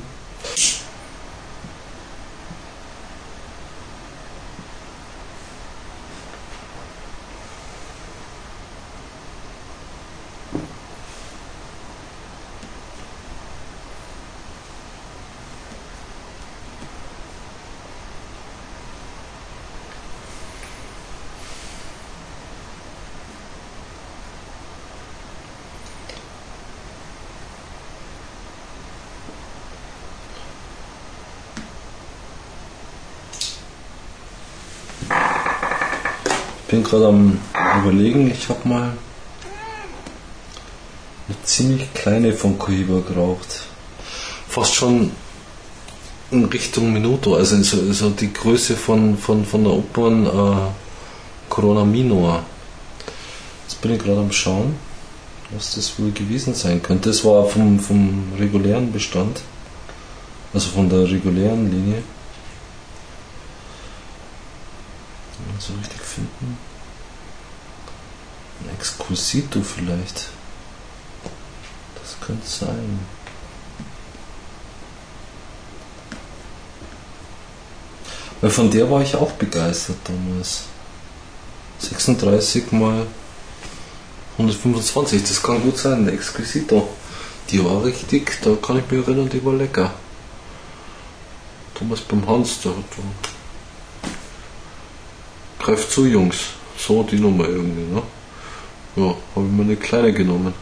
[36.81, 37.39] Bin gerade am
[37.83, 38.93] überlegen, ich habe mal
[41.29, 43.65] eine ziemlich kleine von Cohiba geraucht.
[44.49, 45.11] Fast schon
[46.31, 51.85] in Richtung Minuto, also so, so die Größe von, von, von der Opern äh, Corona
[51.85, 52.45] Minor.
[53.69, 54.75] Jetzt bin ich gerade am Schauen,
[55.51, 57.11] was das wohl gewesen sein könnte.
[57.11, 59.43] Das war vom, vom regulären Bestand,
[60.55, 62.03] also von der regulären Linie.
[65.61, 66.70] so richtig finden.
[68.81, 70.31] Exquisito vielleicht.
[71.95, 72.99] Das könnte sein.
[78.41, 80.63] Weil von der war ich auch begeistert damals.
[81.79, 83.07] 36 mal
[84.39, 86.89] 125, das kann gut sein, der Exquisito.
[87.51, 89.93] Die war richtig, da kann ich mich erinnern, die war lecker.
[91.79, 92.85] Damals beim Hans, der hat
[95.59, 96.37] Greift zu, Jungs.
[96.79, 98.03] So die Nummer irgendwie, ne?
[98.97, 100.53] Ja, habe ich mir eine kleine genommen.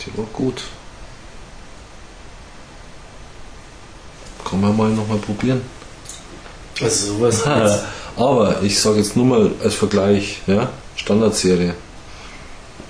[0.00, 0.62] Die war gut.
[4.44, 5.62] Kann man mal nochmal probieren.
[6.80, 7.84] Also sowas jetzt,
[8.16, 11.74] Aber ich sage jetzt nur mal als Vergleich, ja, Standardserie.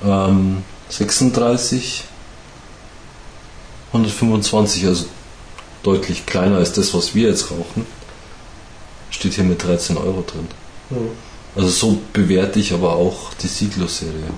[0.04, 2.04] Ähm, 36,
[3.92, 5.06] 125, also
[5.82, 7.86] deutlich kleiner als das, was wir jetzt rauchen.
[9.10, 10.48] Steht hier mit 13 Euro drin.
[10.90, 11.27] hm.
[11.58, 14.30] Also so bewerte ich aber auch die Siglo-Serie.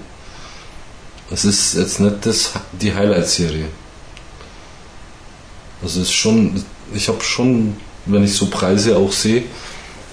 [1.31, 3.67] Es ist jetzt nicht das, die Highlight-Serie.
[5.83, 6.65] Also es ist schon,
[6.95, 7.77] ich habe schon,
[8.07, 9.43] wenn ich so Preise auch sehe,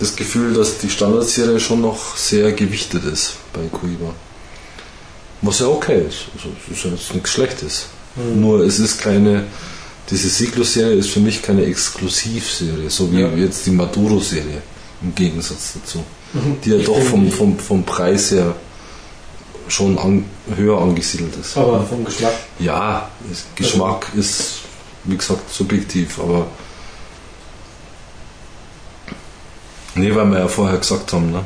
[0.02, 4.14] das Gefühl, dass die Standardserie schon noch sehr gewichtet ist bei Coiba.
[5.42, 6.26] Was ja okay ist.
[6.36, 7.86] Also, es ist ja jetzt nichts Schlechtes.
[8.16, 8.42] Hm.
[8.42, 9.46] Nur es ist keine,
[10.10, 13.30] diese Cyclo-Serie ist für mich keine Exklusivserie, so wie Ja.
[13.30, 14.62] jetzt die Maduro-Serie
[15.02, 16.04] im Gegensatz dazu.
[16.34, 18.56] Die ja doch vom, vom, vom Preis her
[19.68, 20.26] schon an,
[20.56, 21.58] höher angesiedelt ist.
[21.58, 22.34] Aber vom Geschmack.
[22.60, 24.60] Ja, es- Geschmack ist,
[25.06, 26.48] wie gesagt, subjektiv, aber.
[29.96, 31.44] Nee, weil wir ja vorher gesagt haben, ne?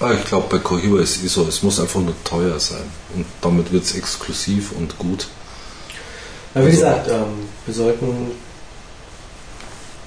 [0.00, 2.82] Ah, Ich glaube, bei Cohiba ist es eh so, es muss einfach nur teuer sein.
[3.14, 5.28] Und damit wird es exklusiv und gut.
[6.54, 8.30] Aber wie Also- gesagt, ähm, wir sollten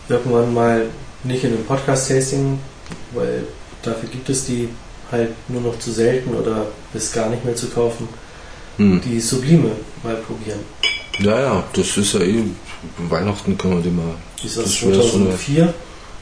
[0.10, 0.86] irgendwann mal
[1.24, 2.60] nicht in einem Podcast-Tasting,
[3.14, 3.44] weil
[3.82, 4.70] dafür gibt es die
[5.12, 8.08] halt nur noch zu selten oder ist gar nicht mehr zu kaufen,
[8.78, 9.02] Hm.
[9.02, 9.72] die Sublime
[10.04, 10.60] mal probieren.
[11.20, 12.44] Ja, ja, das ist ja eh.
[13.10, 14.16] Weihnachten können wir die mal.
[14.42, 15.74] Die ist aus Das wäre so eine- 2004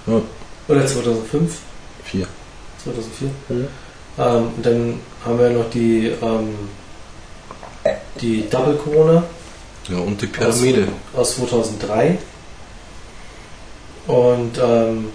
[0.08, 0.22] Ja.
[0.68, 1.58] oder 2005.
[2.06, 2.28] Vier.
[2.84, 3.30] 2004.
[4.20, 6.50] Ähm, und dann haben wir noch die, ähm,
[8.22, 9.24] die Double Corona
[9.90, 10.88] Ja, und die Pyramide.
[11.14, 12.18] aus 2003
[14.08, 15.10] und ähm,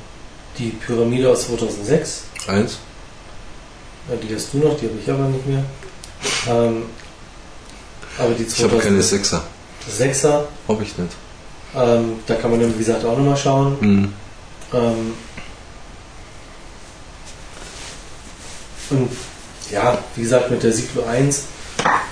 [0.58, 2.22] die Pyramide aus 2006.
[2.46, 2.78] Eins.
[4.08, 5.62] Ja, die hast du noch, die habe ich aber nicht mehr.
[6.48, 6.84] Ähm,
[8.18, 9.40] aber die Ich habe keine 2006er,
[9.88, 10.48] Sechser.
[10.66, 11.12] Hab ich nicht.
[11.74, 13.76] ähm, da kann man dann wie gesagt auch nochmal schauen.
[13.80, 14.12] Hm.
[14.74, 15.14] Ähm,
[18.90, 19.10] und
[19.70, 21.42] ja, wie gesagt, mit der Cyclo 1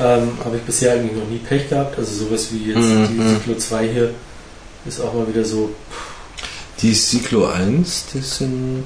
[0.01, 1.99] ähm, habe ich bisher eigentlich noch nie Pech gehabt.
[1.99, 3.37] Also sowas wie jetzt Mhm, die mhm.
[3.39, 4.15] Cyclo 2 hier
[4.85, 5.71] ist auch mal wieder so,
[6.83, 8.85] Die Cyclo 1, die sind.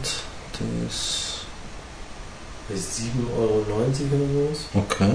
[0.52, 1.40] Das.
[2.68, 4.78] bei 7,90 Euro oder so.
[4.78, 5.10] Okay.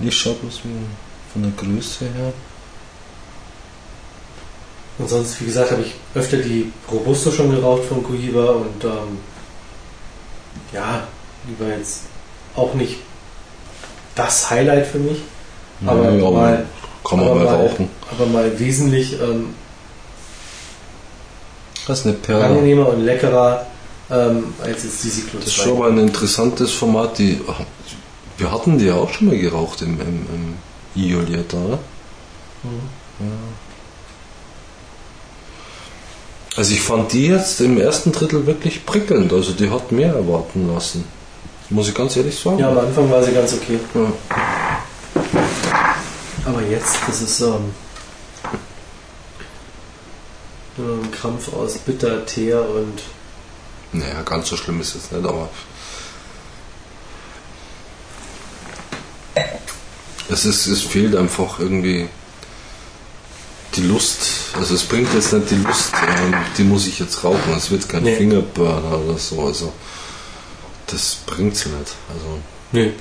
[0.00, 0.70] Ich schau bloß wie
[1.32, 2.32] von der Größe her.
[4.98, 9.18] Und sonst, wie gesagt, habe ich öfter die Robusto schon geraucht von Cohiba und ähm,
[10.72, 11.06] ja,
[11.46, 12.02] die war jetzt
[12.56, 12.96] auch nicht
[14.18, 15.18] das Highlight für mich,
[15.86, 16.66] aber, Ja, mal,
[17.08, 17.88] kann man aber mal rauchen.
[18.10, 19.54] aber mal wesentlich ähm,
[21.86, 22.44] Das ist eine Perle.
[22.44, 23.66] angenehmer und leckerer
[24.10, 25.62] ähm, als jetzt die Cyclo Das ist 2.
[25.64, 27.18] schon mal ein interessantes Format.
[27.18, 27.40] Die,
[28.38, 30.54] wir hatten die ja auch schon mal geraucht im, im, im
[31.02, 31.78] Iolietta, oder?
[32.64, 32.80] Mhm.
[36.56, 39.32] Also ich fand die jetzt im ersten Drittel wirklich prickelnd.
[39.32, 41.04] Also die hat mehr erwarten lassen.
[41.70, 42.58] Muss ich ganz ehrlich sagen.
[42.58, 43.78] Ja, am Anfang war sie ganz okay.
[43.94, 44.12] Ja.
[46.46, 47.72] Aber jetzt, das ist ähm,
[50.78, 53.02] ein Krampf aus Bitter, Teer und
[53.92, 55.48] Naja, ganz so schlimm ist es nicht, aber.
[60.30, 62.08] Es, ist, es fehlt einfach irgendwie
[63.76, 64.18] die Lust.
[64.58, 67.54] Also es bringt jetzt nicht die Lust, ähm, die muss ich jetzt rauchen.
[67.56, 68.16] Es wird kein Nee.
[68.16, 69.42] Fingerburner oder so.
[69.42, 69.72] Also
[70.88, 71.94] das bringt sie nicht.
[72.12, 72.38] Also
[72.72, 72.92] Nee.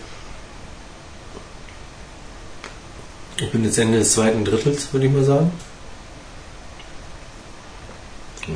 [3.39, 5.51] Ich bin jetzt Ende des zweiten Drittels, würde ich mal sagen.
[8.47, 8.53] ja.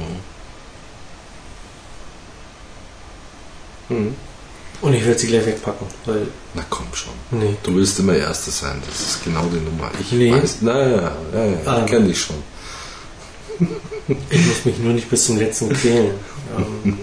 [3.90, 4.16] Hm.
[4.82, 6.28] Und ich werde sie gleich wegpacken, weil.
[6.56, 7.14] Na komm schon.
[7.32, 7.56] Nee.
[7.62, 8.82] Du willst immer Erster sein.
[8.90, 9.92] Das ist genau die Nummer.
[10.00, 10.32] Ich Nee.
[10.32, 10.62] weiß.
[10.62, 11.82] Naja, ja, ja, Ah.
[11.86, 12.38] ich kenne dich schon.
[14.30, 16.16] Ich muss mich nur nicht bis zum letzten quälen.
[16.58, 16.98] Ähm,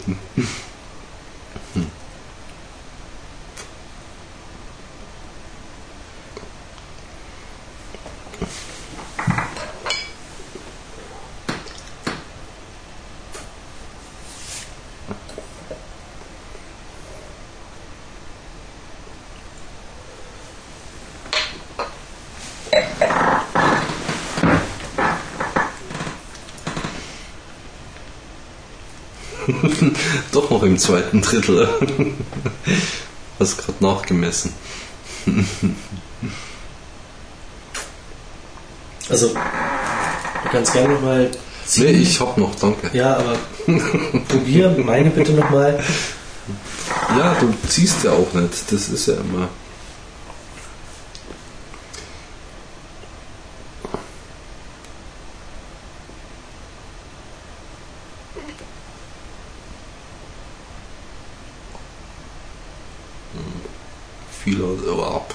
[30.32, 31.68] Doch noch im zweiten Drittel.
[33.38, 34.52] Hast gerade nachgemessen.
[39.10, 41.30] Also, du kannst gerne nochmal
[41.64, 41.84] ziehen.
[41.84, 42.90] Nee, ich hab noch, danke.
[42.92, 43.36] Ja, aber
[44.28, 45.82] probier meine bitte nochmal.
[47.16, 48.70] Ja, du ziehst ja auch nicht.
[48.70, 49.48] Das ist ja immer.
[64.48, 65.34] Viel oder ab.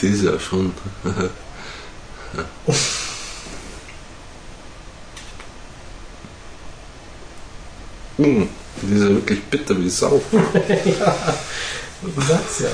[0.00, 0.72] Die ist ja schon.
[8.16, 8.48] Hm.
[8.82, 10.22] Die ist ja wirklich bitter wie Sau.
[12.02, 12.68] Du sagst ja.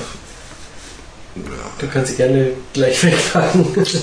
[1.78, 3.66] Du kannst sie gerne gleich wegpacken.
[3.82, 4.00] ich,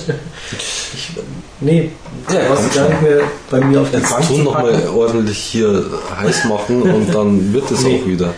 [1.60, 1.90] nee,
[2.32, 4.88] Ja, du sie gar nicht mehr bei mir auf der Jetzt Bank tun zu nochmal
[4.88, 5.84] ordentlich hier
[6.18, 8.00] heiß machen und dann wird es Nee.
[8.02, 8.34] auch wieder.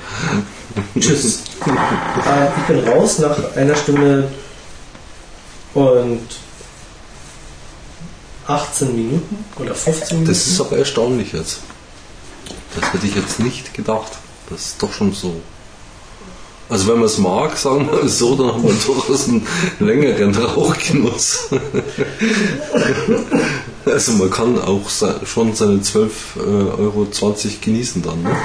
[0.99, 1.41] Tschüss.
[1.67, 4.29] äh, ich bin raus nach einer Stunde
[5.75, 6.21] und
[8.47, 10.33] 18 Minuten oder 15 Minuten.
[10.33, 11.59] Das ist aber erstaunlich jetzt.
[12.79, 14.13] Das hätte ich jetzt nicht gedacht.
[14.49, 15.41] Das ist doch schon so.
[16.71, 19.45] Also wenn man es mag, sagen wir es so, dann haben wir durchaus einen
[19.81, 21.49] längeren Rauchgenuss.
[23.85, 24.89] Also man kann auch
[25.25, 26.39] schon seine 12,20
[26.79, 27.09] Euro
[27.61, 28.23] genießen dann.
[28.23, 28.37] Ne?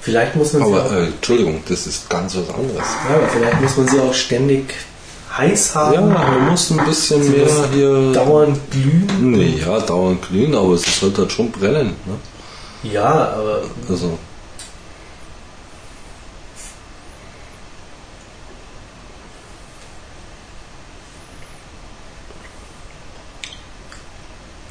[0.00, 2.84] vielleicht muss man sie auch, Aber äh, Entschuldigung, das ist ganz was anderes.
[3.08, 4.74] ja, aber vielleicht muss man sie auch ständig
[5.36, 5.94] heiß haben.
[5.94, 8.12] Ja, man muss ein bisschen mehr muss hier.
[8.12, 9.30] dauernd glühen.
[9.30, 11.96] Nee, ja, dauernd glühen, aber es sollte halt schon brennen.
[12.06, 12.90] Ne?
[12.90, 14.18] Ja, aber Also.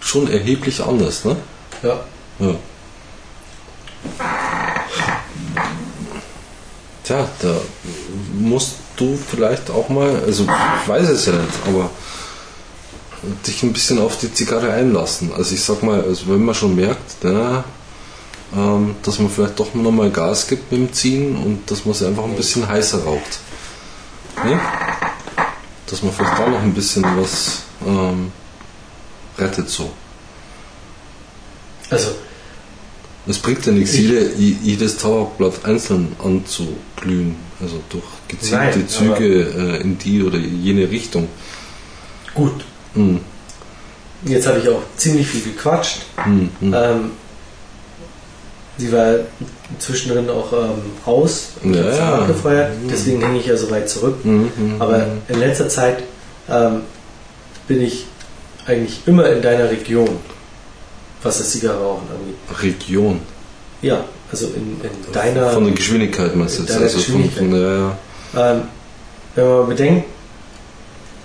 [0.02, 1.36] Schon erheblich anders, ne?
[1.84, 2.00] ja.
[2.40, 2.56] Ja.
[7.04, 7.56] Tja, da
[8.34, 11.90] musst du vielleicht auch mal, also ich weiß es ja nicht, aber
[13.46, 15.32] dich ein bisschen auf die Zigarre einlassen.
[15.36, 17.64] Also ich sag mal, also wenn man schon merkt, ja,
[18.56, 22.24] ähm, dass man vielleicht doch nochmal Gas gibt beim Ziehen und dass man sie einfach
[22.24, 23.40] ein bisschen heißer raucht.
[24.44, 24.60] Ne?
[25.88, 28.32] Dass man vielleicht da noch ein bisschen was ähm,
[29.38, 29.92] rettet so.
[31.90, 32.10] Also,
[33.30, 38.88] Es bringt ja nichts, Ich- jede, je- jedes Tabakblatt einzeln anzuglühen, also durch gezielte Nein,
[38.90, 39.44] Züge
[39.78, 41.28] äh, in die oder jene Richtung.
[42.34, 42.54] gut.
[42.96, 43.20] Hm,
[44.26, 46.00] Jetzt habe ich auch ziemlich viel gequatscht.
[46.18, 46.74] hm, hm.
[46.76, 47.12] Ähm,
[48.78, 49.16] sie war
[49.78, 52.16] zwischendrin auch ähm, aus und Ja, ja.
[52.16, 54.16] abgefeuert, deswegen hänge ich ja so weit zurück.
[54.24, 55.22] Hm, hm, Aber hm.
[55.28, 56.04] in letzter Zeit
[56.50, 56.82] ähm,
[57.68, 58.06] bin ich
[58.66, 60.10] eigentlich immer in deiner Region,
[61.24, 62.62] was das Zigarrenrauchen angeht.
[62.62, 63.20] Region.
[63.82, 65.50] Ja, also in, in deiner.
[65.50, 66.78] Von der Geschwindigkeit meinst du jetzt?
[66.78, 67.98] Also von, von ja, ja.
[68.52, 68.62] ähm,
[69.36, 70.06] wenn man bedenkt,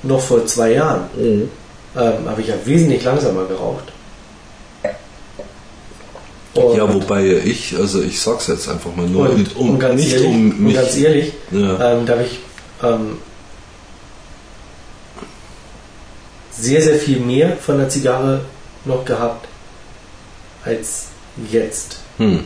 [0.02, 1.48] noch vor zwei Jahren ähm,
[1.94, 3.84] habe ich ja wesentlich langsamer geraucht.
[6.54, 10.00] Und- ja, wobei ich, also ich sag's jetzt einfach mal nur, und, um, und ganz
[10.00, 10.74] nicht ehrlich, um und mich.
[10.74, 11.92] ganz ehrlich ja.
[11.92, 12.38] ähm, da habe ich
[12.82, 13.18] ähm,
[16.52, 18.42] sehr, sehr viel mehr von der Zigarre
[18.84, 19.48] noch gehabt
[20.64, 21.06] als
[21.50, 21.98] jetzt.
[22.18, 22.40] Hm.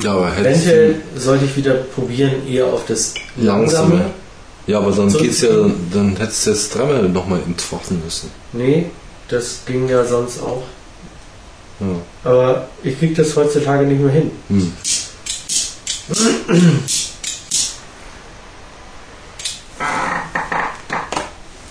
[0.00, 3.94] Ja, aber Eventuell sollte ich wieder probieren, eher auf das Langsame.
[3.96, 4.10] Langsame.
[4.66, 8.30] Ja, aber dann So- geht's ja, dann, dann hättest du jetzt dreimal nochmal entfachen müssen.
[8.52, 8.86] Nee,
[9.28, 10.62] das ging ja sonst auch.
[11.80, 12.30] Ja.
[12.30, 14.30] Aber ich kriege das heutzutage nicht mehr hin.
[14.48, 14.72] Hm.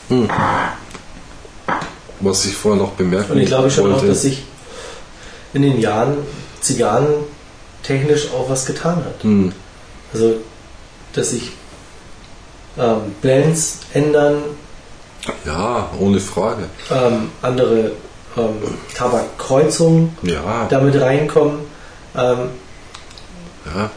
[0.09, 0.27] Hm.
[2.21, 4.43] Was ich vorher noch bemerken Und ich glaube schon auch, wollte, dass sich
[5.53, 6.17] in den Jahren
[6.61, 7.07] Zigarren
[7.83, 9.23] technisch auch was getan hat.
[9.23, 9.51] hm,
[10.13, 10.35] Also,
[11.13, 11.51] dass sich
[12.77, 14.37] ähm, Blends ändern,
[15.45, 16.63] ja, ohne Frage.
[16.91, 17.91] ähm, andere
[18.37, 18.49] ähm,
[18.95, 21.59] Tabakkreuzungen Ja, damit reinkommen.
[22.15, 22.37] Ähm,
[23.65, 23.89] ja,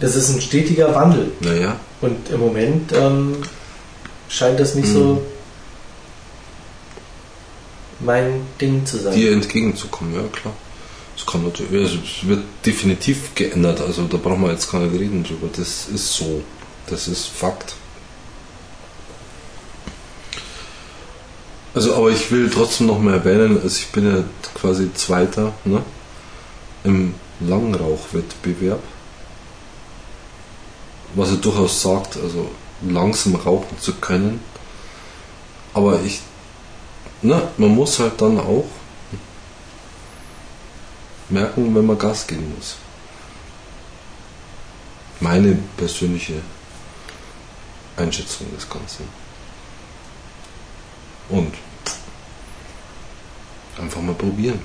[0.00, 1.32] das ist ein stetiger Wandel.
[1.40, 1.76] naja.
[2.00, 3.36] Und im Moment ähm,
[4.28, 4.92] scheint das nicht Mhm.
[4.94, 5.22] so
[8.04, 9.14] mein Ding zu sein.
[9.14, 10.54] dir entgegenzukommen, ja klar.
[11.16, 15.22] Es kann natürlich, es wird definitiv geändert, also da brauchen wir jetzt gar nicht reden
[15.22, 15.48] drüber.
[15.54, 16.42] Das ist so.
[16.86, 17.74] Das ist Fakt.
[21.74, 24.24] Also, aber ich will trotzdem noch mal erwähnen, also ich bin ja
[24.54, 25.82] quasi Zweiter ne,
[26.84, 28.82] im Langrauchwettbewerb.
[31.14, 32.50] Was er durchaus sagt, also
[32.82, 34.40] langsam rauchen zu können.
[35.72, 36.20] Aber ich
[37.22, 38.66] na, man muss halt dann auch
[41.28, 42.76] merken, wenn man Gas geben muss.
[45.20, 46.42] Meine persönliche
[47.96, 49.08] Einschätzung des Ganzen.
[51.28, 51.54] Und
[53.78, 54.60] einfach mal probieren.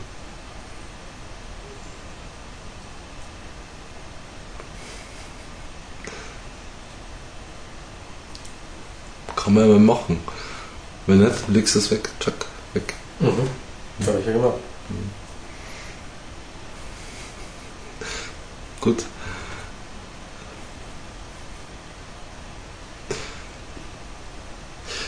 [9.36, 10.20] Kann man ja mal machen.
[11.08, 12.94] Wenn nicht, legst du es weg, tschack, weg.
[13.20, 13.50] Mhm.
[14.00, 14.58] Das habe ich ja gemacht.
[14.90, 15.10] Mhm.
[18.82, 19.04] Gut.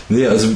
[0.07, 0.47] Nee, also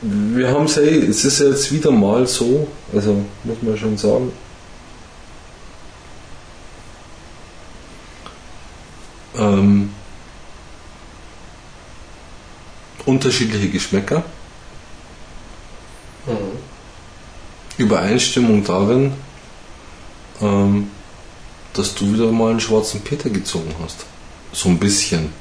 [0.00, 4.32] wir haben es, eh, es ist jetzt wieder mal so, also muss man schon sagen.
[9.36, 9.90] Ähm,
[13.06, 14.24] unterschiedliche Geschmäcker,
[16.26, 16.58] Mhm.
[17.76, 19.12] Übereinstimmung darin,
[20.40, 20.90] ähm,
[21.74, 24.06] dass du wieder mal einen schwarzen Peter gezogen hast.
[24.52, 25.32] So ein bisschen.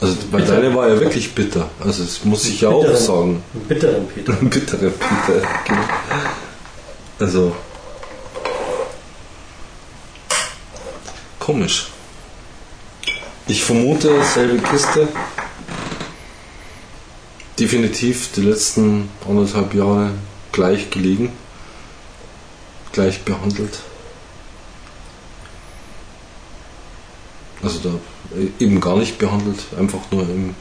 [0.00, 0.54] Also, weil Bitter.
[0.60, 1.68] deine war ja wirklich bitter.
[1.80, 3.02] Also, das muss ich ja auch Bitteren.
[3.04, 3.42] sagen.
[3.66, 4.32] Bitteren Peter.
[4.40, 5.48] Bittere Peter.
[5.66, 5.82] genau.
[7.18, 7.56] Also.
[11.40, 11.88] Komisch.
[13.50, 15.08] Ich vermute, selbe Kiste.
[17.58, 20.10] Definitiv die letzten anderthalb Jahre
[20.52, 21.32] gleich gelegen.
[22.92, 23.78] Gleich behandelt.
[27.62, 27.88] Also da
[28.36, 30.54] äh, eben gar nicht behandelt, einfach nur im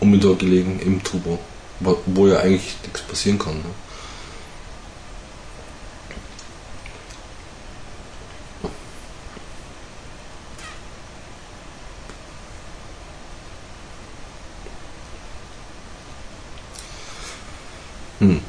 [0.00, 1.38] Humidor gelegen, im Turbo.
[1.80, 3.56] Wo, wo ja eigentlich nichts passieren kann.
[3.56, 3.64] Ne?
[18.18, 18.40] Hm.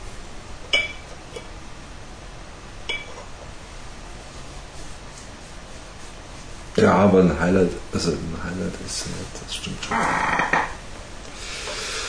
[6.77, 9.97] Ja, aber ein Highlight, also ein Highlight ist ja, das stimmt schon.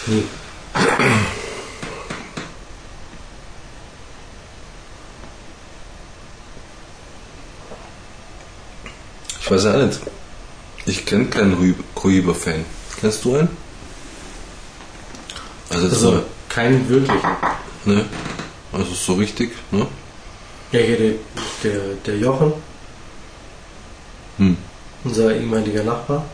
[0.06, 0.24] Nee.
[9.40, 10.00] Ich weiß ja nicht.
[10.84, 12.66] Ich kenne keinen Cohiba-Fan.
[13.00, 13.56] Kennst du einen?
[15.70, 17.30] Also, das Also keinen wirklichen.
[17.84, 18.04] ne?
[18.72, 19.86] Also so richtig, ne?
[20.72, 21.12] Ja, hier der,
[21.64, 22.52] der, der Jochen,
[24.36, 24.56] Hm.
[25.04, 26.24] unser ehemaliger Nachbar,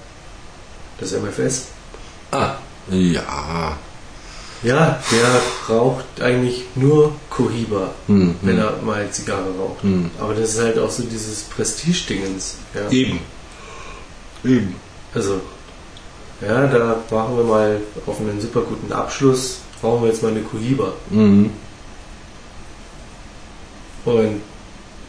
[0.98, 1.66] das MFS.
[2.32, 2.54] Ah,
[2.90, 3.76] ja.
[4.62, 8.62] Ja, der raucht eigentlich nur Cohiba, Hm, wenn hm.
[8.62, 9.82] er mal Zigarre raucht.
[9.82, 10.10] Hm.
[10.18, 12.56] Aber das ist halt auch so dieses Prestige-Dingens.
[12.74, 12.88] Ja.
[12.90, 13.20] Eben.
[14.42, 14.74] Eben.
[15.14, 15.40] Also,
[16.40, 20.40] ja, da machen wir mal auf einen super guten Abschluss, rauchen wir jetzt mal eine
[20.40, 20.92] Cohiba.
[21.10, 21.50] Mhm.
[24.04, 24.40] Und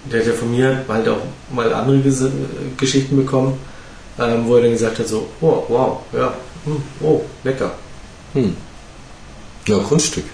[0.06, 1.18] der hat ja von mir halt auch
[1.52, 2.24] mal andere Ges
[2.78, 3.58] Geschichten bekommen,
[4.20, 6.34] ähm, wo er dann gesagt hat, so, oh, wow, ja,
[6.66, 7.72] hm, oh, lecker.
[8.34, 8.56] Hm.
[9.68, 10.26] Ja, Kunststück.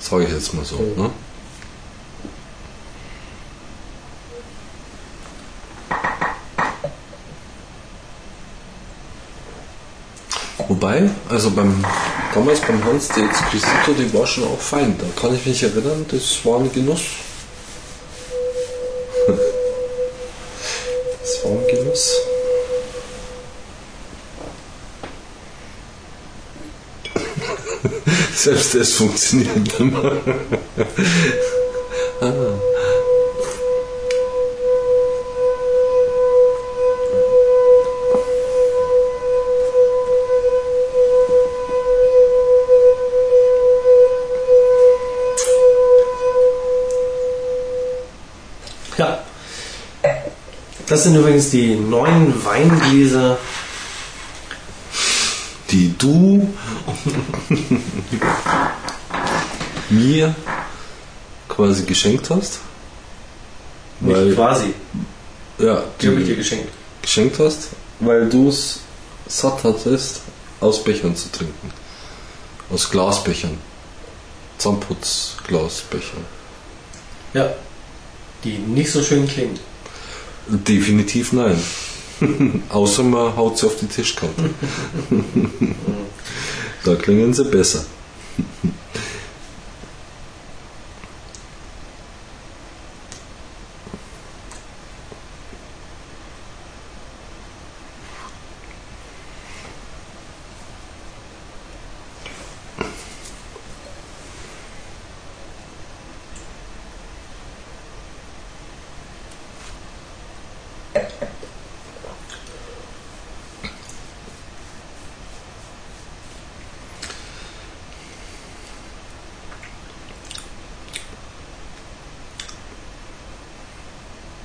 [0.00, 0.76] Sage ich jetzt mal so.
[0.76, 1.00] Oh.
[1.00, 1.10] Ne?
[10.68, 11.84] Wobei, also beim
[12.34, 14.94] damals beim Hans, die Exquisito, die war schon auch fein.
[14.98, 17.00] Da kann ich mich erinnern, das war ein Genuss.
[21.22, 22.12] Das war ein Genuss.
[28.34, 30.12] Selbst das funktioniert mehr.
[32.20, 32.79] ah.
[50.90, 53.38] Das sind übrigens die neuen Weingläser.
[55.70, 56.52] die du
[59.90, 60.34] mir
[61.48, 62.58] quasi geschenkt hast.
[64.00, 64.74] Nicht Weil, quasi.
[65.58, 66.68] ja, Die habe ich dir die geschenkt.
[67.02, 67.68] geschenkt hast,
[68.00, 68.80] weil du es
[69.28, 70.22] satt hattest,
[70.60, 71.70] aus Bechern zu trinken.
[72.72, 73.56] Aus Glasbechern.
[74.58, 76.24] Zahnputzglasbechern.
[77.32, 77.52] Ja.
[78.42, 79.60] Die nicht so schön klingt.
[80.50, 81.56] Definitiv nein.
[82.68, 84.50] Außer man haut sie auf die Tischkante.
[86.84, 87.84] da klingen sie besser.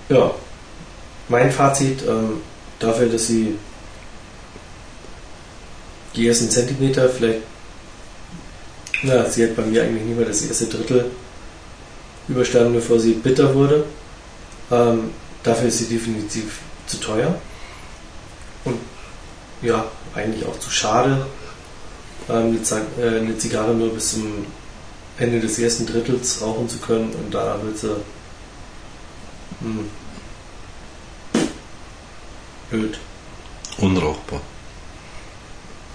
[0.09, 0.31] Ja.
[1.27, 2.41] Mein Fazit ähm,
[2.79, 3.55] dafür, dass sie
[6.15, 7.41] die ersten Zentimeter vielleicht,
[9.03, 11.11] na, sie hat bei mir eigentlich nicht mehr das erste Drittel
[12.27, 13.85] überstanden, bevor sie bitter wurde.
[14.71, 15.11] Ähm,
[15.43, 17.35] dafür ist sie definitiv zu teuer.
[18.63, 18.79] Und
[19.61, 21.25] ja, eigentlich auch zu schade,
[22.29, 22.59] ähm,
[22.97, 24.45] eine, äh, Zigarre nur bis zum
[25.17, 27.95] Ende des ersten Drittels rauchen zu können und danach wird sie
[29.61, 29.87] hm,
[32.71, 32.97] öd.
[33.77, 34.41] Unrauchbar.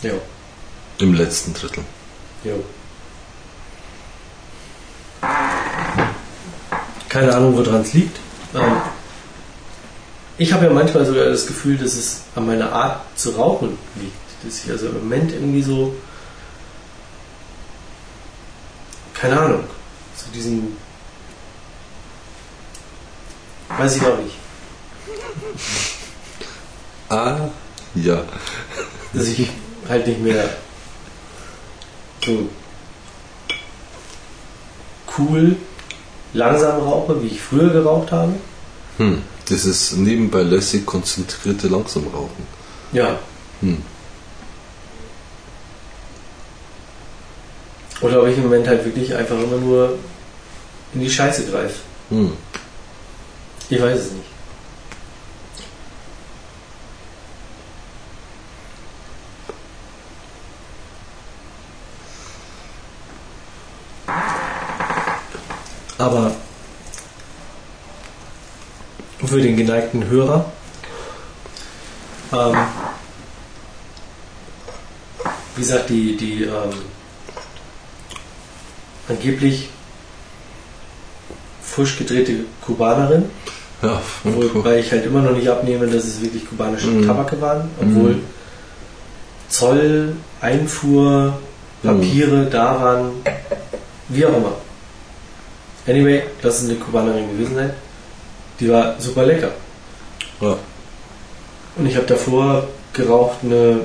[0.02, 0.12] Ja,
[0.98, 1.84] Im letzten Drittel.
[2.44, 2.54] ja.
[7.08, 8.16] Keine Ahnung, woran es liegt.
[8.54, 8.76] Ähm,
[10.38, 14.14] ich habe ja manchmal sogar das Gefühl, dass es an meiner Art zu rauchen liegt.
[14.44, 15.94] Dass ich also im Moment irgendwie so.
[19.12, 19.64] Keine Ahnung.
[20.16, 20.76] So diesen.
[23.76, 24.36] Weiß ich auch nicht.
[27.10, 27.48] Ah,
[27.96, 28.22] ja.
[29.12, 29.50] Dass ich
[29.88, 30.48] halt nicht mehr
[32.24, 32.48] so
[35.18, 35.56] cool
[36.32, 38.34] langsam rauche, wie ich früher geraucht habe.
[38.98, 39.22] Hm.
[39.48, 42.46] Das ist nebenbei lässig konzentrierte langsam rauchen.
[42.92, 43.18] Ja.
[43.60, 43.82] Hm.
[48.00, 49.98] Oder ob ich im Moment halt wirklich einfach immer nur
[50.94, 51.80] in die Scheiße greife.
[52.10, 52.32] Hm.
[53.68, 54.26] Ich weiß es nicht.
[66.00, 66.32] Aber
[69.22, 70.46] für den geneigten Hörer,
[72.32, 72.56] ähm,
[75.56, 76.72] wie gesagt, die, die ähm,
[79.10, 79.68] angeblich
[81.62, 82.32] frisch gedrehte
[82.64, 83.26] Kubanerin,
[83.82, 87.06] Ja, wobei ich halt immer noch nicht abnehme, dass es wirklich kubanische Mhm.
[87.06, 88.24] Tabake waren, obwohl Mhm.
[89.50, 91.38] Zoll, Einfuhr,
[91.82, 93.10] Papiere da waren,
[94.08, 94.52] wie auch immer.
[95.86, 97.72] Anyway, das ist eine Kubanerin gewesen sein.
[98.58, 99.52] Die war super lecker.
[100.40, 100.58] ja.
[101.76, 103.82] Und ich habe davor geraucht eine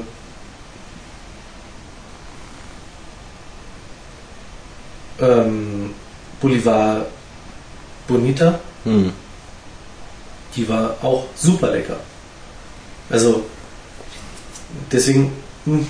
[5.19, 5.93] ähm,
[6.41, 7.05] Bolivar
[8.07, 8.59] Bonita.
[8.83, 9.13] Hm.
[10.55, 11.97] Die war auch super lecker.
[13.09, 13.45] Also
[14.91, 15.31] deswegen
[15.65, 15.87] hm,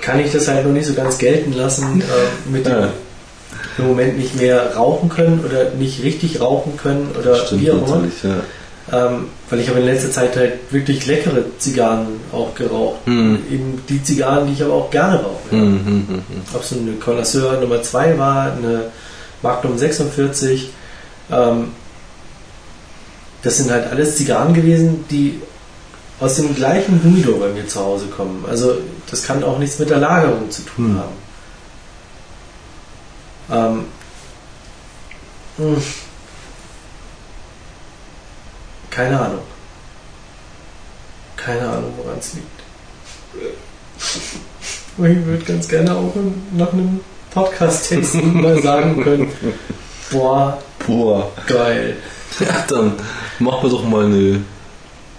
[0.00, 2.92] kann ich das halt noch nicht so ganz gelten lassen äh, mit dem Ja.
[3.78, 7.86] Im Moment nicht mehr rauchen können oder nicht richtig rauchen können oder Stimmt wie auch
[7.86, 8.04] immer.
[8.22, 8.40] ja.
[8.92, 13.06] Ähm, weil ich habe in letzter Zeit halt wirklich leckere Zigarren auch geraucht.
[13.06, 13.38] Mhm.
[13.50, 15.50] Eben die Zigarren, die ich aber auch gerne rauche.
[15.50, 16.22] Hm, hm, hm, hm.
[16.52, 18.90] Ob es eine Connoisseur Nummer 2 war, eine
[19.40, 20.68] Magnum 46.
[21.32, 21.68] Ähm,
[23.42, 25.40] das sind halt alles Zigarren gewesen, die
[26.20, 28.44] aus dem gleichen Humidor bei mir zu Hause kommen.
[28.48, 28.76] Also
[29.10, 31.23] das kann auch nichts mit der Lagerung zu tun haben.
[33.50, 33.84] Ähm,
[35.58, 35.76] mh.
[38.90, 39.42] keine Ahnung.
[41.36, 42.48] Keine Ahnung, woran es liegt.
[44.96, 46.14] Ich würde ganz gerne auch
[46.52, 47.00] nach einem
[47.32, 49.32] Podcast-Text mal sagen können,
[50.12, 51.32] boah, Boah.
[51.48, 51.96] geil.
[52.38, 52.92] Ja, dann
[53.40, 54.40] machen wir doch mal eine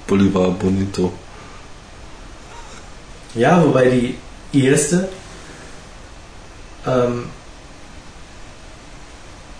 [0.07, 1.11] Bolivar Bonito.
[3.33, 4.17] Ja, wobei die
[4.57, 5.09] erste
[6.87, 7.25] ähm,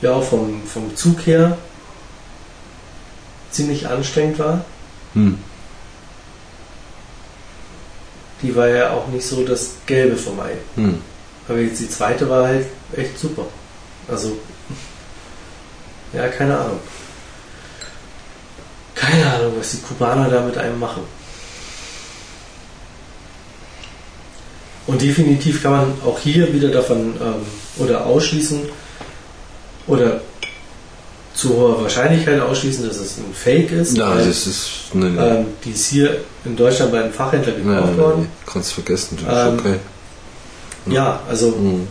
[0.02, 1.58] ja auch vom, vom Zug her
[3.52, 4.66] ziemlich anstrengend war.
[5.14, 5.38] Hm.
[8.42, 10.58] Die war ja auch nicht so das Gelbe vom Ei.
[10.76, 11.02] Hm.
[11.48, 12.66] Aber jetzt die zweite war halt
[12.96, 13.46] echt super.
[14.08, 14.38] Also,
[16.14, 16.80] ja, keine Ahnung.
[18.94, 21.04] Keine Ahnung, was die Kubaner da mit einem machen.
[24.88, 27.46] Und definitiv kann man auch hier wieder davon ähm,
[27.78, 28.70] oder ausschließen
[29.96, 30.22] oder
[31.34, 33.98] zu hoher Wahrscheinlichkeit ausschließen, dass es ein Fake ist.
[33.98, 34.70] Ja, das ist.
[34.94, 35.28] Ne, ne.
[35.40, 38.28] ähm, die ist hier in Deutschland bei einem Fachhändler Ja, gekauft ja, worden.
[38.46, 39.76] kannst vergessen, das ist Ähm, okay.
[40.88, 41.88] Ja, also Hm.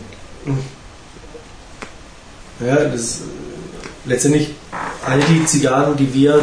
[2.65, 3.23] Ja, das ist äh,
[4.09, 4.49] letztendlich
[5.05, 6.35] all die Zigarren, die wir,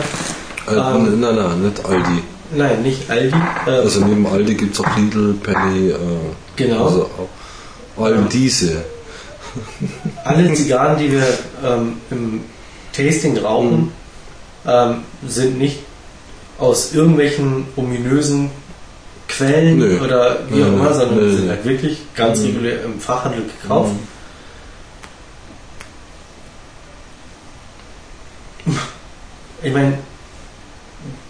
[0.69, 2.23] Äh, ähm, nein, nein, nicht Aldi.
[2.55, 3.35] nein, nicht Aldi,
[3.67, 5.95] äh, Also neben Aldi gibt es auch Lidl, Penny, äh,
[6.57, 7.11] genau, also
[7.99, 8.21] Ja.
[8.33, 8.85] diese.
[10.25, 11.27] alle Zigarren, die wir
[11.65, 12.41] ähm, im
[12.93, 13.93] Tasting rauchen,
[14.67, 14.97] ähm,
[15.27, 15.79] sind nicht
[16.59, 18.51] aus irgendwelchen ominösen
[19.29, 20.01] Quellen Nö.
[20.05, 21.35] oder wie auch immer, sondern nö.
[21.37, 22.47] sind halt wirklich ganz Mhm.
[22.47, 23.93] regulär im Fachhandel gekauft.
[29.63, 29.95] Ich meine,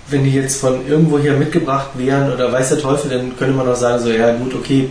[0.08, 3.68] wenn die jetzt von irgendwo hier mitgebracht wären oder weiß der Teufel, dann könnte man
[3.68, 4.90] auch sagen, so, ja gut, okay,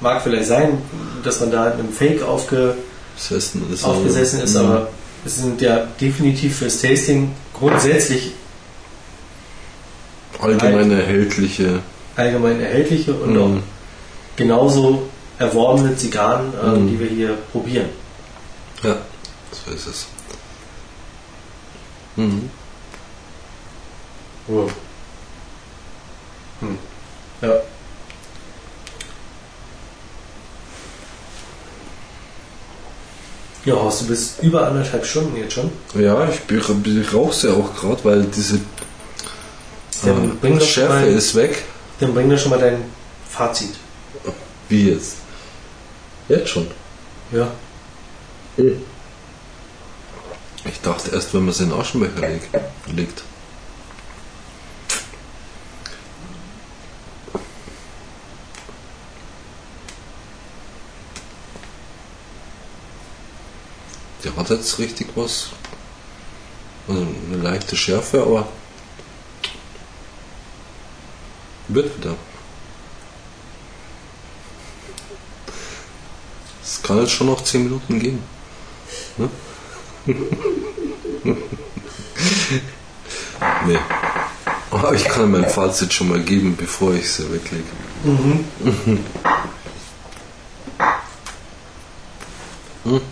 [0.00, 0.78] mag vielleicht sein,
[1.24, 2.76] dass man da in einem Fake aufge,
[3.16, 3.84] Besessen ist.
[3.84, 4.88] aufgesessen ist, aber
[5.24, 8.32] es sind ja definitiv fürs Tasting grundsätzlich
[10.40, 11.80] allgemein erhältliche
[12.16, 13.40] allgemein erhältliche und Mhm.
[13.40, 13.62] auch
[14.36, 15.08] genauso
[15.38, 16.88] erworbene Zigarren, äh, Mhm.
[16.88, 17.88] die wir hier probieren.
[18.82, 18.96] Ja,
[19.52, 20.06] so ist es.
[22.16, 22.50] Mhm.
[24.48, 24.70] Wow.
[26.60, 26.78] Hm.
[27.42, 27.52] Ja.
[33.70, 35.70] Ja, Horst, du bist über anderthalb Stunden jetzt schon.
[35.94, 41.62] Ja, ich, ich rauche sie auch gerade, weil diese äh, Schärfe mal- ist weg.
[42.00, 42.82] Dann bring doch schon mal dein
[43.28, 43.74] Fazit.
[44.68, 45.18] Wie jetzt?
[46.28, 46.66] Jetzt schon.
[47.30, 47.46] Ja.
[48.56, 48.74] Ich
[50.82, 52.42] dachte erst, wenn man sie in den Aschenbecher leg,
[52.92, 53.22] legt.
[64.24, 65.50] Der hat jetzt richtig was.
[66.88, 68.48] Also eine leichte Schärfe, aber
[71.68, 72.14] wird wieder.
[76.62, 78.22] Es kann jetzt schon noch 10 Minuten gehen.
[83.66, 83.78] Nee.
[84.70, 87.64] Aber ich kann mein Fazit schon mal geben, bevor ich sie weglege.
[92.82, 93.02] Hm.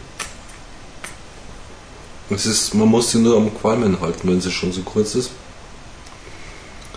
[2.31, 5.31] Es ist, man muss sie nur am Qualmen halten, wenn sie schon so kurz ist.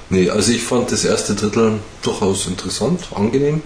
[0.09, 3.63] Nee, also ich fand das erste Drittel durchaus interessant, angenehm.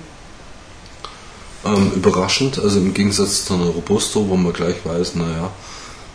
[1.66, 5.50] Ähm, überraschend, also im Gegensatz zu einer Robusto, wo man gleich weiß, naja,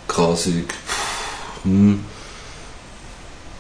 [0.07, 0.73] grasig,
[1.65, 2.05] hm,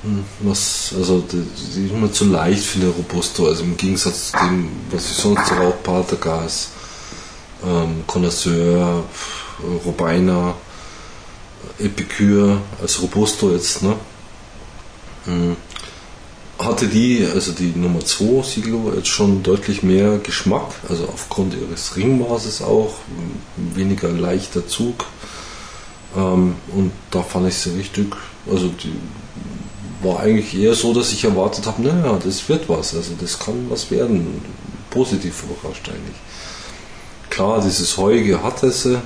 [0.02, 1.44] hm, was, also die,
[1.74, 5.16] die ist immer zu leicht für eine Robusto, also im Gegensatz zu dem, was ich
[5.16, 6.68] sonst rauche, Patergas,
[7.66, 9.86] ähm, Connoisseur, pff,
[11.78, 13.96] Epicure, als Robusto jetzt, ne?
[15.24, 15.56] Hm.
[16.58, 21.96] Hatte die, also die Nummer 2 Siglo, jetzt schon deutlich mehr Geschmack, also aufgrund ihres
[21.96, 22.96] Ringmaßes auch,
[23.56, 25.06] weniger leichter Zug.
[26.16, 28.14] Ähm, und da fand ich sie richtig,
[28.50, 28.92] also die
[30.02, 33.66] war eigentlich eher so, dass ich erwartet habe, naja, das wird was, also das kann
[33.68, 34.42] was werden.
[34.90, 36.16] Positiv überrascht eigentlich.
[37.28, 39.00] Klar, dieses Heuige hatte sie,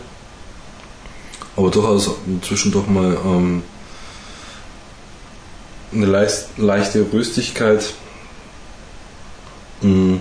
[1.57, 2.11] aber durchaus
[2.43, 3.63] zwischendurch mal ähm,
[5.93, 7.95] eine leicht, leichte Röstigkeit.
[9.83, 10.17] Mm.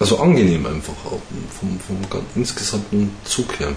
[0.00, 1.20] Also angenehm einfach auch
[1.58, 3.72] vom, vom gan- insgesamten Zug her.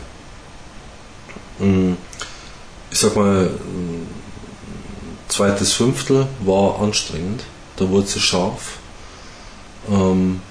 [1.59, 1.93] Mm.
[2.91, 4.07] Ich sag mal, mm,
[5.27, 7.43] zweites Fünftel war anstrengend.
[7.77, 8.77] Da wurde sie scharf,
[9.89, 10.41] ähm,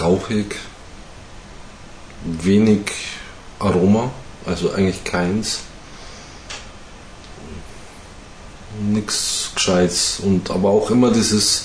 [0.00, 0.54] rauchig,
[2.24, 2.92] wenig
[3.58, 4.10] Aroma,
[4.46, 5.60] also eigentlich keins.
[8.80, 11.64] Nix Gescheites und aber auch immer dieses,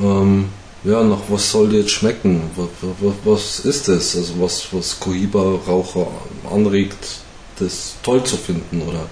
[0.00, 0.48] ähm,
[0.84, 2.50] ja, nach was soll jetzt schmecken?
[2.56, 2.68] Was,
[3.00, 4.16] was, was ist das?
[4.16, 6.06] Also was, was Cohiba-Raucher
[6.50, 7.20] anregt,
[7.58, 9.06] das toll zu finden oder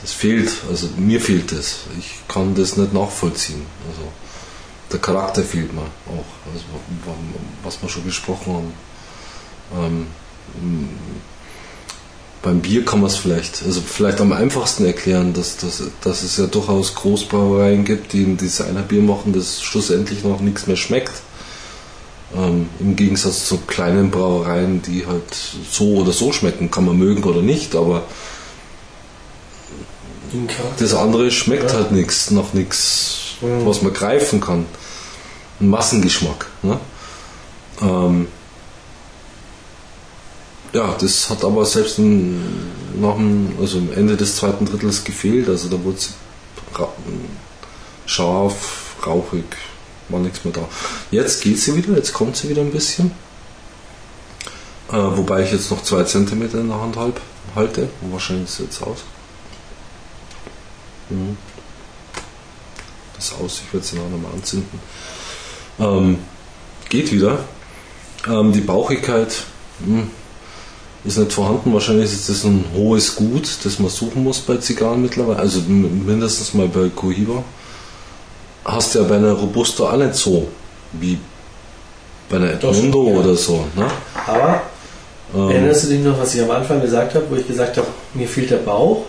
[0.00, 1.76] das fehlt, also mir fehlt das.
[1.98, 3.64] Ich kann das nicht nachvollziehen.
[3.88, 4.10] Also
[4.90, 6.64] der Charakter fehlt mir auch, also,
[7.62, 8.72] was wir schon besprochen haben.
[9.76, 10.06] Ähm,
[12.42, 16.36] beim Bier kann man es vielleicht, also vielleicht am einfachsten erklären, dass, dass, dass es
[16.36, 21.12] ja durchaus Großbrauereien gibt, die ein Designerbier machen, das schlussendlich noch nichts mehr schmeckt.
[22.36, 25.22] Ähm, Im Gegensatz zu kleinen Brauereien, die halt
[25.70, 28.02] so oder so schmecken, kann man mögen oder nicht, aber
[30.78, 31.76] das andere schmeckt Ja.
[31.78, 34.66] halt nichts, nach nichts, was man greifen kann.
[35.60, 36.46] Ein Massengeschmack.
[36.62, 36.78] Ne?
[37.80, 38.26] Ähm,
[40.74, 42.42] ja, das hat aber selbst im,
[43.00, 45.48] nach dem, also am Ende des zweiten Drittels gefehlt.
[45.48, 46.14] Also da wurde es
[48.06, 49.44] scharf, rauchig,
[50.08, 50.68] war nichts mehr da.
[51.12, 53.12] Jetzt geht sie wieder, jetzt kommt sie wieder ein bisschen.
[54.90, 57.20] Äh, wobei ich jetzt noch zwei Zentimeter in der Hand halb,
[57.54, 57.88] halte.
[58.10, 58.98] Wahrscheinlich sieht es aus.
[61.08, 61.36] Mhm.
[63.14, 64.80] Das aus, ich werde sie nachher nochmal anzünden.
[65.78, 66.18] Ähm,
[66.88, 67.44] geht wieder.
[68.26, 69.44] Ähm, die Bauchigkeit
[69.80, 70.08] mh,
[71.04, 71.72] ist nicht vorhanden.
[71.72, 75.38] Wahrscheinlich ist das ein hohes Gut, das man suchen muss bei Zigarren mittlerweile.
[75.38, 77.42] Also mindestens mal bei Cohiba.
[78.64, 80.48] Hast du ja bei einer Robusta auch nicht so
[80.92, 81.18] wie
[82.30, 83.18] bei einer Edmundo ja.
[83.18, 83.64] oder so.
[83.76, 83.86] Ne?
[84.26, 84.62] Aber
[85.34, 87.88] Ähm, erinnerst du dich noch, was ich am Anfang gesagt habe, wo ich gesagt habe,
[88.14, 89.02] mir fehlt der Bauch?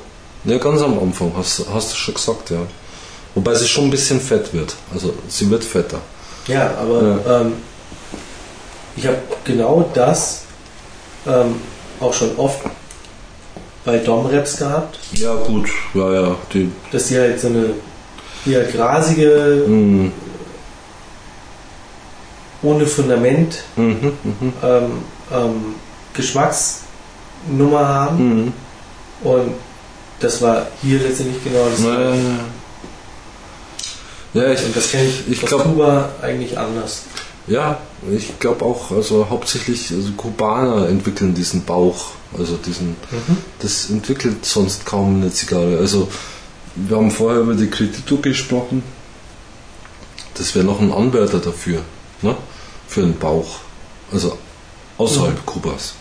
[0.44, 2.58] Ja, ganz am Anfang hast, hast du schon gesagt, ja.
[3.36, 4.76] Wobei sie schon ein bisschen fett wird.
[4.94, 6.00] Also sie wird fetter.
[6.48, 7.54] Ja, aber Ähm,
[8.98, 10.42] ich habe genau das
[11.28, 11.56] ähm,
[12.00, 12.60] auch schon oft
[13.84, 15.70] bei Dom-Raps gehabt, Ja, gut.
[15.94, 16.36] Ja, ja.
[16.54, 17.72] Die, dass die halt so eine
[18.46, 20.12] die halt grasige, Mhm.
[22.64, 24.12] ohne Fundament Mhm.
[24.24, 24.54] Mhm.
[24.64, 24.92] ähm,
[25.32, 25.76] ähm,
[26.14, 28.18] Geschmacksnummer haben.
[28.46, 28.54] Mhm.
[29.24, 29.54] Und
[30.20, 31.80] das war hier letztendlich genau das.
[31.82, 32.40] Ja, ja, ja.
[34.34, 37.04] Ja, ich, Und das kenne ich, Ich glaub- Kuba eigentlich anders.
[37.48, 37.80] Ja,
[38.12, 42.08] ich glaube auch, also hauptsächlich also Kubaner entwickeln diesen Bauch,
[42.38, 43.38] also diesen, Mhm.
[43.60, 45.78] das entwickelt sonst kaum eine Zigarre.
[45.78, 46.10] Also
[46.76, 48.84] wir haben vorher über die Credito gesprochen.
[50.34, 51.82] Das wäre noch ein Anwärter dafür,
[52.22, 52.36] ne?
[52.88, 53.60] Für einen Bauch,
[54.12, 54.38] also
[54.98, 55.94] außerhalb Kubas.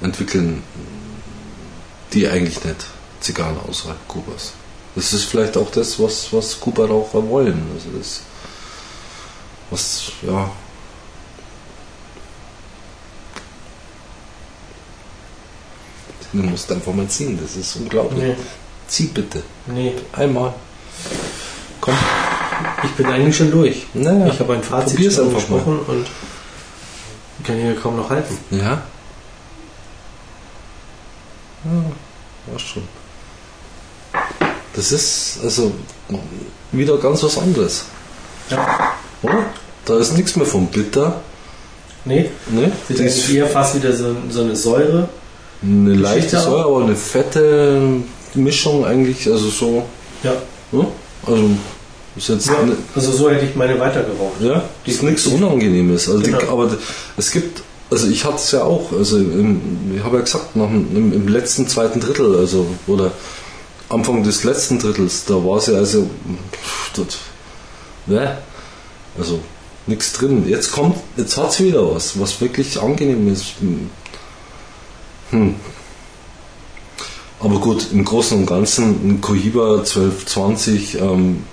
[0.00, 0.62] Entwickeln
[2.12, 2.76] die eigentlich nicht
[3.20, 4.52] Zigarren außerhalb Kubas.
[4.94, 7.62] Das ist vielleicht auch das, was, was Kuba-Raucher wollen.
[7.74, 8.22] Also das,
[9.72, 10.50] was, ja.
[16.32, 18.18] Du musst einfach mal ziehen, das ist unglaublich.
[18.22, 18.36] Nee,
[18.88, 19.42] Zieh bitte.
[19.66, 20.54] nee, Einmal.
[21.80, 21.94] Komm.
[22.84, 23.86] ich bin eigentlich schon durch.
[23.94, 25.56] Naja, ich habe ein Fazit probier's schon einfach mal.
[25.56, 26.06] gesprochen und
[27.44, 28.38] kann hier kaum noch halten.
[28.50, 28.82] Ja.
[31.64, 31.70] Ja,
[32.46, 32.82] war schon.
[34.74, 35.72] Das ist also
[36.72, 37.84] wieder ganz was anderes.
[38.48, 38.94] Ja.
[39.22, 39.46] Oder?
[39.84, 41.20] Da ist nichts mehr vom Bitter.
[42.04, 42.72] Nee, Ne?
[42.88, 45.08] sieht Das ist eher fast wieder so, so eine Säure.
[45.62, 46.38] eine leichte.
[46.40, 47.80] Säure, aber eine fette
[48.34, 49.30] Mischung eigentlich.
[49.30, 49.84] Also so.
[50.24, 50.32] Ja.
[50.72, 50.86] Ne?
[51.26, 51.50] Also
[52.16, 52.62] ist jetzt ja.
[52.62, 54.40] ne- Also so hätte ich meine weitergeraucht.
[54.40, 56.08] Ja, das ist nichts Unangenehmes.
[56.08, 56.52] Also die, Genau.
[56.52, 56.76] aber d-
[57.16, 59.60] es gibt, also ich hatte es ja auch, also im,
[59.96, 63.12] ich habe ja gesagt, nach im, im letzten zweiten Drittel, also oder
[63.88, 66.08] Anfang des letzten Drittels, da war es ja also,
[66.96, 67.06] das,
[68.06, 68.38] ne?
[69.18, 69.38] also
[69.86, 70.48] nichts drin.
[70.48, 73.54] Jetzt kommt, jetzt hat es wieder was, was wirklich angenehm ist.
[75.30, 75.54] Hm.
[77.40, 81.44] Aber gut, im Großen und Ganzen ein Cohiba 1220, ähm,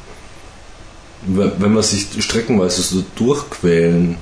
[1.26, 4.18] wenn man sich streckenweise so durchquälen,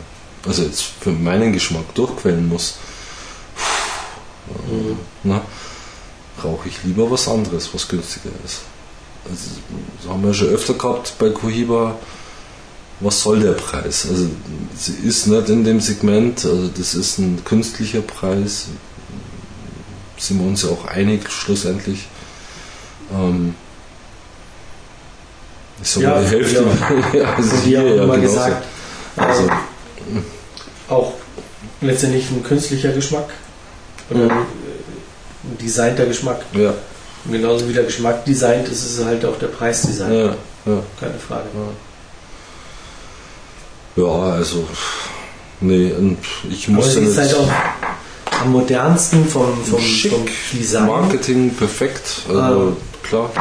[0.47, 2.75] also jetzt für meinen Geschmack durchquälen muss,
[4.69, 4.97] Mhm.
[5.23, 5.41] na,
[6.43, 8.61] rauche ich lieber was anderes, was günstiger ist.
[9.29, 9.43] Also,
[9.99, 11.95] das haben wir schon öfter gehabt bei Cohiba.
[12.99, 14.07] Was soll der Preis?
[14.09, 14.27] Also,
[14.75, 18.67] sie ist nicht in dem Segment, also das ist ein künstlicher Preis.
[20.17, 22.07] Sind wir uns ja auch einig, schlussendlich.
[23.13, 23.53] Ähm,
[25.81, 26.65] ich sag Ja, mal, die Hälfte.
[27.17, 28.33] ja, also Und die haben hier ja immer genauso.
[28.35, 28.65] gesagt,
[29.15, 29.51] Also, also,
[30.89, 31.13] auch
[31.81, 33.29] letztendlich ein künstlicher Geschmack.
[34.09, 34.31] Oder Mhm.
[34.31, 36.41] ein designter Geschmack.
[36.53, 36.73] ja,
[37.25, 40.13] Und genauso wie der Geschmack designt ist, ist halt auch der Preis designt.
[40.13, 40.83] ja, ja.
[40.99, 41.45] Keine Frage.
[41.53, 41.69] Ja,
[44.05, 44.67] also,
[45.61, 46.17] nee, und
[46.49, 47.39] ich Aber muss sie ja ist halt nicht.
[47.39, 50.87] auch am modernsten vom, vom, Schick, vom Design.
[50.87, 53.31] Marketing perfekt, also klar.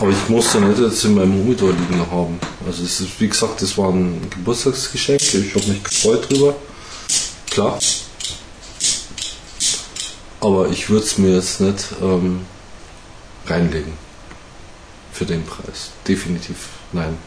[0.00, 2.38] Aber ich muss ja nicht jetzt in meinem Humidor liegen haben.
[2.66, 5.20] Also es ist, wie gesagt, das war ein Geburtstagsgeschenk.
[5.20, 6.54] Ich habe mich gefreut drüber.
[7.50, 7.78] Klar.
[10.40, 12.40] Aber ich würde es mir jetzt nicht ähm,
[13.46, 13.92] reinlegen.
[15.12, 15.90] Für den Preis.
[16.08, 16.56] Definitiv
[16.92, 17.18] nein.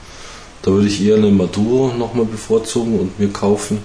[0.63, 3.83] Da würde ich eher eine Maduro nochmal bevorzugen und mir kaufen.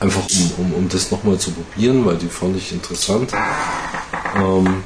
[0.00, 3.30] Einfach um, um, um das nochmal zu probieren, weil die fand ich interessant.
[4.34, 4.82] Ähm,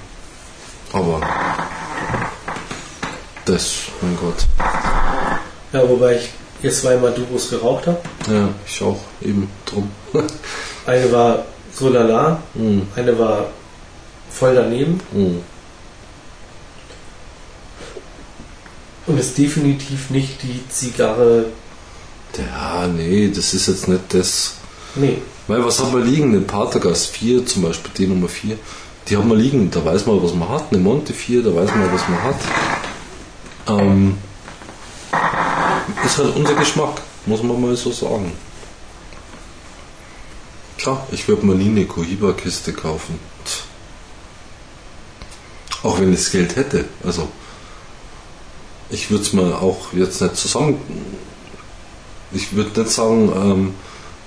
[0.92, 1.20] aber
[3.46, 4.46] das, mein Gott.
[5.72, 6.28] Ja, wobei ich
[6.62, 8.00] jetzt zwei Maduros geraucht habe.
[8.30, 9.90] Ja, ich auch eben drum.
[10.86, 13.46] Eine war so lala, Mm, eine war
[14.30, 15.53] voll daneben mm.
[19.06, 21.46] Und ist definitiv nicht die Zigarre.
[22.36, 24.54] Ja, nee, das ist jetzt nicht das.
[24.96, 26.30] Nee, Weil was hat man liegen?
[26.30, 28.56] Eine Patergas 4 zum Beispiel, die Nummer 4.
[29.08, 30.64] Die hat man liegen, da weiß man, was man hat.
[30.70, 32.36] Eine Monte 4, da weiß man, was man hat.
[33.66, 34.18] Ähm,
[36.04, 38.32] ist halt unser Geschmack, muss man mal so sagen.
[40.78, 43.18] Klar, ich würde mir nie eine Cohiba-Kiste kaufen.
[45.82, 46.86] Auch wenn ich das Geld hätte.
[47.04, 47.28] Also,
[48.94, 50.78] ich würde es mir auch jetzt nicht zusammen.
[52.32, 53.74] Ich würde nicht sagen, ähm,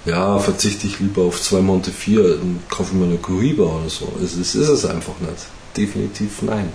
[0.06, 4.12] ja, verzichte ich lieber auf zwei Monte 4 und kaufe mir eine Cohiba oder so.
[4.24, 5.46] Es ist, ist es einfach nicht.
[5.76, 6.72] Definitiv nein.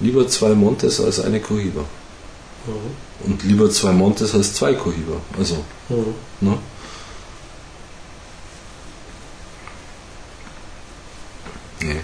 [0.00, 1.82] Lieber zwei Montes als eine Cohiba.
[2.66, 3.30] Mhm.
[3.30, 5.16] Und lieber zwei Montes als zwei Cohiba.
[5.38, 5.56] Also,
[5.88, 6.14] Mhm.
[6.40, 6.58] ne?
[11.80, 12.00] Nee.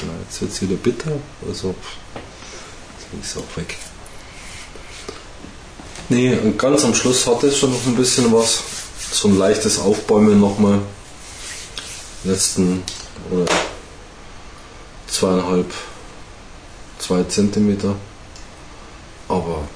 [0.00, 0.12] Na,
[0.44, 1.12] jetzt es wieder bitter.
[1.46, 1.74] Also,
[3.20, 3.76] ist auch weg.
[6.08, 8.62] Nee, und ganz am Schluss hat es schon noch ein bisschen was.
[9.12, 10.80] So ein leichtes Aufbäumen nochmal.
[12.24, 12.82] Letzten
[13.30, 13.46] oder
[15.06, 15.72] zweieinhalb,
[16.98, 17.94] zwei Zentimeter.
[19.28, 19.66] Aber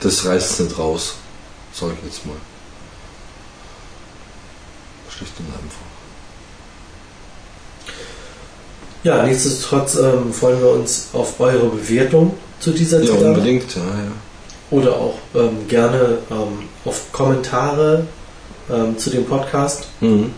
[0.00, 1.14] das reißt nicht raus,
[1.72, 2.36] sag ich jetzt mal.
[5.10, 5.87] Schlicht und einfach.
[9.04, 13.26] Ja, nichtsdestotrotz ähm, freuen wir uns auf eure Bewertung zu dieser Ja, Zigarre.
[13.34, 14.12] unbedingt, ja, ja.
[14.70, 18.06] Oder auch ähm, gerne ähm, auf Kommentare
[18.70, 20.32] ähm, zu dem Podcast, Mhm.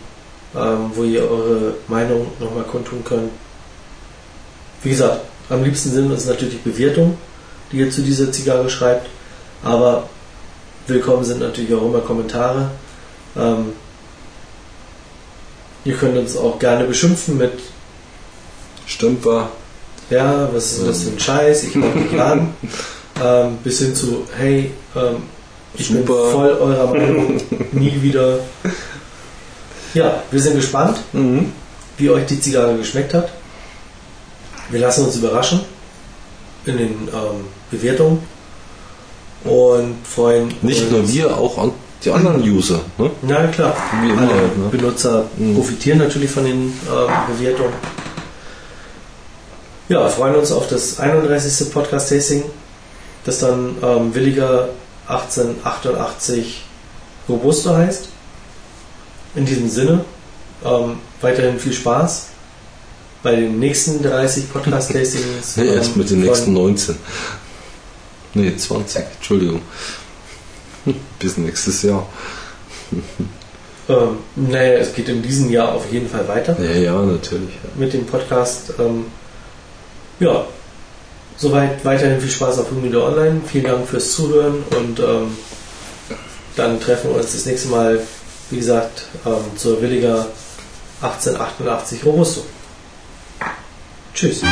[0.55, 3.31] ähm, wo ihr eure Meinung nochmal kundtun könnt.
[4.82, 7.16] Wie gesagt, am liebsten sind uns natürlich Bewertungen,
[7.73, 9.09] die ihr zu dieser Zigarre schreibt,
[9.65, 10.09] aber
[10.87, 12.70] willkommen sind natürlich auch immer Kommentare.
[13.37, 13.73] Ähm,
[15.85, 17.53] ihr könnt uns auch gerne beschimpfen mit
[18.91, 19.49] Stümper.
[20.11, 21.65] Ja, was ist das für ein Scheiß?
[21.65, 22.49] Ich mag nicht laden.
[23.25, 25.17] ähm, bis hin zu, hey, ähm,
[25.75, 26.31] ich bin Super.
[26.33, 27.41] voll eurer Meinung,
[27.73, 28.41] nie wieder.
[29.95, 31.53] Ja, wir sind gespannt, Mhm.
[31.97, 33.29] wie euch die Zigarre geschmeckt hat.
[34.71, 35.61] Wir lassen uns überraschen
[36.67, 38.19] in den ähm, Bewertungen
[39.45, 40.91] und freuen Nicht uns.
[40.91, 41.71] nur wir, auch
[42.05, 42.81] die anderen User.
[42.99, 43.11] Ne?
[43.23, 44.69] Na klar, alle halt, ne?
[44.71, 45.55] Benutzer Mhm.
[45.55, 46.57] profitieren natürlich von den
[46.89, 47.73] ähm, Bewertungen.
[49.91, 51.73] Ja, freuen uns auf das 31.
[51.73, 52.45] Podcast-Tasting,
[53.25, 54.69] das dann ähm, Williger
[55.09, 56.62] 1888
[57.29, 58.09] Robusto heißt.
[59.35, 60.05] In diesem Sinne,
[60.65, 62.27] ähm, weiterhin viel Spaß
[63.25, 65.57] bei den nächsten 30 Podcast-Tastings.
[65.57, 66.97] Nee, erst ähm, mit den nächsten 19.
[68.35, 69.61] Nee, 20, Entschuldigung.
[71.19, 72.09] Bis nächstes Jahr.
[73.89, 76.57] Ähm, naja, es geht in diesem Jahr auf jeden Fall weiter.
[76.62, 77.51] Ja, ja, natürlich.
[77.55, 77.71] Ja.
[77.75, 78.75] mit dem Podcast.
[78.79, 79.07] Ähm,
[80.21, 80.45] ja,
[81.37, 83.41] soweit weiterhin viel Spaß auf Humide Online.
[83.47, 85.37] Vielen Dank fürs Zuhören und ähm,
[86.57, 88.01] dann treffen wir uns das nächste Mal,
[88.51, 90.27] wie gesagt, ähm, zur Williger
[91.03, 92.43] 1888 Robusto.
[94.15, 94.43] Tschüss.